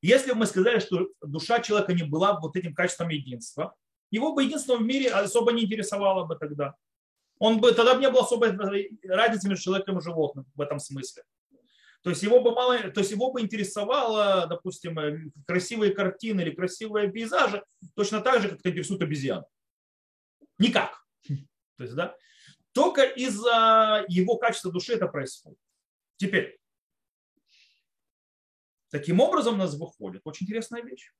если 0.02 0.32
бы 0.32 0.38
мы 0.38 0.46
сказали, 0.46 0.78
что 0.78 1.08
душа 1.22 1.60
человека 1.60 1.92
не 1.92 2.02
была 2.02 2.38
вот 2.38 2.56
этим 2.56 2.74
качеством 2.74 3.08
единства, 3.08 3.74
его 4.10 4.32
бы 4.32 4.44
единство 4.44 4.76
в 4.76 4.82
мире 4.82 5.10
особо 5.10 5.52
не 5.52 5.64
интересовало 5.64 6.24
бы 6.24 6.36
тогда. 6.36 6.74
Он 7.38 7.60
бы, 7.60 7.72
тогда 7.72 7.94
бы 7.94 8.00
не 8.00 8.10
было 8.10 8.22
особой 8.22 8.56
разницы 9.04 9.48
между 9.48 9.64
человеком 9.64 9.98
и 9.98 10.02
животным 10.02 10.46
в 10.54 10.60
этом 10.60 10.78
смысле. 10.78 11.24
То 12.02 12.10
есть 12.10 12.22
его 12.22 12.40
бы 12.40 12.52
мало, 12.52 12.78
то 12.90 13.00
есть 13.00 13.10
его 13.10 13.32
бы 13.32 13.40
интересовало, 13.40 14.46
допустим, 14.46 15.32
красивые 15.46 15.92
картины 15.92 16.42
или 16.42 16.50
красивые 16.52 17.10
пейзажи, 17.10 17.64
точно 17.94 18.20
так 18.20 18.40
же, 18.40 18.48
как 18.48 18.60
это 18.60 18.70
интересует 18.70 19.02
обезьян. 19.02 19.44
Никак. 20.58 21.04
То 21.26 21.82
есть, 21.82 21.94
да, 21.94 22.14
только 22.72 23.02
из-за 23.02 24.04
его 24.08 24.36
качества 24.36 24.70
души 24.70 24.94
это 24.94 25.08
происходит. 25.08 25.58
Теперь, 26.16 26.58
Таким 28.90 29.20
образом 29.20 29.54
у 29.54 29.58
нас 29.58 29.74
выходит 29.74 30.22
очень 30.24 30.46
интересная 30.46 30.82
вещь, 30.82 31.12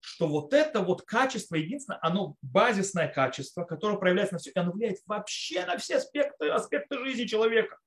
что 0.00 0.26
вот 0.28 0.52
это 0.54 0.80
вот 0.80 1.02
качество 1.02 1.56
единственное, 1.56 1.98
оно 2.02 2.36
базисное 2.42 3.08
качество, 3.08 3.64
которое 3.64 3.98
проявляется 3.98 4.34
на 4.34 4.38
все, 4.38 4.50
и 4.50 4.58
оно 4.58 4.72
влияет 4.72 4.98
вообще 5.06 5.64
на 5.66 5.76
все 5.76 5.96
аспекты, 5.96 6.48
аспекты 6.48 6.98
жизни 7.04 7.26
человека. 7.26 7.78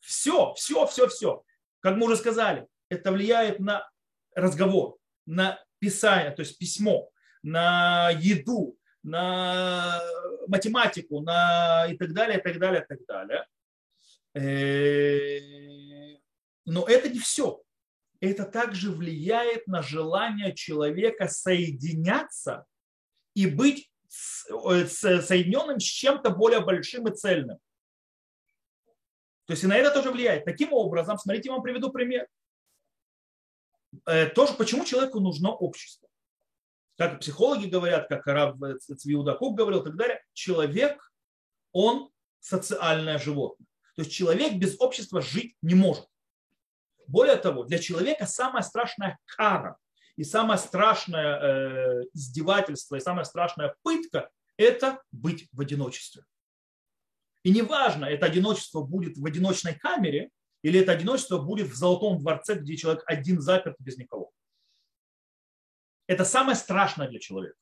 Все, 0.00 0.52
все, 0.54 0.86
все, 0.86 1.08
все. 1.08 1.42
Как 1.80 1.96
мы 1.96 2.06
уже 2.06 2.16
сказали, 2.16 2.66
это 2.88 3.12
влияет 3.12 3.58
на 3.60 3.88
разговор, 4.34 4.98
на 5.24 5.58
писание, 5.78 6.30
то 6.30 6.40
есть 6.40 6.58
письмо, 6.58 7.10
на 7.42 8.10
еду, 8.10 8.76
на 9.02 10.02
математику, 10.48 11.20
на 11.20 11.86
и 11.86 11.96
так 11.96 12.12
далее, 12.12 12.38
и 12.38 12.42
так 12.42 12.58
далее, 12.58 12.82
и 12.82 12.86
так 12.86 12.98
далее. 13.06 13.46
Э, 14.34 16.18
Но 16.66 16.86
это 16.86 17.08
не 17.08 17.18
все. 17.18 17.62
Это 18.26 18.44
также 18.44 18.90
влияет 18.90 19.66
на 19.66 19.82
желание 19.82 20.54
человека 20.54 21.28
соединяться 21.28 22.66
и 23.34 23.46
быть 23.46 23.90
э, 24.50 24.86
соединенным 24.86 25.78
с 25.78 25.84
чем-то 25.84 26.30
более 26.30 26.60
большим 26.60 27.06
и 27.06 27.14
цельным. 27.14 27.58
То 29.46 29.52
есть 29.52 29.62
и 29.62 29.66
на 29.66 29.76
это 29.76 29.92
тоже 29.92 30.10
влияет. 30.10 30.44
Таким 30.44 30.72
образом, 30.72 31.18
смотрите, 31.18 31.48
я 31.48 31.54
вам 31.54 31.62
приведу 31.62 31.92
пример. 31.92 32.26
Э, 34.06 34.26
тоже 34.26 34.54
почему 34.54 34.84
человеку 34.84 35.20
нужно 35.20 35.50
общество. 35.50 36.08
Как 36.98 37.20
психологи 37.20 37.66
говорят, 37.66 38.08
как 38.08 38.26
араб 38.26 38.56
Цвиудакук 38.80 39.56
говорил 39.56 39.82
и 39.82 39.84
так 39.84 39.96
далее, 39.96 40.22
человек, 40.32 41.12
он 41.72 42.10
социальное 42.40 43.18
животное. 43.18 43.66
То 43.94 44.02
есть 44.02 44.12
человек 44.12 44.54
без 44.54 44.80
общества 44.80 45.20
жить 45.20 45.56
не 45.62 45.74
может. 45.74 46.06
Более 47.08 47.36
того, 47.36 47.64
для 47.64 47.78
человека 47.78 48.26
самая 48.26 48.62
страшная 48.62 49.18
кара 49.24 49.78
и 50.16 50.24
самое 50.24 50.58
страшное 50.58 51.38
э, 51.38 52.02
издевательство 52.14 52.96
и 52.96 53.00
самая 53.00 53.24
страшная 53.24 53.76
пытка– 53.82 54.30
это 54.56 55.02
быть 55.12 55.48
в 55.52 55.60
одиночестве. 55.60 56.24
И 57.42 57.50
неважно, 57.50 58.06
это 58.06 58.26
одиночество 58.26 58.82
будет 58.82 59.18
в 59.18 59.24
одиночной 59.24 59.74
камере 59.78 60.30
или 60.62 60.80
это 60.80 60.92
одиночество 60.92 61.38
будет 61.38 61.68
в 61.68 61.76
золотом 61.76 62.18
дворце, 62.18 62.56
где 62.56 62.76
человек 62.76 63.04
один 63.06 63.40
заперт 63.40 63.76
без 63.78 63.96
никого. 63.98 64.32
Это 66.08 66.24
самое 66.24 66.56
страшное 66.56 67.08
для 67.08 67.20
человека. 67.20 67.58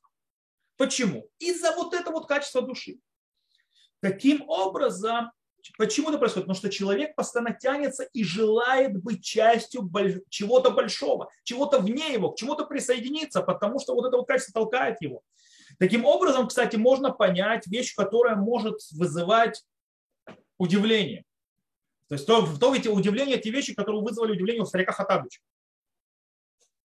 Почему? 0.77 1.29
Из-за 1.39 1.73
вот 1.73 1.93
этого 1.93 2.15
вот 2.15 2.29
качества 2.29 2.63
души. 2.63 2.99
Таким 4.01 4.49
образом, 4.49 5.33
Почему 5.79 6.11
это 6.11 6.19
происходит? 6.19 6.47
Потому 6.47 6.59
что 6.59 6.71
человек 6.71 7.15
постоянно 7.15 7.55
тянется 7.55 8.05
и 8.13 8.23
желает 8.23 9.03
быть 9.03 9.25
частью 9.25 9.91
чего-то 10.29 10.71
большого, 10.71 11.31
чего-то 11.43 11.79
вне 11.79 12.13
его, 12.13 12.31
к 12.31 12.37
чему-то 12.37 12.67
присоединиться, 12.67 13.43
потому 13.43 13.79
что 13.79 13.95
вот 13.95 14.07
это 14.07 14.17
вот 14.17 14.27
качество 14.27 14.61
толкает 14.61 15.01
его. 15.01 15.23
Таким 15.79 16.05
образом, 16.05 16.49
кстати, 16.49 16.77
можно 16.77 17.11
понять 17.11 17.67
вещь, 17.67 17.95
которая 17.95 18.37
может 18.37 18.81
вызывать 18.93 19.65
удивление. 20.59 21.25
То 22.09 22.15
есть 22.15 22.27
то, 22.27 22.47
то 22.61 22.75
эти 22.75 22.89
удивления, 22.89 23.39
те 23.39 23.51
вещи, 23.51 23.75
которые 23.75 24.03
вызвали 24.03 24.33
удивление 24.33 24.63
у 24.63 24.67
старика 24.67 24.93
Хатабыча. 24.93 25.41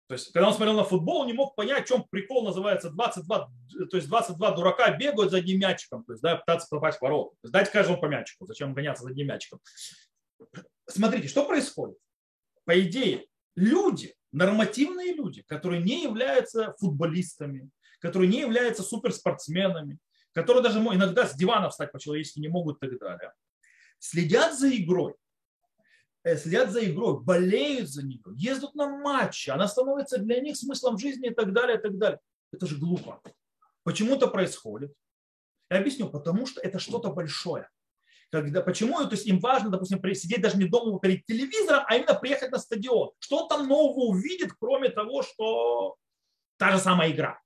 То 0.09 0.13
есть, 0.13 0.31
когда 0.31 0.47
он 0.47 0.55
смотрел 0.55 0.75
на 0.75 0.83
футбол, 0.83 1.21
он 1.21 1.27
не 1.27 1.33
мог 1.33 1.53
понять, 1.53 1.85
в 1.85 1.87
чем 1.87 2.03
прикол 2.09 2.43
называется 2.43 2.89
22, 2.89 3.51
то 3.91 3.95
есть 3.95 4.07
22 4.07 4.51
дурака 4.55 4.89
бегают 4.97 5.29
за 5.29 5.37
одним 5.37 5.59
мячиком, 5.59 6.03
то 6.03 6.13
есть, 6.13 6.23
да, 6.23 6.37
пытаться 6.37 6.67
попасть 6.67 6.97
в 6.97 7.01
ворота. 7.03 7.29
То 7.41 7.45
есть, 7.45 7.53
дайте 7.53 7.69
каждому 7.69 8.01
по 8.01 8.07
мячику, 8.07 8.47
зачем 8.47 8.73
гоняться 8.73 9.03
за 9.03 9.11
одним 9.11 9.27
мячиком. 9.27 9.59
Смотрите, 10.87 11.27
что 11.27 11.45
происходит? 11.45 11.99
По 12.65 12.79
идее, 12.81 13.27
люди, 13.55 14.15
нормативные 14.31 15.13
люди, 15.13 15.43
которые 15.43 15.83
не 15.83 16.01
являются 16.01 16.73
футболистами, 16.79 17.69
которые 17.99 18.29
не 18.29 18.39
являются 18.39 18.81
суперспортсменами, 18.81 19.99
которые 20.33 20.63
даже 20.63 20.79
иногда 20.79 21.27
с 21.27 21.35
дивана 21.35 21.69
встать 21.69 21.91
по-человечески 21.91 22.39
не 22.39 22.47
могут 22.47 22.81
и 22.81 22.87
так 22.87 22.97
далее, 22.97 23.31
следят 23.99 24.57
за 24.57 24.75
игрой, 24.75 25.13
следят 26.37 26.71
за 26.71 26.83
игрой, 26.85 27.21
болеют 27.21 27.89
за 27.89 28.05
нее, 28.05 28.21
ездят 28.35 28.75
на 28.75 28.87
матчи, 28.87 29.49
она 29.49 29.67
становится 29.67 30.17
для 30.17 30.39
них 30.39 30.57
смыслом 30.57 30.97
жизни 30.97 31.29
и 31.29 31.33
так 31.33 31.53
далее, 31.53 31.77
и 31.77 31.81
так 31.81 31.97
далее. 31.97 32.19
Это 32.51 32.65
же 32.65 32.77
глупо. 32.77 33.21
Почему 33.83 34.15
это 34.15 34.27
происходит? 34.27 34.93
Я 35.69 35.79
объясню, 35.79 36.09
потому 36.09 36.45
что 36.45 36.61
это 36.61 36.79
что-то 36.79 37.11
большое. 37.11 37.69
Когда, 38.31 38.61
почему? 38.61 39.03
То 39.05 39.11
есть 39.11 39.25
им 39.25 39.39
важно, 39.39 39.69
допустим, 39.69 40.01
сидеть 40.13 40.41
даже 40.41 40.57
не 40.57 40.65
дома 40.65 40.99
перед 40.99 41.25
телевизором, 41.25 41.83
а 41.87 41.95
именно 41.95 42.13
приехать 42.13 42.51
на 42.51 42.59
стадион. 42.59 43.11
Что 43.19 43.43
он 43.43 43.49
там 43.49 43.67
нового 43.67 44.05
увидит, 44.05 44.53
кроме 44.59 44.89
того, 44.89 45.23
что 45.23 45.95
та 46.57 46.71
же 46.71 46.79
самая 46.79 47.11
игра? 47.11 47.39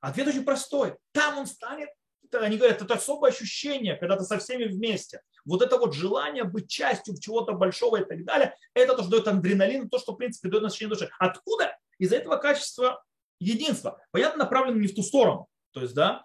Ответ 0.00 0.28
очень 0.28 0.44
простой. 0.44 0.96
Там 1.12 1.38
он 1.38 1.46
станет, 1.46 1.88
они 2.32 2.56
говорят, 2.56 2.82
это 2.82 2.94
особое 2.94 3.32
ощущение, 3.32 3.96
когда 3.96 4.16
ты 4.16 4.24
со 4.24 4.38
всеми 4.38 4.64
вместе 4.64 5.22
вот 5.46 5.62
это 5.62 5.78
вот 5.78 5.94
желание 5.94 6.44
быть 6.44 6.68
частью 6.68 7.18
чего-то 7.18 7.52
большого 7.52 8.02
и 8.02 8.04
так 8.04 8.24
далее, 8.24 8.54
это 8.74 8.94
то, 8.94 9.02
что 9.02 9.12
дает 9.12 9.28
адреналин, 9.28 9.88
то, 9.88 9.98
что, 9.98 10.12
в 10.12 10.16
принципе, 10.16 10.50
дает 10.50 10.62
насыщение 10.62 10.94
души. 10.94 11.10
Откуда? 11.18 11.76
Из-за 11.98 12.16
этого 12.16 12.36
качества 12.36 13.02
единства. 13.38 14.02
Понятно, 14.10 14.44
направлено 14.44 14.78
не 14.78 14.88
в 14.88 14.94
ту 14.94 15.02
сторону. 15.02 15.48
То 15.72 15.80
есть, 15.80 15.94
да, 15.94 16.24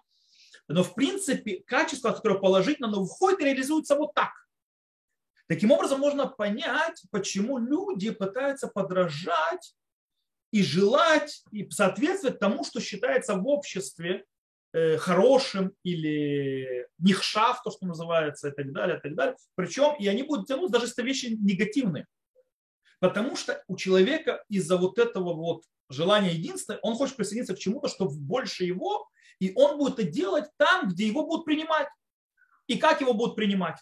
но 0.68 0.82
в 0.82 0.94
принципе 0.94 1.62
качество, 1.66 2.12
которое 2.12 2.38
положительно, 2.38 2.88
но 2.88 3.04
входит 3.04 3.40
и 3.40 3.44
реализуется 3.44 3.96
вот 3.96 4.14
так. 4.14 4.30
Таким 5.48 5.70
образом 5.70 6.00
можно 6.00 6.26
понять, 6.26 7.02
почему 7.10 7.58
люди 7.58 8.10
пытаются 8.10 8.68
подражать 8.68 9.74
и 10.50 10.62
желать 10.62 11.44
и 11.50 11.68
соответствовать 11.70 12.38
тому, 12.38 12.64
что 12.64 12.80
считается 12.80 13.34
в 13.34 13.46
обществе 13.46 14.24
хорошим 14.98 15.74
или 15.82 16.88
нихшав, 16.98 17.62
то, 17.62 17.70
что 17.70 17.86
называется, 17.86 18.48
и 18.48 18.52
так 18.52 18.72
далее, 18.72 18.98
и 18.98 19.00
так 19.00 19.14
далее. 19.14 19.36
Причем 19.54 19.94
и 19.98 20.06
они 20.06 20.22
будут 20.22 20.46
тянуть 20.46 20.70
даже 20.70 20.86
если 20.86 21.02
вещи 21.02 21.36
негативные. 21.40 22.06
Потому 23.00 23.36
что 23.36 23.62
у 23.66 23.76
человека 23.76 24.44
из-за 24.48 24.76
вот 24.76 24.98
этого 24.98 25.34
вот 25.34 25.64
желания 25.90 26.30
единства, 26.30 26.78
он 26.82 26.94
хочет 26.94 27.16
присоединиться 27.16 27.54
к 27.54 27.58
чему-то, 27.58 27.88
что 27.88 28.08
больше 28.08 28.64
его, 28.64 29.08
и 29.40 29.52
он 29.56 29.76
будет 29.76 29.98
это 29.98 30.08
делать 30.08 30.46
там, 30.56 30.88
где 30.88 31.06
его 31.06 31.26
будут 31.26 31.44
принимать. 31.44 31.88
И 32.68 32.78
как 32.78 33.00
его 33.00 33.12
будут 33.12 33.36
принимать? 33.36 33.76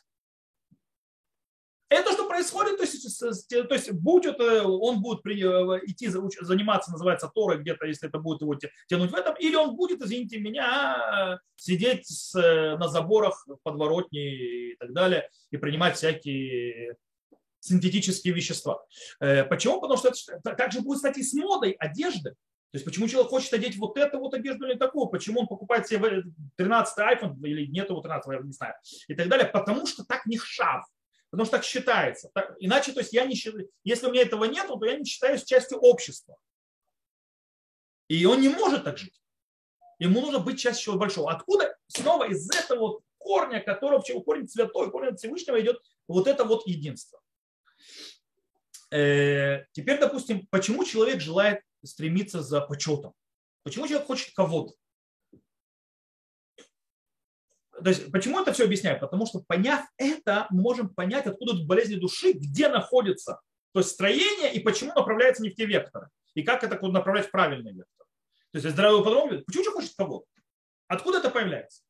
Это 1.91 2.13
что 2.13 2.29
происходит, 2.29 2.77
то 2.77 2.85
есть, 2.85 3.49
то 3.51 3.75
есть 3.75 3.91
будь 3.93 4.25
это, 4.25 4.63
он 4.63 5.03
будет 5.03 5.27
э, 5.27 5.81
идти 5.87 6.09
заниматься, 6.09 6.93
называется 6.93 7.29
Торой 7.35 7.59
где-то, 7.59 7.85
если 7.85 8.09
это 8.09 8.19
будет 8.19 8.43
его 8.43 8.57
тянуть 8.89 9.11
в 9.11 9.15
этом, 9.15 9.35
или 9.35 9.57
он 9.57 9.75
будет, 9.75 10.01
извините 10.01 10.39
меня, 10.39 11.41
сидеть 11.57 12.07
с, 12.07 12.33
на 12.33 12.87
заборах 12.87 13.45
подворотни 13.65 14.71
и 14.71 14.77
так 14.77 14.93
далее, 14.93 15.29
и 15.51 15.57
принимать 15.57 15.97
всякие 15.97 16.95
синтетические 17.59 18.35
вещества. 18.35 18.85
Э, 19.19 19.45
почему? 19.45 19.81
Потому 19.81 19.99
что 19.99 20.09
это 20.09 20.55
также 20.55 20.83
будет, 20.83 20.99
кстати, 20.99 21.23
с 21.23 21.35
модой 21.35 21.73
одежды. 21.73 22.31
То 22.31 22.77
есть 22.77 22.85
почему 22.85 23.09
человек 23.09 23.31
хочет 23.31 23.53
одеть 23.53 23.77
вот 23.77 23.99
эту 23.99 24.21
вот 24.21 24.33
одежду 24.33 24.65
или 24.67 24.79
такую? 24.79 25.09
Почему 25.09 25.41
он 25.41 25.49
покупает 25.49 25.89
себе 25.89 26.23
13 26.57 26.99
iPhone 26.99 27.37
или 27.43 27.67
нет 27.67 27.91
его 27.91 28.01
13, 28.01 28.33
я 28.33 28.41
не 28.41 28.53
знаю. 28.53 28.75
И 29.09 29.15
так 29.15 29.29
далее. 29.29 29.49
Потому 29.49 29.87
что 29.87 30.05
так 30.05 30.25
не 30.27 30.39
шав. 30.39 30.85
Потому 31.31 31.47
что 31.47 31.57
так 31.57 31.65
считается. 31.65 32.31
Так, 32.35 32.57
иначе, 32.59 32.93
то 32.93 33.01
есть 33.01 33.13
я 33.13 33.25
не 33.25 33.35
считаю, 33.35 33.71
если 33.85 34.07
у 34.07 34.13
меня 34.13 34.23
этого 34.23 34.45
нет, 34.45 34.67
то 34.67 34.85
я 34.85 34.97
не 34.97 35.05
считаюсь 35.05 35.45
частью 35.45 35.79
общества. 35.79 36.37
И 38.09 38.25
он 38.25 38.41
не 38.41 38.49
может 38.49 38.85
так 38.85 38.99
жить. 38.99 39.21
Ему 40.01 40.21
нужно 40.21 40.41
быть 40.41 40.59
частью 40.59 40.85
чего-то 40.85 41.01
большого. 41.01 41.31
Откуда? 41.31 41.77
Снова 41.87 42.29
из 42.29 42.51
этого 42.51 42.81
вот 42.81 43.03
корня, 43.19 43.61
который 43.61 43.99
вообще 43.99 44.21
корень 44.21 44.49
святой, 44.49 44.91
корень 44.91 45.17
Всевышнего 45.17 45.61
идет 45.61 45.81
вот 46.09 46.27
это 46.27 46.45
вот 46.45 46.67
единство. 46.67 47.21
Э, 48.91 49.67
теперь, 49.73 50.01
допустим, 50.01 50.49
почему 50.51 50.85
человек 50.85 51.21
желает 51.21 51.63
стремиться 51.85 52.43
за 52.43 52.61
почетом? 52.61 53.13
Почему 53.63 53.87
человек 53.87 54.07
хочет 54.07 54.35
кого-то? 54.35 54.75
То 57.83 57.89
есть, 57.91 58.11
почему 58.13 58.41
это 58.41 58.53
все 58.53 58.65
объясняю? 58.65 58.99
Потому 59.01 59.27
что, 59.27 59.41
поняв 59.41 59.85
это, 59.97 60.47
мы 60.51 60.63
можем 60.63 60.89
понять, 60.89 61.27
откуда 61.27 61.53
тут 61.53 61.67
болезни 61.67 61.97
души, 61.97 62.33
где 62.33 62.69
находится 62.69 63.41
то 63.73 63.81
есть 63.81 63.93
строение 63.93 64.53
и 64.53 64.61
почему 64.61 64.93
направляется 64.95 65.43
не 65.43 65.51
в 65.51 65.55
те 65.55 65.65
векторы. 65.65 66.09
И 66.35 66.43
как 66.43 66.65
это 66.65 66.79
направлять 66.87 67.27
в 67.27 67.31
правильный 67.31 67.73
вектор. 67.73 68.07
То 68.53 68.59
есть 68.59 68.69
здравый 68.69 69.05
подробно, 69.05 69.43
почему 69.47 69.65
человек 69.65 69.83
хочет 69.83 69.97
кого 69.97 70.25
Откуда 70.89 71.19
это 71.19 71.31
появляется? 71.31 71.83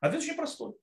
Ответ 0.00 0.22
очень 0.22 0.34
простой. 0.34 0.74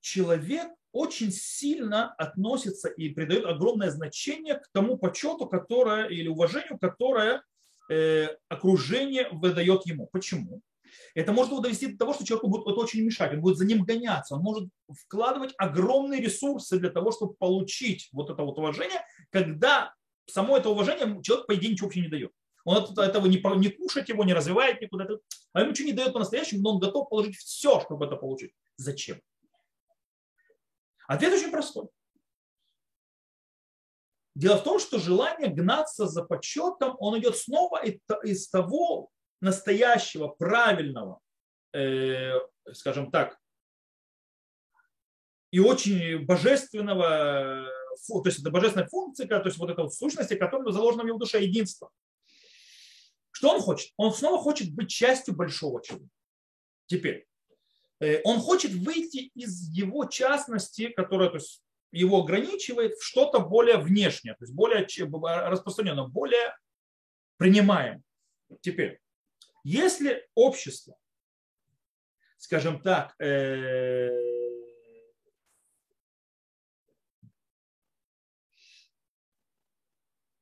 Человек 0.00 0.68
очень 0.92 1.32
сильно 1.32 2.12
относится 2.14 2.88
и 2.88 3.08
придает 3.08 3.46
огромное 3.46 3.90
значение 3.90 4.56
к 4.56 4.68
тому 4.72 4.98
почету, 4.98 5.46
которое, 5.46 6.08
или 6.08 6.28
уважению, 6.28 6.78
которое 6.78 7.42
э, 7.90 8.28
окружение 8.48 9.28
выдает 9.30 9.86
ему. 9.86 10.08
Почему? 10.08 10.60
Это 11.14 11.32
может 11.32 11.52
его 11.52 11.60
довести 11.60 11.86
до 11.86 11.98
того, 11.98 12.14
что 12.14 12.24
человеку 12.24 12.48
будет 12.48 12.66
это 12.66 12.80
очень 12.80 13.02
мешать, 13.02 13.32
он 13.32 13.40
будет 13.40 13.56
за 13.56 13.64
ним 13.64 13.84
гоняться, 13.84 14.34
он 14.34 14.42
может 14.42 14.68
вкладывать 14.90 15.54
огромные 15.58 16.20
ресурсы 16.20 16.78
для 16.78 16.90
того, 16.90 17.12
чтобы 17.12 17.34
получить 17.34 18.08
вот 18.12 18.30
это 18.30 18.42
вот 18.42 18.58
уважение, 18.58 19.04
когда 19.30 19.94
само 20.26 20.56
это 20.56 20.70
уважение 20.70 21.22
человек, 21.22 21.46
по 21.46 21.54
идее, 21.54 21.70
ничего 21.70 21.86
вообще 21.86 22.00
не 22.00 22.08
дает. 22.08 22.32
Он 22.64 22.78
от 22.78 22.98
этого 22.98 23.26
не, 23.26 23.40
не 23.58 23.68
кушать 23.70 24.08
его, 24.08 24.24
не 24.24 24.34
развивает 24.34 24.80
никуда. 24.80 25.06
А 25.52 25.60
ему 25.60 25.70
ничего 25.70 25.86
не 25.86 25.94
дает 25.94 26.12
по-настоящему, 26.12 26.62
но 26.62 26.74
он 26.74 26.80
готов 26.80 27.08
положить 27.08 27.36
все, 27.36 27.80
чтобы 27.80 28.06
это 28.06 28.16
получить. 28.16 28.52
Зачем? 28.76 29.20
Ответ 31.06 31.32
очень 31.32 31.52
простой. 31.52 31.86
Дело 34.34 34.58
в 34.58 34.64
том, 34.64 34.78
что 34.78 34.98
желание 34.98 35.48
гнаться 35.48 36.06
за 36.06 36.22
почетом, 36.22 36.96
он 36.98 37.18
идет 37.18 37.38
снова 37.38 37.82
из 37.84 38.48
того 38.48 39.10
настоящего, 39.40 40.28
правильного, 40.28 41.20
э, 41.72 42.32
скажем 42.72 43.10
так, 43.10 43.38
и 45.50 45.60
очень 45.60 46.24
божественного 46.24 47.70
то 48.08 48.22
есть 48.26 48.40
это 48.40 48.50
божественная 48.50 48.88
функция, 48.88 49.26
то 49.26 49.42
есть 49.44 49.58
вот 49.58 49.70
эта 49.70 49.82
вот 49.82 49.94
сущность, 49.94 50.36
которая 50.38 50.70
заложена 50.72 51.02
в 51.02 51.06
его 51.06 51.18
душе 51.18 51.42
единство. 51.42 51.90
Что 53.30 53.54
он 53.54 53.60
хочет? 53.60 53.92
Он 53.96 54.12
снова 54.12 54.40
хочет 54.40 54.74
быть 54.74 54.88
частью 54.88 55.34
большого 55.34 55.82
человека. 55.82 56.10
Теперь, 56.86 57.26
э, 58.00 58.20
он 58.24 58.40
хочет 58.40 58.72
выйти 58.72 59.30
из 59.34 59.68
его 59.68 60.06
частности, 60.06 60.88
которая 60.88 61.30
то 61.30 61.36
есть, 61.36 61.62
его 61.92 62.22
ограничивает, 62.22 62.96
в 62.96 63.04
что-то 63.04 63.40
более 63.40 63.78
внешнее, 63.78 64.34
то 64.34 64.44
есть 64.44 64.54
более 64.54 64.86
распространенное, 65.48 66.06
более 66.06 66.56
принимаемое. 67.36 68.02
Теперь, 68.60 69.00
если 69.68 70.24
общество, 70.36 70.96
скажем 72.38 72.80
так, 72.80 73.20
э, 73.20 74.10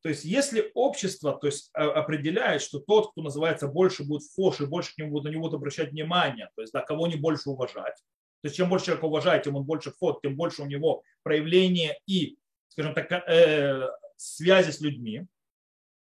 То 0.02 0.10
есть 0.10 0.26
если 0.26 0.70
общество 0.74 1.32
то 1.32 1.46
есть, 1.46 1.70
а, 1.72 1.92
определяет, 1.92 2.60
что 2.60 2.78
тот, 2.78 3.12
кто 3.12 3.22
называется 3.22 3.68
больше, 3.68 4.04
будет 4.04 4.22
фош, 4.24 4.60
и 4.60 4.66
больше 4.66 4.94
к 4.94 4.98
нему 4.98 5.12
будут 5.12 5.24
на 5.24 5.28
него 5.30 5.46
обращать 5.46 5.92
внимание, 5.92 6.50
то 6.54 6.60
есть 6.60 6.74
да, 6.74 6.82
кого 6.82 7.06
не 7.06 7.16
больше 7.16 7.48
уважать, 7.48 7.96
то 8.42 8.48
есть 8.48 8.56
чем 8.56 8.68
больше 8.68 8.84
человек 8.84 9.04
уважает, 9.04 9.44
тем 9.44 9.56
он 9.56 9.64
больше 9.64 9.92
фот, 9.92 10.20
тем 10.20 10.36
больше 10.36 10.60
у 10.60 10.66
него 10.66 11.02
проявления 11.22 11.98
и, 12.06 12.36
скажем 12.68 12.92
так, 12.92 13.10
э, 13.10 13.88
связи 14.18 14.72
с 14.72 14.82
людьми, 14.82 15.26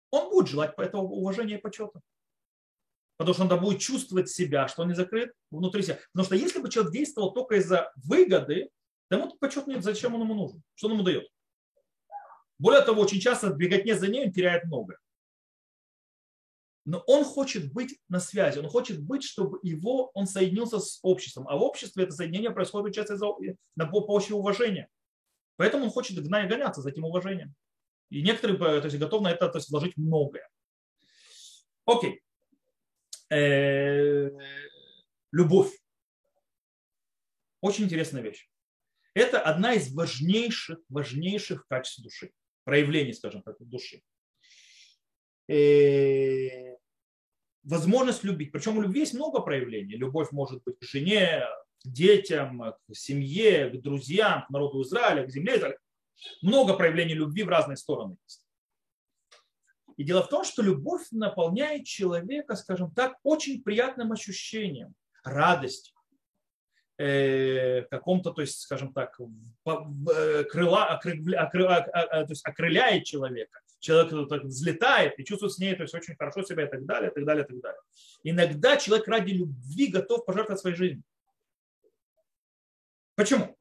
он 0.09 0.31
будет 0.31 0.47
желать 0.47 0.73
этого 0.75 1.03
уважения 1.03 1.59
и 1.59 1.61
почета. 1.61 2.01
Потому 3.17 3.33
что 3.33 3.43
он 3.43 3.59
будет 3.61 3.79
чувствовать 3.79 4.29
себя, 4.29 4.67
что 4.67 4.81
он 4.81 4.89
не 4.89 4.95
закрыт 4.95 5.31
внутри 5.49 5.83
себя. 5.83 5.99
Потому 6.11 6.25
что 6.25 6.35
если 6.35 6.59
бы 6.59 6.69
человек 6.69 6.93
действовал 6.93 7.33
только 7.33 7.55
из-за 7.55 7.91
выгоды, 7.95 8.69
то 9.07 9.17
ему 9.17 9.31
почет 9.39 9.67
нет, 9.67 9.83
зачем 9.83 10.15
он 10.15 10.21
ему 10.21 10.33
нужен, 10.33 10.63
что 10.75 10.87
он 10.87 10.93
ему 10.93 11.03
дает. 11.03 11.27
Более 12.57 12.81
того, 12.81 13.01
очень 13.01 13.19
часто 13.19 13.49
в 13.49 13.57
беготне 13.57 13.95
за 13.95 14.07
ним 14.07 14.31
теряет 14.31 14.65
много. 14.65 14.97
Но 16.85 16.99
он 17.07 17.23
хочет 17.23 17.73
быть 17.73 17.99
на 18.09 18.19
связи, 18.19 18.59
он 18.59 18.67
хочет 18.67 19.01
быть, 19.01 19.23
чтобы 19.23 19.59
его, 19.63 20.11
он 20.13 20.27
соединился 20.27 20.79
с 20.79 20.99
обществом. 21.01 21.47
А 21.47 21.57
в 21.57 21.63
обществе 21.63 22.03
это 22.03 22.13
соединение 22.13 22.51
происходит 22.51 22.95
часто 22.95 23.17
на 23.75 23.87
почве 23.87 24.35
уважения. 24.35 24.87
Поэтому 25.57 25.85
он 25.85 25.89
хочет 25.89 26.21
гоняться 26.23 26.81
за 26.81 26.89
этим 26.89 27.05
уважением. 27.05 27.55
И 28.09 28.21
некоторые 28.21 28.57
то 28.57 28.85
есть, 28.85 28.99
готовы 28.99 29.23
на 29.23 29.31
это 29.31 29.49
то 29.49 29.57
есть, 29.57 29.69
вложить 29.71 29.97
многое. 29.97 30.47
Окей. 31.85 32.21
Э, 33.29 34.29
любовь. 35.31 35.71
Очень 37.61 37.85
интересная 37.85 38.21
вещь. 38.21 38.47
Это 39.13 39.41
одна 39.41 39.73
из 39.73 39.93
важнейших, 39.93 40.79
важнейших 40.89 41.65
качеств 41.67 42.03
души 42.03 42.31
проявлений, 42.63 43.13
скажем 43.13 43.41
так, 43.41 43.55
души. 43.59 44.01
Э, 45.47 46.75
возможность 47.63 48.23
любить. 48.23 48.51
Причем 48.51 48.77
у 48.77 48.81
любви 48.81 49.01
есть 49.01 49.13
много 49.13 49.41
проявлений. 49.41 49.95
Любовь 49.95 50.31
может 50.31 50.63
быть 50.63 50.77
к 50.79 50.83
жене, 50.83 51.45
к 51.83 51.87
детям, 51.87 52.73
к 52.87 52.95
семье, 52.95 53.69
к 53.69 53.81
друзьям, 53.81 54.45
к 54.45 54.49
народу 54.49 54.81
Израиля, 54.83 55.25
к 55.25 55.31
земле. 55.31 55.77
Много 56.41 56.75
проявлений 56.75 57.13
любви 57.13 57.43
в 57.43 57.49
разные 57.49 57.77
стороны 57.77 58.17
есть. 58.23 58.44
И 59.97 60.03
дело 60.03 60.23
в 60.23 60.29
том, 60.29 60.43
что 60.43 60.61
любовь 60.61 61.07
наполняет 61.11 61.85
человека, 61.85 62.55
скажем 62.55 62.91
так, 62.91 63.13
очень 63.23 63.63
приятным 63.63 64.11
ощущением, 64.11 64.93
радостью, 65.23 65.95
э, 66.97 67.83
каком-то, 67.83 68.31
то 68.31 68.41
есть, 68.41 68.59
скажем 68.59 68.93
так, 68.93 69.19
э, 69.19 70.43
крыла, 70.45 70.99
то 71.01 72.27
есть 72.29 72.45
окрыляет 72.45 73.05
человека. 73.05 73.59
Человек 73.79 74.29
так 74.29 74.43
взлетает 74.43 75.19
и 75.19 75.23
чувствует 75.23 75.53
с 75.53 75.59
ней 75.59 75.75
то 75.75 75.83
есть, 75.83 75.93
очень 75.93 76.15
хорошо 76.15 76.43
себя 76.43 76.65
и 76.65 76.69
так 76.69 76.85
далее, 76.85 77.11
и 77.11 77.13
так 77.13 77.25
далее, 77.25 77.45
и 77.45 77.47
так 77.47 77.61
далее. 77.61 77.81
Иногда 78.23 78.77
человек 78.77 79.07
ради 79.07 79.31
любви 79.31 79.87
готов 79.87 80.25
пожертвовать 80.25 80.59
своей 80.61 80.75
жизнью. 80.75 81.03
Почему? 83.15 83.55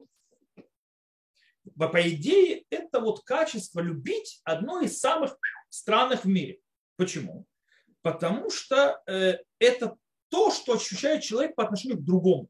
По 1.77 2.09
идее, 2.09 2.63
это 2.69 2.99
вот 2.99 3.23
качество 3.23 3.79
любить 3.81 4.41
одно 4.43 4.81
из 4.81 4.99
самых 4.99 5.37
странных 5.75 6.23
в 6.23 6.27
мире. 6.27 6.59
Почему? 6.95 7.45
Потому 8.01 8.49
что 8.49 9.01
э, 9.07 9.39
это 9.59 9.97
то, 10.29 10.51
что 10.51 10.73
ощущает 10.73 11.23
человек 11.23 11.55
по 11.55 11.63
отношению 11.63 11.97
к 11.97 12.03
другому. 12.03 12.49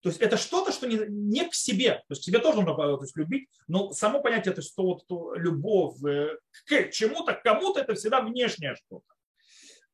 То 0.00 0.10
есть 0.10 0.20
это 0.20 0.36
что-то, 0.36 0.70
что 0.70 0.86
не, 0.86 0.98
не 1.08 1.48
к 1.48 1.54
себе. 1.54 1.94
То 1.94 2.10
есть 2.10 2.22
к 2.22 2.24
себе 2.24 2.38
тоже 2.38 2.60
нужно 2.60 2.76
то 2.76 3.00
есть, 3.00 3.16
любить, 3.16 3.48
но 3.66 3.90
само 3.92 4.20
понятие, 4.20 4.52
то 4.52 4.60
есть 4.60 4.74
то, 4.76 4.82
вот, 4.82 5.06
то, 5.06 5.34
любовь 5.34 6.02
э, 6.04 6.36
к 6.66 6.90
чему-то, 6.90 7.32
к 7.32 7.42
кому-то, 7.42 7.80
это 7.80 7.94
всегда 7.94 8.20
внешнее 8.20 8.76
что-то. 8.76 9.06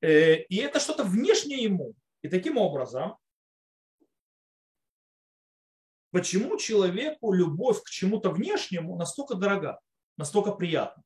Э, 0.01 0.37
и 0.43 0.57
это 0.57 0.81
что-то 0.81 1.05
внешнее 1.05 1.63
ему. 1.63 1.95
И 2.23 2.29
таким 2.29 2.59
образом, 2.59 3.17
почему 6.11 6.59
человеку 6.59 7.33
любовь 7.33 7.81
к 7.83 7.89
чему-то 7.89 8.31
внешнему 8.31 8.97
настолько 8.97 9.37
дорога, 9.37 9.81
настолько 10.17 10.53
приятна? 10.53 11.03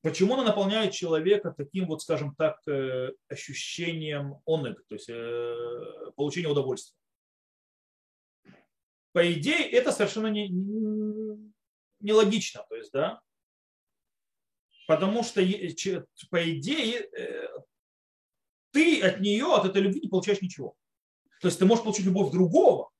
Почему 0.00 0.34
она 0.34 0.44
наполняет 0.44 0.92
человека 0.92 1.52
таким 1.56 1.86
вот, 1.86 2.02
скажем 2.02 2.34
так, 2.36 2.60
э, 2.68 3.10
ощущением 3.28 4.40
онег, 4.46 4.84
то 4.88 4.94
есть 4.94 5.08
э, 5.08 6.12
получения 6.14 6.48
удовольствия? 6.48 6.96
По 9.12 9.32
идее, 9.32 9.68
это 9.70 9.90
совершенно 9.90 10.28
не, 10.28 10.48
нелогично, 12.00 12.64
то 12.68 12.76
есть, 12.76 12.92
да, 12.92 13.20
потому 14.86 15.24
что 15.24 15.40
по 16.30 16.50
идее 16.50 17.00
э, 17.00 17.48
ты 18.70 19.02
от 19.02 19.20
нее, 19.20 19.46
от 19.46 19.64
этой 19.64 19.82
любви 19.82 20.00
не 20.00 20.08
получаешь 20.08 20.42
ничего. 20.42 20.76
То 21.40 21.48
есть 21.48 21.58
ты 21.58 21.64
можешь 21.64 21.82
получить 21.82 22.06
любовь 22.06 22.30
другого, 22.30 22.90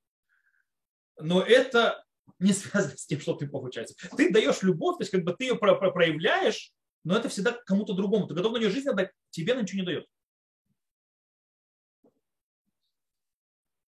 но 1.16 1.42
это 1.42 2.04
не 2.40 2.52
связано 2.52 2.96
с 2.96 3.06
тем, 3.06 3.20
что 3.20 3.34
ты 3.34 3.46
получаешь. 3.46 3.90
Ты 4.16 4.32
даешь 4.32 4.62
любовь, 4.62 4.98
то 4.98 5.02
есть 5.02 5.12
как 5.12 5.22
бы 5.22 5.32
ты 5.32 5.44
ее 5.44 5.56
проявляешь 5.56 6.72
но 7.08 7.16
это 7.16 7.30
всегда 7.30 7.52
кому-то 7.52 7.94
другому. 7.94 8.26
Ты 8.26 8.34
готов 8.34 8.52
на 8.52 8.58
нее 8.58 8.68
жизнь 8.68 8.86
отдать, 8.86 9.12
тебе 9.30 9.54
она 9.54 9.62
ничего 9.62 9.80
не 9.80 9.86
дает. 9.86 10.06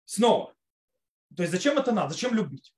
Снова. 0.05 0.55
То 1.35 1.43
есть 1.43 1.51
зачем 1.51 1.77
это 1.77 1.91
надо? 1.91 2.13
Зачем 2.13 2.33
любить? 2.33 2.73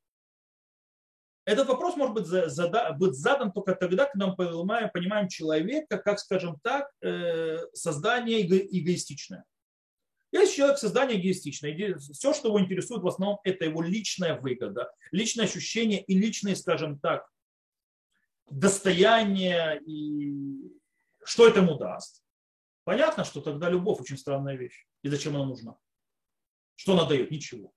Этот 1.46 1.68
вопрос 1.68 1.96
может 1.98 2.16
быть, 2.16 2.26
зада, 2.26 2.94
быть 2.94 3.14
задан 3.14 3.52
только 3.52 3.76
тогда, 3.76 4.06
когда 4.06 4.26
мы 4.26 4.36
понимаем, 4.36 4.90
понимаем 4.92 5.28
человека, 5.28 6.00
как, 6.00 6.18
скажем 6.18 6.60
так, 6.64 6.90
э, 7.02 7.60
создание 7.74 8.44
эго, 8.44 8.58
эгоистичное. 8.58 9.46
Если 10.32 10.56
человек 10.56 10.80
создание 10.80 11.22
эгоистичное, 11.22 12.00
все, 12.00 12.34
что 12.34 12.48
его 12.48 12.60
интересует 12.60 13.04
в 13.04 13.08
основном, 13.08 13.40
это 13.44 13.66
его 13.66 13.84
личная 13.84 14.40
выгода, 14.40 14.92
личное 15.12 15.46
ощущение 15.46 16.02
и 16.02 16.18
личные, 16.18 16.56
скажем 16.56 16.98
так, 16.98 17.30
достояние 18.50 19.82
и 19.86 20.72
что 21.24 21.48
это 21.48 21.60
ему 21.60 21.78
даст. 21.78 22.24
Понятно, 22.84 23.24
что 23.24 23.42
тогда 23.42 23.70
любовь 23.70 24.02
очень 24.02 24.18
странная 24.18 24.56
вещь. 24.56 24.86
И 25.04 25.10
зачем 25.10 25.36
она 25.36 25.46
нужна? 25.46 25.78
Что 26.76 26.94
она 26.94 27.06
дает? 27.06 27.32
Ничего. 27.32 27.72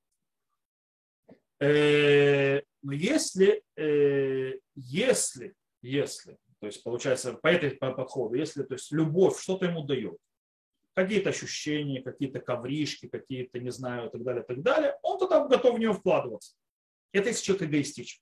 Э, 1.60 2.60
но 2.82 2.92
если, 2.92 3.62
э, 3.76 4.58
если, 4.74 5.54
если, 5.80 6.38
то 6.60 6.66
есть 6.66 6.82
получается 6.82 7.34
по 7.34 7.48
этой 7.48 7.70
подходу, 7.70 8.34
если 8.34 8.62
то 8.62 8.74
есть 8.74 8.92
любовь 8.92 9.40
что-то 9.40 9.66
ему 9.66 9.84
дает, 9.84 10.18
какие-то 10.94 11.30
ощущения, 11.30 12.02
какие-то 12.02 12.40
ковришки, 12.40 13.08
какие-то, 13.08 13.58
не 13.58 13.70
знаю, 13.70 14.08
и 14.08 14.12
так 14.12 14.22
далее, 14.22 14.42
и 14.42 14.46
так 14.46 14.62
далее, 14.62 14.98
он 15.02 15.18
тогда 15.18 15.46
готов 15.46 15.76
в 15.76 15.78
нее 15.78 15.92
вкладываться. 15.92 16.56
Это 17.12 17.28
если 17.28 17.44
человек 17.44 17.68
эгоистичен. 17.68 18.20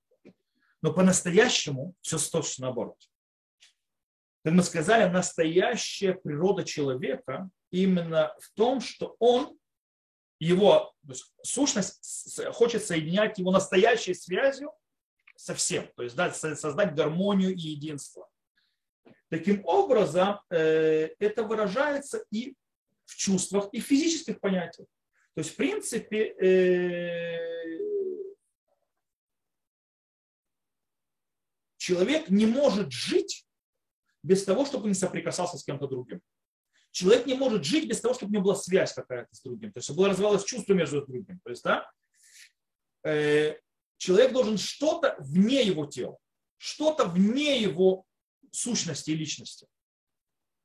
Но 0.85 0.93
по-настоящему 0.93 1.95
все 2.03 2.19
точно 2.19 2.67
наоборот. 2.67 2.99
Как 4.45 4.53
мы 4.53 4.63
сказали, 4.63 5.11
настоящая 5.11 6.13
природа 6.13 6.63
человека 6.63 7.49
именно 7.71 8.37
в 8.39 8.51
том, 8.53 8.83
что 8.83 9.17
он, 9.19 9.59
его 10.39 10.95
сущность 11.43 12.39
хочет 12.53 12.85
соединять 12.85 13.39
его 13.39 13.51
настоящей 13.51 14.13
связью 14.13 14.73
со 15.37 15.55
всем, 15.55 15.91
то 15.97 16.03
есть 16.03 16.17
да, 16.17 16.31
создать 16.35 16.95
гармонию 16.95 17.55
и 17.55 17.61
единство. 17.61 18.29
Таким 19.31 19.65
образом, 19.65 20.41
э, 20.51 21.09
это 21.19 21.45
выражается 21.45 22.27
и 22.31 22.57
в 23.07 23.17
чувствах, 23.17 23.71
и 23.73 23.81
в 23.81 23.87
физических 23.87 24.39
понятиях. 24.39 24.87
То 25.35 25.41
есть, 25.41 25.55
в 25.55 25.57
принципе, 25.57 26.35
человек 31.85 32.31
не 32.31 32.47
может 32.47 32.93
жить 32.93 33.47
без 34.23 34.45
того, 34.45 34.65
чтобы 34.65 34.89
не 34.89 34.95
соприкасался 34.95 35.59
с 35.59 35.65
кем-то 35.65 35.87
другим. 35.87 36.21
Человек 36.93 37.27
не 37.27 37.35
может 37.35 37.65
жить 37.65 37.89
без 37.89 38.01
того, 38.01 38.15
чтобы 38.15 38.33
него 38.33 38.45
была 38.45 38.55
связь 38.55 38.95
какая-то 38.95 39.29
с 39.35 39.43
другим. 39.43 39.71
То 39.73 39.79
есть, 39.79 39.85
чтобы 39.85 40.09
развивалось 40.09 40.45
чувство 40.45 40.73
между 40.73 41.05
другим. 41.05 41.41
То 41.45 41.51
есть, 41.51 41.63
да, 41.63 41.91
э, 43.05 43.59
человек 43.99 44.33
должен 44.33 44.57
что-то 44.57 45.17
вне 45.19 45.63
его 45.63 45.85
тела, 45.87 46.17
что-то 46.57 47.05
вне 47.05 47.61
его 47.61 48.07
сущности 48.51 49.11
и 49.11 49.17
личности. 49.17 49.67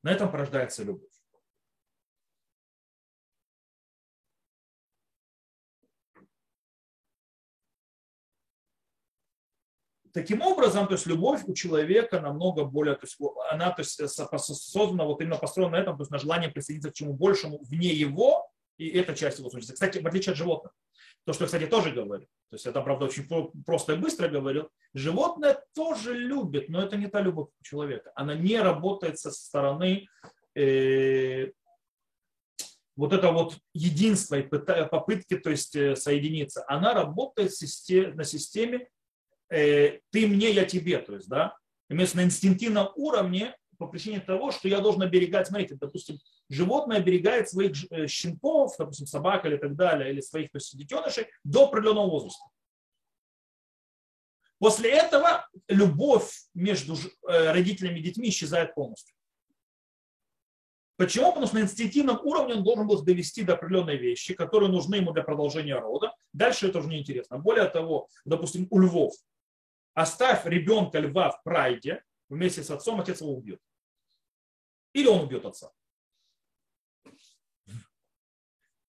На 0.04 0.12
этом 0.12 0.32
порождается 0.32 0.84
любовь. 0.84 1.12
Таким 10.14 10.42
образом, 10.42 10.88
то 10.88 10.94
есть 10.94 11.06
любовь 11.06 11.44
у 11.46 11.54
человека 11.54 12.20
намного 12.20 12.64
более, 12.64 12.96
то 12.96 13.06
есть 13.06 13.18
она 13.52 13.72
то 13.72 13.82
есть, 13.82 14.00
создана 14.10 15.06
вот 15.06 15.22
именно 15.22 15.38
построена 15.38 15.74
на 15.74 15.82
этом, 15.82 15.98
то 15.98 16.02
есть 16.02 16.12
на 16.12 16.18
желание 16.18 16.50
присоединиться 16.50 16.92
к 16.92 16.96
чему 16.96 17.14
большему 17.14 17.60
вне 17.64 17.90
его, 17.90 18.50
и 18.78 18.88
это 18.90 19.14
часть 19.14 19.40
его 19.40 19.50
сущности. 19.50 19.74
Кстати, 19.74 20.00
в 20.00 20.08
отличие 20.08 20.32
от 20.32 20.38
животных, 20.38 20.74
то, 21.26 21.34
что, 21.34 21.46
кстати, 21.46 21.68
тоже 21.68 21.92
говорю, 21.92 22.26
то 22.50 22.56
есть 22.56 22.66
это, 22.66 22.82
правда, 22.82 23.06
очень 23.06 23.28
просто 23.66 23.94
и 23.94 23.98
быстро 23.98 24.30
говорил, 24.30 24.70
животное 24.94 25.64
тоже 25.76 26.14
любит, 26.14 26.70
но 26.70 26.82
это 26.82 26.98
не 26.98 27.08
та 27.08 27.22
любовь 27.22 27.50
человека. 27.62 28.12
Она 28.16 28.36
не 28.36 28.60
работает 28.60 29.20
со 29.20 29.32
стороны 29.32 30.08
э, 30.56 31.52
вот 32.96 33.14
это 33.14 33.32
вот 33.32 33.58
единство 33.74 34.36
и 34.36 34.42
попытки 34.44 35.38
то 35.38 35.50
есть, 35.50 35.76
э, 35.76 35.96
соединиться. 35.96 36.66
Она 36.68 36.94
работает 36.94 37.52
на 38.16 38.24
системе 38.24 38.88
э, 39.50 40.00
ты 40.12 40.28
мне, 40.28 40.52
я 40.52 40.66
тебе. 40.66 41.00
То 41.00 41.16
есть, 41.16 41.28
да, 41.28 41.58
имеется 41.90 42.18
на 42.18 42.24
инстинктивном 42.24 42.90
уровне 42.96 43.56
по 43.78 43.88
причине 43.88 44.20
того, 44.20 44.52
что 44.52 44.68
я 44.68 44.82
должен 44.82 45.02
оберегать, 45.02 45.48
смотрите, 45.48 45.76
допустим, 45.76 46.20
животное 46.50 46.98
оберегает 46.98 47.50
своих 47.50 47.92
э, 47.92 48.08
щенков, 48.08 48.76
допустим, 48.78 49.08
собак 49.08 49.46
или 49.46 49.58
так 49.58 49.76
далее, 49.76 50.12
или 50.12 50.22
своих 50.22 50.52
то 50.52 50.58
есть, 50.58 50.78
детенышей 50.78 51.28
до 51.44 51.68
определенного 51.68 52.10
возраста. 52.10 52.44
После 54.60 54.92
этого 54.92 55.48
любовь 55.70 56.30
между 56.54 56.96
э, 56.96 57.52
родителями 57.52 58.00
и 58.00 58.04
детьми 58.04 58.28
исчезает 58.28 58.76
полностью. 58.76 59.16
Почему? 60.98 61.30
Потому 61.30 61.46
что 61.46 61.56
на 61.56 61.62
инстинктивном 61.62 62.20
уровне 62.26 62.56
он 62.56 62.64
должен 62.66 62.86
был 62.86 63.02
довести 63.02 63.44
до 63.44 63.54
определенной 63.54 63.96
вещи, 63.96 64.34
которые 64.34 64.70
нужны 64.70 64.96
ему 64.96 65.14
для 65.14 65.24
продолжения 65.24 65.80
рода. 65.80 66.14
Дальше 66.34 66.68
это 66.68 66.80
уже 66.80 66.90
неинтересно. 66.90 67.38
Более 67.38 67.70
того, 67.70 68.10
допустим, 68.26 68.68
у 68.70 68.80
львов. 68.80 69.14
Оставь 69.94 70.46
ребенка 70.46 71.00
льва 71.00 71.32
в 71.32 71.44
прайде 71.44 72.04
вместе 72.30 72.64
с 72.64 72.70
отцом, 72.70 73.02
отец 73.02 73.22
его 73.22 73.34
убьет. 73.34 73.62
Или 74.94 75.08
он 75.08 75.22
убьет 75.22 75.46
отца. 75.46 75.72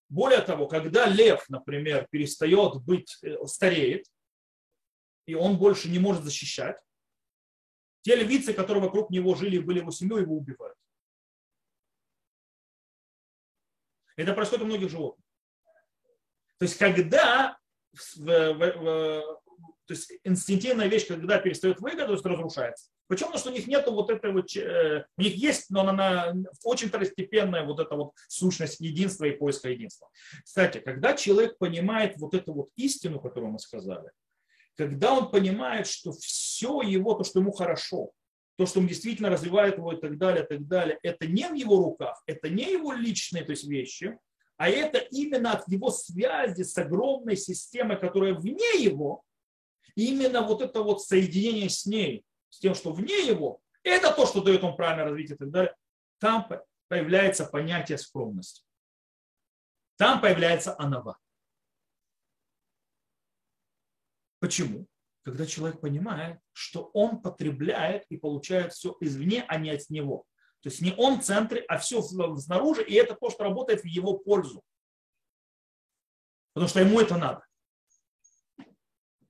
Более 0.08 0.40
того, 0.40 0.66
когда 0.66 1.06
лев, 1.06 1.48
например, 1.48 2.08
перестает 2.10 2.82
быть, 2.82 3.16
э, 3.22 3.36
стареет, 3.46 4.06
и 5.26 5.34
он 5.34 5.56
больше 5.56 5.88
не 5.88 6.00
может 6.00 6.24
защищать, 6.24 6.80
те 8.02 8.16
львицы, 8.16 8.52
которые 8.52 8.82
вокруг 8.82 9.10
него 9.10 9.34
жили 9.34 9.56
и 9.56 9.60
были 9.60 9.78
его 9.78 9.90
семьей, 9.92 10.22
его 10.22 10.36
убивают. 10.36 10.76
Это 14.16 14.34
происходит 14.34 14.64
у 14.64 14.66
многих 14.66 14.90
животных. 14.90 15.24
То 16.58 16.64
есть, 16.64 16.76
когда 16.76 17.58
то 19.90 19.94
есть 19.94 20.12
инстинктивная 20.22 20.86
вещь, 20.86 21.08
когда 21.08 21.38
перестает 21.38 21.80
выгоду, 21.80 22.06
то 22.06 22.12
есть 22.12 22.24
разрушается. 22.24 22.90
Почему? 23.08 23.30
Потому 23.30 23.40
что 23.40 23.50
у 23.50 23.52
них 23.52 23.66
нет 23.66 23.88
вот 23.88 24.08
этой 24.08 24.32
вот, 24.32 24.56
э, 24.56 25.04
у 25.18 25.20
них 25.20 25.34
есть, 25.34 25.68
но 25.68 25.80
она 25.80 26.32
очень 26.62 26.86
второстепенная 26.86 27.64
вот 27.64 27.80
эта 27.80 27.96
вот 27.96 28.12
сущность 28.28 28.78
единства 28.78 29.24
и 29.24 29.32
поиска 29.32 29.68
единства. 29.68 30.08
Кстати, 30.44 30.78
когда 30.78 31.14
человек 31.14 31.58
понимает 31.58 32.18
вот 32.18 32.34
эту 32.34 32.52
вот 32.52 32.68
истину, 32.76 33.18
которую 33.18 33.50
мы 33.50 33.58
сказали, 33.58 34.12
когда 34.76 35.12
он 35.12 35.28
понимает, 35.28 35.88
что 35.88 36.12
все 36.12 36.82
его, 36.82 37.14
то, 37.14 37.24
что 37.24 37.40
ему 37.40 37.50
хорошо, 37.50 38.12
то, 38.56 38.66
что 38.66 38.78
он 38.78 38.86
действительно 38.86 39.28
развивает 39.28 39.76
его 39.76 39.92
и 39.92 40.00
так 40.00 40.18
далее, 40.18 40.44
и 40.44 40.46
так 40.46 40.68
далее, 40.68 41.00
это 41.02 41.26
не 41.26 41.48
в 41.48 41.54
его 41.54 41.82
руках, 41.82 42.22
это 42.26 42.48
не 42.48 42.70
его 42.70 42.92
личные 42.92 43.42
то 43.42 43.50
есть, 43.50 43.64
вещи, 43.66 44.16
а 44.56 44.68
это 44.68 44.98
именно 44.98 45.54
от 45.54 45.66
его 45.66 45.90
связи 45.90 46.62
с 46.62 46.78
огромной 46.78 47.36
системой, 47.36 47.98
которая 47.98 48.34
вне 48.34 48.80
его, 48.80 49.24
именно 49.94 50.42
вот 50.42 50.62
это 50.62 50.82
вот 50.82 51.02
соединение 51.02 51.68
с 51.68 51.86
ней, 51.86 52.24
с 52.48 52.58
тем, 52.58 52.74
что 52.74 52.92
вне 52.92 53.26
его, 53.26 53.60
это 53.82 54.12
то, 54.12 54.26
что 54.26 54.42
дает 54.42 54.62
ему 54.62 54.76
правильное 54.76 55.04
развитие 55.04 55.36
и 55.36 55.38
так 55.38 55.50
далее, 55.50 55.76
там 56.18 56.48
появляется 56.88 57.46
понятие 57.46 57.98
скромности. 57.98 58.64
Там 59.96 60.20
появляется 60.20 60.74
анава. 60.78 61.18
Почему? 64.40 64.86
Когда 65.22 65.46
человек 65.46 65.80
понимает, 65.80 66.40
что 66.52 66.90
он 66.94 67.20
потребляет 67.20 68.06
и 68.08 68.16
получает 68.16 68.72
все 68.72 68.96
извне, 69.00 69.44
а 69.46 69.58
не 69.58 69.70
от 69.70 69.88
него. 69.90 70.24
То 70.62 70.68
есть 70.68 70.80
не 70.80 70.94
он 70.94 71.20
в 71.20 71.24
центре, 71.24 71.60
а 71.68 71.78
все 71.78 72.02
снаружи, 72.02 72.82
и 72.82 72.94
это 72.94 73.14
то, 73.14 73.30
что 73.30 73.44
работает 73.44 73.82
в 73.82 73.86
его 73.86 74.18
пользу. 74.18 74.62
Потому 76.52 76.68
что 76.68 76.80
ему 76.80 77.00
это 77.00 77.16
надо. 77.16 77.46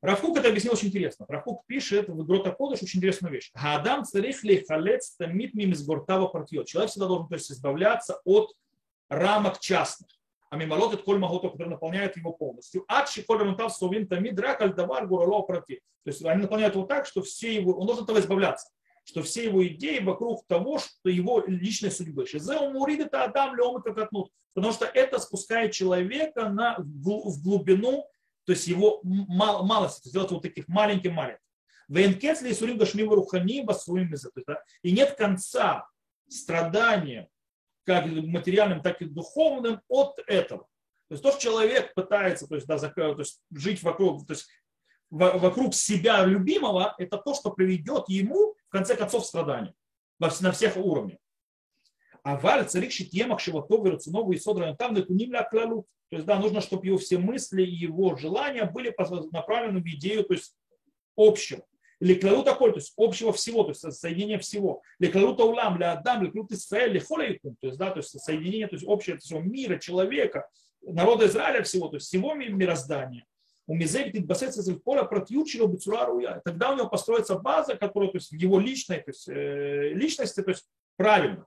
Равкук 0.02 0.38
это 0.38 0.48
объяснил 0.48 0.72
очень 0.72 0.88
интересно. 0.88 1.26
Равкук 1.28 1.66
пишет 1.66 2.08
в 2.08 2.24
Грота 2.24 2.52
Кодыш 2.52 2.82
очень 2.82 2.98
интересную 2.98 3.34
вещь. 3.34 3.50
Гадам 3.54 4.04
царих 4.04 4.42
ли 4.44 4.64
халец 4.64 5.16
тамит 5.16 5.52
мим 5.54 5.72
из 5.72 5.84
гортава 5.84 6.26
партиот. 6.26 6.66
Человек 6.66 6.90
всегда 6.90 7.06
должен 7.06 7.28
то 7.28 7.34
есть, 7.34 7.50
избавляться 7.52 8.20
от 8.24 8.54
рамок 9.10 9.58
частных. 9.60 10.08
А 10.48 10.56
мимолот 10.56 10.94
это 10.94 11.02
коль 11.02 11.18
магото, 11.18 11.50
который 11.50 11.68
наполняет 11.68 12.16
его 12.16 12.32
полностью. 12.32 12.84
Адши 12.88 13.22
коль 13.22 13.38
рамутав 13.38 13.72
совин 13.72 14.08
тамид 14.08 14.38
рак 14.40 14.62
аль 14.62 14.74
давар 14.74 15.06
гурало 15.06 15.42
прати. 15.42 15.80
То 16.04 16.10
есть 16.10 16.24
они 16.24 16.42
наполняют 16.42 16.74
его 16.74 16.86
так, 16.86 17.04
что 17.04 17.22
все 17.22 17.54
его, 17.54 17.72
он 17.72 17.86
должен 17.86 18.04
от 18.04 18.10
этого 18.10 18.20
избавляться 18.20 18.70
что 19.02 19.22
все 19.22 19.44
его 19.44 19.66
идеи 19.66 19.98
вокруг 19.98 20.46
того, 20.46 20.78
что 20.78 21.08
его 21.08 21.42
личной 21.46 21.90
судьбы. 21.90 22.26
это 22.32 23.24
Адам 23.24 23.56
Потому 24.54 24.72
что 24.72 24.84
это 24.84 25.18
спускает 25.18 25.72
человека 25.72 26.48
на, 26.48 26.76
в 26.78 27.42
глубину 27.42 28.06
то 28.44 28.52
есть 28.52 28.66
его 28.66 29.00
мал, 29.02 29.64
малость, 29.64 30.04
сделать 30.04 30.30
вот 30.30 30.42
таких 30.42 30.68
маленьких-маленьких. 30.68 31.42
Венкецли 31.88 32.52
сурим 32.52 32.78
гашмива 32.78 33.16
рухани 33.16 33.62
басуим 33.62 34.14
И 34.82 34.92
нет 34.92 35.16
конца 35.16 35.88
страдания, 36.28 37.28
как 37.84 38.06
материальным, 38.06 38.82
так 38.82 39.02
и 39.02 39.06
духовным, 39.06 39.80
от 39.88 40.18
этого. 40.26 40.68
То 41.08 41.14
есть 41.14 41.22
то, 41.24 41.32
что 41.32 41.40
человек 41.40 41.92
пытается 41.94 42.46
то 42.46 42.54
есть, 42.54 42.66
да, 42.68 42.78
то 42.78 43.14
есть, 43.18 43.42
жить 43.50 43.82
вокруг, 43.82 44.26
то 44.26 44.34
есть, 44.34 44.48
вокруг 45.10 45.74
себя 45.74 46.24
любимого, 46.24 46.94
это 46.98 47.18
то, 47.18 47.34
что 47.34 47.50
приведет 47.50 48.08
ему, 48.08 48.54
в 48.68 48.70
конце 48.70 48.94
концов, 48.94 49.26
страдания 49.26 49.74
на 50.20 50.52
всех 50.52 50.76
уровнях. 50.76 51.18
А 52.22 52.36
валь 52.36 52.66
царик 52.66 52.92
шитьемах 52.92 53.40
шиватов 53.40 53.84
и 53.86 53.90
рационову 53.90 54.32
и 54.32 54.38
содранным 54.38 54.76
там 54.76 54.94
накуним 54.94 55.32
ля 55.32 55.42
клалут. 55.42 55.86
То 56.10 56.16
есть, 56.16 56.26
да, 56.26 56.38
нужно, 56.38 56.60
чтобы 56.60 56.86
его 56.86 56.98
все 56.98 57.18
мысли 57.18 57.62
и 57.62 57.70
его 57.70 58.16
желания 58.16 58.64
были 58.64 58.94
направлены 59.30 59.80
в 59.80 59.86
идею, 59.86 60.24
то 60.24 60.34
есть, 60.34 60.54
общего. 61.16 61.62
Или 62.00 62.14
клалут 62.14 62.46
такой, 62.46 62.72
то 62.72 62.78
есть, 62.78 62.92
общего 62.96 63.32
всего, 63.32 63.62
то 63.62 63.70
есть, 63.70 63.92
соединение 63.92 64.38
всего. 64.38 64.82
Или 64.98 65.10
клалут 65.10 65.38
аулам, 65.38 65.76
для 65.76 65.92
адам, 65.92 66.24
или 66.24 66.30
клалут 66.30 66.50
Исраэль, 66.50 66.90
или 66.90 66.98
холейкум, 66.98 67.56
то 67.60 67.66
есть, 67.68 67.78
да, 67.78 67.90
то 67.90 67.98
есть, 67.98 68.18
соединение, 68.20 68.66
то 68.66 68.74
есть, 68.74 68.86
общее 68.86 69.18
всего 69.18 69.40
мира, 69.40 69.78
человека, 69.78 70.48
народа 70.82 71.26
Израиля 71.26 71.62
всего, 71.62 71.88
то 71.88 71.96
есть, 71.96 72.06
всего 72.06 72.34
мироздания. 72.34 73.24
У 73.68 73.74
Мизель 73.76 74.10
Титбасеца 74.10 74.62
Зельполя 74.62 75.04
протьючила 75.04 75.68
Бецураруя. 75.68 76.40
Тогда 76.44 76.72
у 76.72 76.76
него 76.76 76.88
построится 76.88 77.38
база, 77.38 77.76
которая, 77.76 78.10
то 78.10 78.16
есть, 78.16 78.32
в 78.32 78.34
его 78.34 78.58
личной, 78.58 78.96
то 78.96 79.10
есть, 79.10 79.28
э, 79.28 79.90
личности, 79.94 80.42
то 80.42 80.50
есть, 80.50 80.66
правильно. 80.96 81.46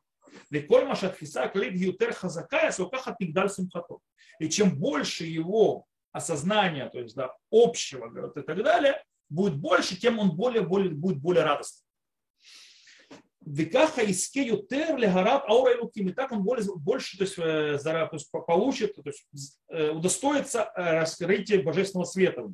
Ликоль 0.49 0.86
Машатхиса 0.86 1.43
а 1.43 1.47
Клик 1.47 1.73
Ютер 1.73 2.13
Хазакая 2.13 2.71
Саукаха 2.71 3.15
Пигдаль 3.17 3.49
Симхато. 3.49 3.97
И 4.39 4.49
чем 4.49 4.77
больше 4.77 5.25
его 5.25 5.86
осознания, 6.11 6.89
то 6.89 6.99
есть 6.99 7.15
да, 7.15 7.36
общего 7.51 8.07
вот, 8.07 8.38
и 8.38 8.41
так 8.41 8.63
далее, 8.63 9.03
будет 9.29 9.55
больше, 9.55 9.99
тем 9.99 10.19
он 10.19 10.36
более, 10.36 10.61
более, 10.61 10.91
будет 10.91 11.17
более 11.17 11.43
радостным. 11.43 11.84
Викаха 13.45 14.01
иске 14.01 14.43
ютер 14.47 14.95
легарат 14.95 15.43
аура 15.49 15.73
и 15.93 16.11
так 16.11 16.31
он 16.31 16.43
более, 16.43 16.65
больше 16.75 17.17
то 17.17 17.23
есть, 17.25 17.38
э, 17.38 17.77
зара, 17.77 18.07
то 18.07 18.15
есть, 18.15 18.31
получит, 18.31 18.95
то 18.95 19.01
есть, 19.03 19.27
э, 19.67 19.89
удостоится 19.89 20.71
э, 20.75 20.99
раскрытия 20.99 21.61
божественного 21.61 22.05
света. 22.05 22.53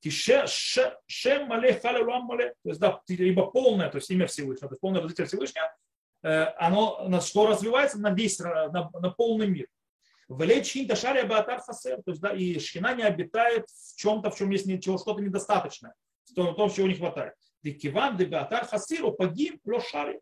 Тише, 0.00 0.46
ше, 0.46 1.44
мале, 1.44 1.74
хале, 1.74 2.02
мале, 2.04 2.54
то 2.62 2.70
есть, 2.70 2.80
да, 2.80 3.00
ибо 3.08 3.50
полное, 3.50 3.90
то 3.90 3.98
есть 3.98 4.10
имя 4.10 4.26
Всевышнего, 4.26 4.68
то 4.68 4.74
есть 4.74 4.80
полное 4.80 5.02
родитель 5.02 5.26
Всевышнего, 5.26 5.70
оно 6.22 7.08
на 7.08 7.20
что 7.20 7.46
развивается? 7.46 7.98
На 7.98 8.10
весь, 8.10 8.38
на, 8.38 8.68
на 8.68 9.10
полный 9.10 9.48
мир. 9.48 9.66
Велечин 10.28 10.88
Ташария 10.88 11.26
Баатар 11.26 11.60
Хасер, 11.60 12.02
то 12.02 12.10
есть, 12.10 12.20
да, 12.20 12.30
и 12.30 12.58
Шхина 12.58 12.94
не 12.94 13.02
обитает 13.02 13.66
в 13.68 13.96
чем-то, 13.96 14.30
в 14.30 14.36
чем 14.36 14.50
есть 14.50 14.66
ничего, 14.66 14.98
что-то 14.98 15.20
недостаточное, 15.20 15.94
в 16.30 16.54
том, 16.54 16.70
чего 16.70 16.86
не 16.86 16.94
хватает. 16.94 17.34
Дикиван 17.62 18.16
де 18.16 18.26
Баатар 18.26 18.66
Хасиру 18.66 19.12
погиб 19.12 19.60
лошари. 19.64 20.20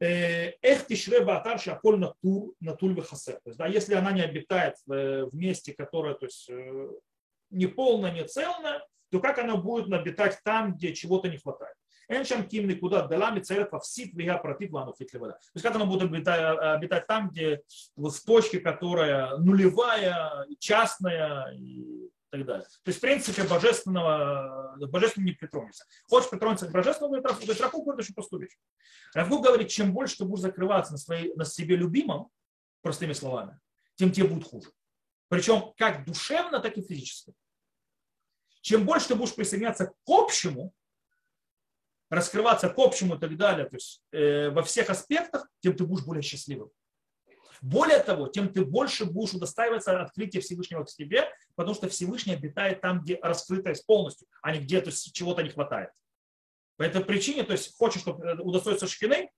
Э, 0.00 0.52
эх 0.62 0.86
тишре 0.86 1.24
Баатар 1.24 1.58
шаколь 1.58 1.98
натур, 1.98 2.54
натуль 2.60 3.00
хасер. 3.02 3.34
То 3.34 3.50
есть, 3.50 3.58
да, 3.58 3.66
если 3.66 3.94
она 3.94 4.12
не 4.12 4.22
обитает 4.22 4.76
в, 4.86 5.26
в 5.26 5.34
месте, 5.34 5.74
которое 5.74 6.14
то 6.14 6.26
есть, 6.26 6.48
не 7.50 7.66
полное, 7.66 8.12
не 8.12 8.24
целое, 8.24 8.86
то 9.10 9.20
как 9.20 9.38
оно 9.38 9.56
будет 9.56 9.92
обитать 9.92 10.38
там, 10.44 10.74
где 10.74 10.94
чего-то 10.94 11.28
не 11.28 11.38
хватает? 11.38 11.74
Эншам 12.08 12.48
кимны 12.48 12.74
куда 12.74 13.06
далами 13.06 13.40
царят 13.40 13.70
во 13.70 13.80
всит 13.80 14.14
вига 14.14 14.38
против 14.38 14.70
вану 14.70 14.94
вода. 15.14 15.34
То 15.34 15.50
есть 15.54 15.62
как 15.62 15.74
оно 15.76 15.86
будет 15.86 16.02
обитать, 16.02 16.58
обитать 16.58 17.06
там, 17.06 17.28
где 17.30 17.62
в 17.96 18.10
точке, 18.24 18.60
которая 18.60 19.36
нулевая, 19.36 20.46
частная 20.58 21.52
и 21.54 22.10
так 22.30 22.46
далее. 22.46 22.66
То 22.82 22.88
есть, 22.88 22.98
в 22.98 23.00
принципе, 23.02 23.44
божественного, 23.44 24.76
божественного 24.86 25.28
не 25.28 25.34
притронется. 25.34 25.84
Хочешь 26.08 26.30
притронуться 26.30 26.66
к 26.66 26.72
божественному, 26.72 27.16
есть 27.16 27.60
Рафу 27.60 27.82
говорит 27.82 28.04
очень 28.04 28.14
простую 28.14 28.42
вещь. 28.42 28.56
Рафу 29.14 29.40
говорит, 29.40 29.68
чем 29.68 29.92
больше 29.92 30.18
ты 30.18 30.24
будешь 30.24 30.42
закрываться 30.42 30.92
на, 30.92 30.98
своей, 30.98 31.34
на 31.34 31.44
себе 31.44 31.76
любимом, 31.76 32.30
простыми 32.80 33.12
словами, 33.12 33.58
тем 33.96 34.12
тебе 34.12 34.28
будет 34.28 34.48
хуже. 34.48 34.70
Причем 35.28 35.74
как 35.76 36.06
душевно, 36.06 36.60
так 36.60 36.76
и 36.78 36.82
физически. 36.82 37.34
Чем 38.62 38.84
больше 38.84 39.08
ты 39.08 39.14
будешь 39.14 39.34
присоединяться 39.34 39.86
к 39.86 39.94
общему, 40.06 40.72
раскрываться 42.10 42.68
к 42.68 42.78
общему 42.78 43.16
и 43.16 43.18
так 43.18 43.36
далее, 43.36 43.66
то 43.66 43.76
есть 43.76 44.02
э, 44.12 44.50
во 44.50 44.62
всех 44.62 44.90
аспектах, 44.90 45.48
тем 45.60 45.74
ты 45.76 45.84
будешь 45.84 46.04
более 46.04 46.22
счастливым. 46.22 46.70
Более 47.60 47.98
того, 47.98 48.28
тем 48.28 48.52
ты 48.52 48.64
больше 48.64 49.04
будешь 49.04 49.34
удостаиваться 49.34 50.00
открытия 50.00 50.40
Всевышнего 50.40 50.84
к 50.84 50.90
себе, 50.90 51.28
потому 51.56 51.74
что 51.74 51.88
Всевышний 51.88 52.34
обитает 52.34 52.80
там, 52.80 53.02
где 53.02 53.18
раскрытость 53.20 53.84
полностью, 53.84 54.28
а 54.42 54.52
не 54.52 54.60
где 54.60 54.80
то 54.80 54.90
чего-то 54.90 55.42
не 55.42 55.50
хватает. 55.50 55.90
По 56.76 56.84
этой 56.84 57.04
причине, 57.04 57.42
то 57.42 57.52
есть 57.52 57.76
хочешь, 57.76 58.02
чтобы 58.02 58.24
э, 58.24 58.36
удостоиться 58.38 58.86
шкины, 58.86 59.30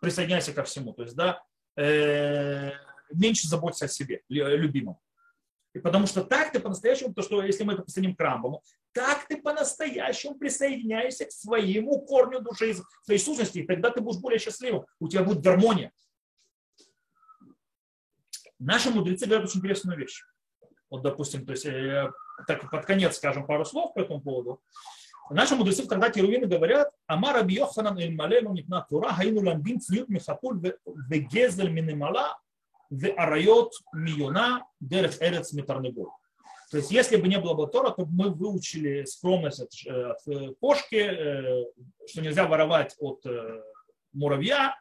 присоединяйся 0.00 0.52
ко 0.52 0.62
всему. 0.62 0.92
То 0.92 1.02
есть, 1.02 1.16
да, 1.16 1.42
э, 1.76 2.70
меньше 3.12 3.48
заботься 3.48 3.86
о 3.86 3.88
себе, 3.88 4.22
любимом. 4.28 4.98
И 5.76 5.78
потому 5.78 6.06
что 6.06 6.24
так 6.24 6.52
ты 6.52 6.58
по-настоящему, 6.58 7.12
то 7.12 7.20
что 7.20 7.42
если 7.42 7.62
мы 7.62 7.74
это 7.74 7.82
присоединим 7.82 8.16
к 8.16 8.20
Рамбаму, 8.20 8.62
так 8.92 9.28
ты 9.28 9.36
по-настоящему 9.36 10.34
присоединяешься 10.34 11.26
к 11.26 11.32
своему 11.32 12.00
корню 12.00 12.40
души, 12.40 12.76
своей 13.02 13.20
сущности, 13.20 13.58
и 13.58 13.66
тогда 13.66 13.90
ты 13.90 14.00
будешь 14.00 14.18
более 14.18 14.38
счастливым, 14.38 14.86
у 15.00 15.08
тебя 15.08 15.22
будет 15.22 15.42
гармония. 15.42 15.92
Наши 18.58 18.88
мудрецы 18.88 19.26
говорят 19.26 19.44
очень 19.46 19.60
интересную 19.60 19.98
вещь. 19.98 20.22
Вот, 20.88 21.02
допустим, 21.02 21.44
то 21.44 21.52
есть, 21.52 21.66
э, 21.66 22.10
так 22.46 22.70
под 22.70 22.86
конец 22.86 23.16
скажем 23.16 23.44
пару 23.44 23.66
слов 23.66 23.92
по 23.92 23.98
этому 23.98 24.22
поводу. 24.22 24.62
Наши 25.28 25.56
мудрецы 25.56 25.82
в 25.82 25.88
трактате 25.88 26.22
Рувины 26.22 26.46
говорят, 26.46 26.90
Амар 27.06 27.34
Раби 27.34 27.56
Йоханан 27.56 27.98
иль 27.98 28.14
малену 28.14 28.54
нитна 28.54 28.86
тура, 28.88 29.12
хаину 29.12 29.44
ламбин 29.44 29.78
цлют 29.78 30.08
михатуль 30.08 30.58
вегезель 30.86 31.68
минимала, 31.68 32.38
в 32.90 33.12
арайот 33.16 33.72
миюна 33.92 34.66
дерех 34.80 35.20
эрец 35.20 35.52
митарнегор. 35.52 36.10
То 36.70 36.78
есть, 36.78 36.90
если 36.90 37.16
бы 37.16 37.28
не 37.28 37.38
было 37.38 37.54
бы 37.54 37.68
Тора, 37.68 37.90
то 37.90 38.06
мы 38.06 38.30
выучили 38.30 39.04
скромность 39.04 39.60
от, 39.60 39.70
э, 39.86 40.10
от 40.10 40.28
э, 40.28 40.54
кошки, 40.60 41.10
что 42.08 42.22
нельзя 42.22 42.46
воровать 42.46 42.96
от 42.98 43.24
муравья, 44.12 44.74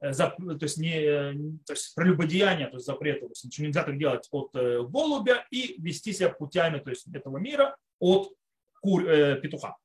Э, 0.00 0.12
то 0.12 0.56
есть, 0.60 0.78
не, 0.78 1.58
то 1.66 1.72
есть 1.72 1.94
прелюбодеяние, 1.94 2.68
то 2.68 2.76
есть 2.76 2.86
запрет, 2.86 3.20
то 3.20 3.26
есть 3.26 3.58
нельзя 3.58 3.84
так 3.84 3.98
делать 3.98 4.28
от 4.30 4.54
э, 4.54 4.82
голубя 4.82 5.46
и 5.50 5.80
вести 5.80 6.12
себя 6.12 6.30
путями 6.30 6.78
то 6.78 6.90
есть, 6.90 7.06
этого 7.12 7.38
мира 7.38 7.76
от 7.98 8.32
кур, 8.80 9.06
э, 9.06 9.40
петуха. 9.40 9.76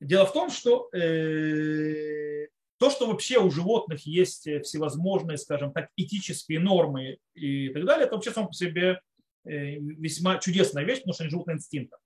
Дело 0.00 0.26
в 0.26 0.32
том, 0.32 0.50
что 0.50 0.88
э, 0.94 2.46
то, 2.80 2.88
что 2.88 3.06
вообще 3.06 3.38
у 3.38 3.50
животных 3.50 4.06
есть 4.06 4.48
всевозможные, 4.62 5.36
скажем 5.36 5.70
так, 5.70 5.90
этические 5.96 6.60
нормы 6.60 7.18
и 7.34 7.68
так 7.68 7.84
далее, 7.84 8.06
это 8.06 8.14
вообще 8.14 8.30
сам 8.30 8.46
по 8.46 8.54
себе 8.54 9.02
э, 9.44 9.74
весьма 9.74 10.38
чудесная 10.38 10.84
вещь, 10.84 11.00
потому 11.00 11.12
что 11.12 11.24
они 11.24 11.30
живут 11.30 11.46
на 11.46 11.52
инстинктах. 11.52 12.00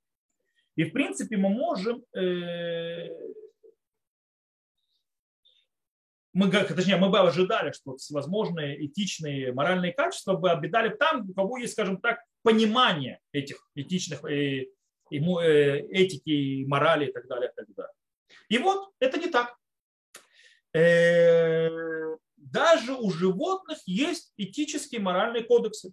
И 0.75 0.83
в 0.83 0.93
принципе 0.93 1.37
мы 1.37 1.49
можем 1.49 2.03
э, 2.13 3.09
мы, 6.33 6.51
точнее, 6.51 6.97
мы 6.97 7.09
бы 7.09 7.21
ожидали, 7.21 7.71
что 7.71 7.97
всевозможные 7.97 8.85
этичные, 8.85 9.53
моральные 9.53 9.93
качества 9.93 10.35
бы 10.35 10.51
обитали 10.51 10.89
там, 10.89 11.31
у 11.31 11.35
кого 11.35 11.59
есть, 11.59 11.75
скажем 11.75 11.99
так, 11.99 12.19
понимание 12.43 13.21
этих 13.31 13.65
этичных 13.77 14.25
э, 14.25 14.67
этики, 15.13 16.65
морали 16.67 17.11
и 17.11 17.13
так 17.13 17.29
далее, 17.29 17.51
и 17.51 17.55
так 17.55 17.73
далее. 17.77 17.95
И 18.49 18.59
вот 18.59 18.91
это 18.99 19.21
не 19.21 19.29
так. 19.29 19.57
Э, 20.75 22.17
даже 22.37 22.95
у 22.95 23.11
животных 23.11 23.79
есть 23.87 24.33
этические 24.37 25.01
моральные 25.01 25.45
кодексы. 25.45 25.93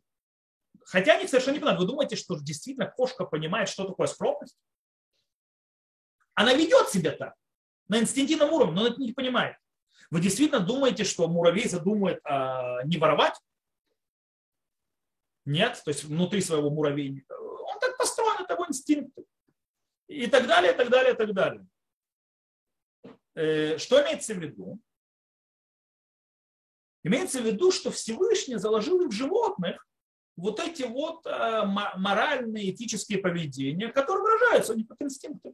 Хотя 0.86 1.18
они 1.18 1.28
совершенно 1.28 1.56
не 1.56 1.60
понимают. 1.60 1.82
Вы 1.82 1.88
думаете, 1.88 2.16
что 2.16 2.38
действительно 2.40 2.88
кошка 2.88 3.26
понимает, 3.26 3.70
что 3.70 3.86
такое 3.86 4.08
скромность? 4.08 4.58
Она 6.34 6.54
ведет 6.54 6.90
себя 6.90 7.12
так, 7.12 7.36
на 7.88 8.00
инстинктивном 8.00 8.52
уровне, 8.52 8.74
но 8.74 8.82
она 8.82 8.90
это 8.90 9.02
не 9.02 9.14
понимает. 9.14 9.58
Вы 10.10 10.22
действительно 10.22 10.60
думаете, 10.60 11.04
что 11.04 11.28
муравей 11.28 11.70
задумает 11.70 12.20
а, 12.24 12.84
не 12.84 12.98
воровать? 12.98 13.40
Нет, 15.46 15.82
то 15.84 15.92
есть 15.92 16.04
внутри 16.04 16.42
своего 16.42 16.70
муравейника. 16.70 17.34
Он 17.34 17.80
так 17.80 17.98
построен, 17.98 18.44
это 18.44 18.54
его 18.54 18.66
инстинкт. 18.68 19.18
И 20.08 20.28
так 20.28 20.48
далее, 20.48 20.74
и 20.74 20.76
так 20.76 20.90
далее, 20.90 21.14
и 21.14 21.18
так 21.18 21.34
далее. 21.34 21.66
Э, 23.36 23.78
что 23.78 24.02
имеется 24.02 24.34
в 24.34 24.40
виду? 24.40 24.80
Имеется 27.04 27.42
в 27.42 27.46
виду, 27.46 27.72
что 27.72 27.92
Всевышний 27.92 28.58
заложил 28.58 29.08
в 29.08 29.12
животных 29.12 29.88
вот 30.38 30.60
эти 30.60 30.84
вот 30.84 31.26
а, 31.26 31.66
моральные, 31.66 32.72
этические 32.72 33.20
поведения, 33.20 33.90
которые 33.90 34.24
выражаются 34.24 34.76
не 34.76 34.86
как 34.86 35.02
инстинкты. 35.02 35.54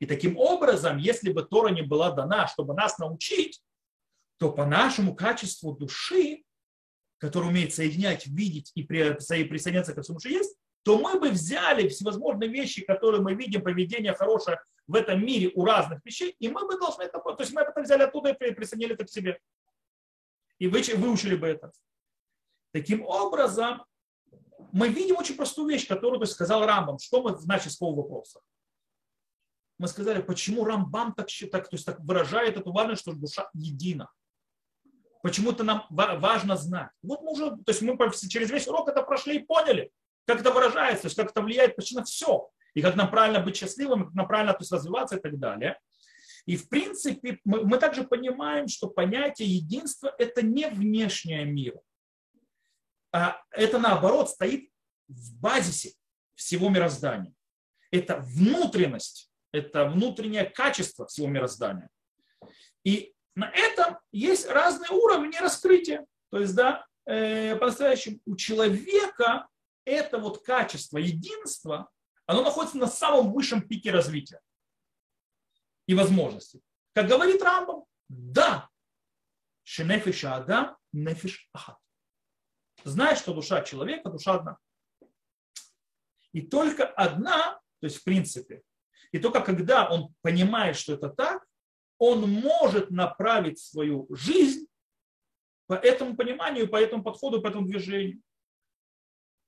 И 0.00 0.06
таким 0.06 0.36
образом, 0.36 0.98
если 0.98 1.32
бы 1.32 1.44
Тора 1.44 1.68
не 1.68 1.82
была 1.82 2.10
дана, 2.10 2.46
чтобы 2.48 2.74
нас 2.74 2.98
научить, 2.98 3.62
то 4.38 4.52
по 4.52 4.66
нашему 4.66 5.14
качеству 5.14 5.72
души, 5.72 6.42
который 7.18 7.48
умеет 7.48 7.72
соединять, 7.72 8.26
видеть 8.26 8.72
и 8.74 8.82
присоединяться 8.82 9.94
ко 9.94 10.02
всему, 10.02 10.18
что 10.18 10.28
есть, 10.28 10.56
то 10.82 10.98
мы 10.98 11.18
бы 11.18 11.30
взяли 11.30 11.88
всевозможные 11.88 12.50
вещи, 12.50 12.84
которые 12.84 13.22
мы 13.22 13.34
видим, 13.34 13.62
поведение 13.62 14.14
хорошее 14.14 14.60
в 14.86 14.94
этом 14.94 15.24
мире 15.24 15.50
у 15.54 15.64
разных 15.64 16.04
вещей, 16.04 16.36
и 16.38 16.48
мы 16.48 16.66
бы 16.66 16.78
должны 16.78 17.02
это, 17.02 17.18
то 17.18 17.36
есть 17.38 17.52
мы 17.52 17.62
это 17.62 17.80
взяли 17.80 18.02
оттуда 18.02 18.30
и 18.30 18.52
присоединили 18.52 18.94
это 18.94 19.04
к 19.04 19.10
себе. 19.10 19.40
И 20.58 20.68
выучили 20.68 21.36
бы 21.36 21.46
это. 21.46 21.72
Таким 22.72 23.04
образом, 23.04 23.84
мы 24.72 24.88
видим 24.88 25.16
очень 25.16 25.36
простую 25.36 25.68
вещь, 25.68 25.86
которую 25.86 26.18
то 26.18 26.24
есть, 26.24 26.34
сказал 26.34 26.64
Рамбам. 26.64 26.98
Что 26.98 27.22
мы 27.22 27.36
значит 27.36 27.72
с 27.72 27.76
полувопроса? 27.76 28.40
мы 29.78 29.88
сказали, 29.88 30.22
почему 30.22 30.64
Рамбам 30.64 31.14
так, 31.14 31.28
так, 31.50 31.68
то 31.68 31.76
есть 31.76 31.84
так 31.84 31.98
выражает 32.00 32.56
эту 32.56 32.72
важность, 32.72 33.02
что 33.02 33.12
душа 33.12 33.50
едина. 33.54 34.10
Почему 35.22 35.52
это 35.52 35.64
нам 35.64 35.86
важно 35.90 36.56
знать. 36.56 36.90
Вот 37.02 37.22
мы 37.22 37.32
уже, 37.32 37.50
то 37.50 37.68
есть 37.68 37.82
мы 37.82 37.96
через 38.28 38.50
весь 38.50 38.68
урок 38.68 38.88
это 38.88 39.02
прошли 39.02 39.36
и 39.36 39.44
поняли, 39.44 39.90
как 40.26 40.40
это 40.40 40.52
выражается, 40.52 41.02
то 41.02 41.06
есть 41.06 41.16
как 41.16 41.30
это 41.30 41.40
влияет 41.40 41.76
почти 41.76 41.96
на 41.96 42.04
все. 42.04 42.50
И 42.74 42.82
как 42.82 42.96
нам 42.96 43.10
правильно 43.10 43.40
быть 43.40 43.56
счастливым, 43.56 44.06
как 44.06 44.14
нам 44.14 44.26
правильно 44.26 44.52
то 44.52 44.60
есть, 44.60 44.72
развиваться 44.72 45.16
и 45.16 45.20
так 45.20 45.38
далее. 45.38 45.78
И 46.46 46.56
в 46.56 46.68
принципе 46.68 47.40
мы, 47.44 47.64
мы 47.64 47.78
также 47.78 48.04
понимаем, 48.04 48.68
что 48.68 48.88
понятие 48.88 49.48
единства 49.48 50.14
это 50.18 50.42
не 50.42 50.68
внешнее 50.68 51.44
мир. 51.44 51.80
А 53.12 53.40
это 53.50 53.78
наоборот 53.78 54.28
стоит 54.28 54.68
в 55.08 55.40
базисе 55.40 55.94
всего 56.34 56.68
мироздания. 56.68 57.32
Это 57.90 58.18
внутренность 58.18 59.30
это 59.54 59.84
внутреннее 59.84 60.44
качество 60.44 61.06
всего 61.06 61.28
мироздания. 61.28 61.88
И 62.82 63.14
на 63.36 63.48
этом 63.50 63.98
есть 64.10 64.48
разные 64.50 64.90
уровни 64.90 65.36
раскрытия. 65.36 66.04
То 66.30 66.40
есть, 66.40 66.56
да, 66.56 66.84
э, 67.06 67.54
по-настоящему 67.56 68.18
у 68.26 68.34
человека 68.34 69.46
это 69.84 70.18
вот 70.18 70.42
качество 70.42 70.98
единства, 70.98 71.88
оно 72.26 72.42
находится 72.42 72.78
на 72.78 72.86
самом 72.86 73.32
высшем 73.32 73.66
пике 73.66 73.90
развития 73.90 74.40
и 75.86 75.94
возможностей. 75.94 76.62
Как 76.94 77.06
говорит 77.06 77.42
Рамбам, 77.42 77.84
да, 78.08 78.68
шенефиш 79.64 80.24
адам, 80.24 80.76
нефиш 80.92 81.48
ахат. 81.52 81.78
Знаешь, 82.84 83.18
что 83.18 83.34
душа 83.34 83.62
человека, 83.62 84.10
душа 84.10 84.34
одна. 84.34 84.58
И 86.32 86.42
только 86.42 86.86
одна, 86.86 87.60
то 87.80 87.86
есть 87.86 87.98
в 87.98 88.04
принципе, 88.04 88.62
и 89.12 89.18
только 89.18 89.40
когда 89.40 89.88
он 89.88 90.14
понимает, 90.22 90.76
что 90.76 90.94
это 90.94 91.08
так, 91.08 91.46
он 91.98 92.28
может 92.28 92.90
направить 92.90 93.58
свою 93.58 94.08
жизнь 94.10 94.66
по 95.66 95.74
этому 95.74 96.16
пониманию, 96.16 96.68
по 96.68 96.76
этому 96.76 97.02
подходу, 97.02 97.40
по 97.40 97.48
этому 97.48 97.66
движению. 97.66 98.20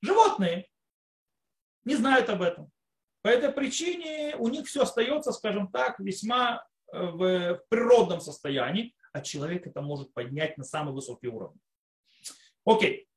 Животные 0.01 0.69
не 1.87 1.95
знают 1.95 2.29
об 2.29 2.43
этом. 2.43 2.71
По 3.23 3.29
этой 3.29 3.51
причине 3.51 4.37
у 4.37 4.49
них 4.49 4.67
все 4.67 4.83
остается, 4.83 5.33
скажем 5.33 5.69
так, 5.69 5.99
весьма 5.99 6.67
э, 6.93 7.01
в 7.01 7.63
природном 7.69 8.21
состоянии, 8.21 8.95
а 9.13 9.21
человек 9.23 9.67
это 9.67 9.81
может 9.81 10.13
поднять 10.13 10.59
на 10.59 10.65
самый 10.65 10.93
высокий 10.93 11.29
уровень. 11.29 11.61
Окей. 12.65 13.09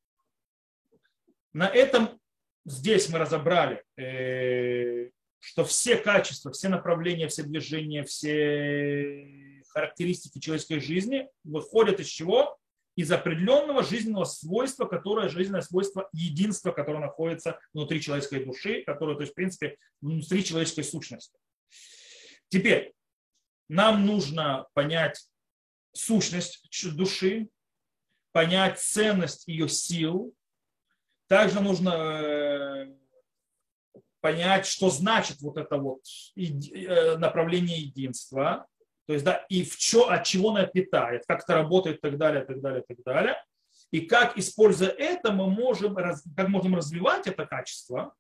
На 1.52 1.68
этом 1.68 2.22
здесь 2.64 3.10
мы 3.10 3.18
разобрали, 3.18 3.84
э, 3.98 5.10
что 5.40 5.66
все 5.66 5.98
качества, 5.98 6.52
все 6.52 6.70
направления, 6.70 7.28
все 7.28 7.44
движения, 7.44 8.04
все 8.04 9.62
характеристики 9.70 10.40
человеческой 10.40 10.80
жизни 10.80 11.28
выходят 11.44 12.00
из 12.00 12.08
чего? 12.08 12.59
Из 13.00 13.10
определенного 13.14 13.82
жизненного 13.82 14.26
свойства, 14.26 14.86
которое 14.86 15.30
жизненное 15.30 15.62
свойство 15.62 16.10
единства, 16.12 16.74
которое 16.74 17.00
находится 17.00 17.58
внутри 17.72 18.02
человеческой 18.02 18.44
души, 18.44 18.84
которое, 18.86 19.16
то 19.16 19.22
есть, 19.22 19.32
в 19.32 19.36
принципе, 19.36 19.78
внутри 20.02 20.44
человеческой 20.44 20.84
сущности. 20.84 21.40
Теперь, 22.50 22.94
нам 23.70 24.06
нужно 24.06 24.68
понять 24.74 25.30
сущность 25.94 26.62
души, 26.94 27.48
понять 28.34 28.82
ценность 28.82 29.48
ее 29.48 29.70
сил. 29.70 30.36
Также 31.28 31.62
нужно 31.62 31.92
э, 31.92 32.94
понять, 34.20 34.66
что 34.66 34.90
значит 34.90 35.40
вот 35.40 35.56
это 35.56 35.78
вот 35.78 36.02
э, 36.36 37.16
направление 37.16 37.80
единства, 37.80 38.68
то 39.10 39.14
есть, 39.14 39.26
да, 39.26 39.44
и 39.50 39.64
в 39.64 39.76
чё, 39.76 40.08
от 40.08 40.24
чего 40.24 40.52
она 40.52 40.68
питает, 40.68 41.24
как 41.28 41.42
это 41.42 41.56
работает 41.56 41.98
и 41.98 42.00
так 42.00 42.20
далее, 42.20 42.44
и 42.44 42.46
так 42.46 42.62
далее, 42.62 42.84
и 42.88 42.94
так 42.94 43.04
далее. 43.04 43.44
И 43.90 44.02
как, 44.02 44.38
используя 44.38 44.90
это, 44.90 45.32
мы 45.32 45.50
можем, 45.50 45.96
как 45.96 46.48
можем 46.48 46.76
развивать 46.76 47.26
это 47.26 47.48
качество, 47.48 48.14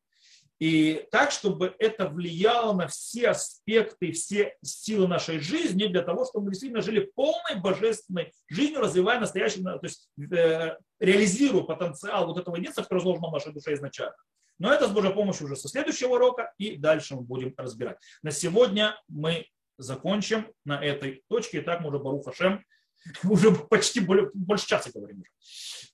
и 0.57 1.05
так, 1.11 1.29
чтобы 1.29 1.75
это 1.77 2.07
влияло 2.07 2.73
на 2.73 2.87
все 2.87 3.29
аспекты, 3.29 4.13
все 4.13 4.57
силы 4.63 5.07
нашей 5.07 5.37
жизни, 5.37 5.85
для 5.85 6.01
того, 6.01 6.25
чтобы 6.25 6.45
мы 6.45 6.51
действительно 6.53 6.81
жили 6.81 7.11
полной 7.13 7.61
божественной 7.61 8.33
жизнью, 8.47 8.81
развивая 8.81 9.19
настоящий, 9.19 9.61
то 9.61 9.79
есть 9.83 10.09
э, 10.17 10.75
реализируя 10.99 11.65
потенциал 11.65 12.25
вот 12.25 12.39
этого 12.39 12.55
единства, 12.55 12.81
который 12.81 13.01
заложен 13.01 13.23
в 13.23 13.31
нашей 13.31 13.53
душе 13.53 13.75
изначально. 13.75 14.15
Но 14.57 14.73
это 14.73 14.87
с 14.87 14.91
Божьей 14.91 15.13
помощью 15.13 15.45
уже 15.45 15.55
со 15.55 15.69
следующего 15.69 16.15
урока, 16.15 16.51
и 16.57 16.77
дальше 16.77 17.13
мы 17.13 17.21
будем 17.21 17.53
разбирать. 17.57 17.99
На 18.23 18.31
сегодня 18.31 18.99
мы 19.07 19.45
закончим 19.79 20.47
на 20.65 20.83
этой 20.83 21.23
точке. 21.27 21.61
Итак, 21.61 21.81
мы 21.81 21.89
уже 21.89 21.99
Барух 21.99 22.25
Хашем, 22.25 22.63
уже 23.23 23.51
почти 23.51 23.99
более, 23.99 24.29
больше 24.33 24.67
часа 24.67 24.91
говорим 24.93 25.21
уже. 25.21 25.31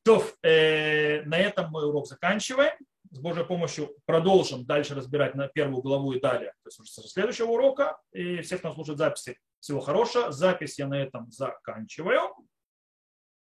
То, 0.03 0.25
э, 0.43 1.21
на 1.23 1.37
этом 1.37 1.71
мы 1.71 1.85
урок 1.87 2.07
заканчиваем. 2.07 2.73
С 3.11 3.19
Божьей 3.19 3.45
помощью 3.45 3.95
продолжим 4.05 4.65
дальше 4.65 4.93
разбирать 4.93 5.35
на 5.35 5.47
первую 5.47 5.81
главу 5.81 6.11
и 6.11 6.19
далее, 6.19 6.51
то 6.63 6.67
есть 6.67 6.79
уже 6.81 6.91
со 6.91 7.01
следующего 7.07 7.51
урока. 7.51 7.97
И 8.11 8.41
всех, 8.41 8.59
кто 8.59 8.73
слушает 8.73 8.97
записи, 8.97 9.37
всего 9.61 9.79
хорошего. 9.79 10.31
Запись 10.31 10.77
я 10.77 10.87
на 10.87 11.01
этом 11.01 11.31
заканчиваю. 11.31 12.35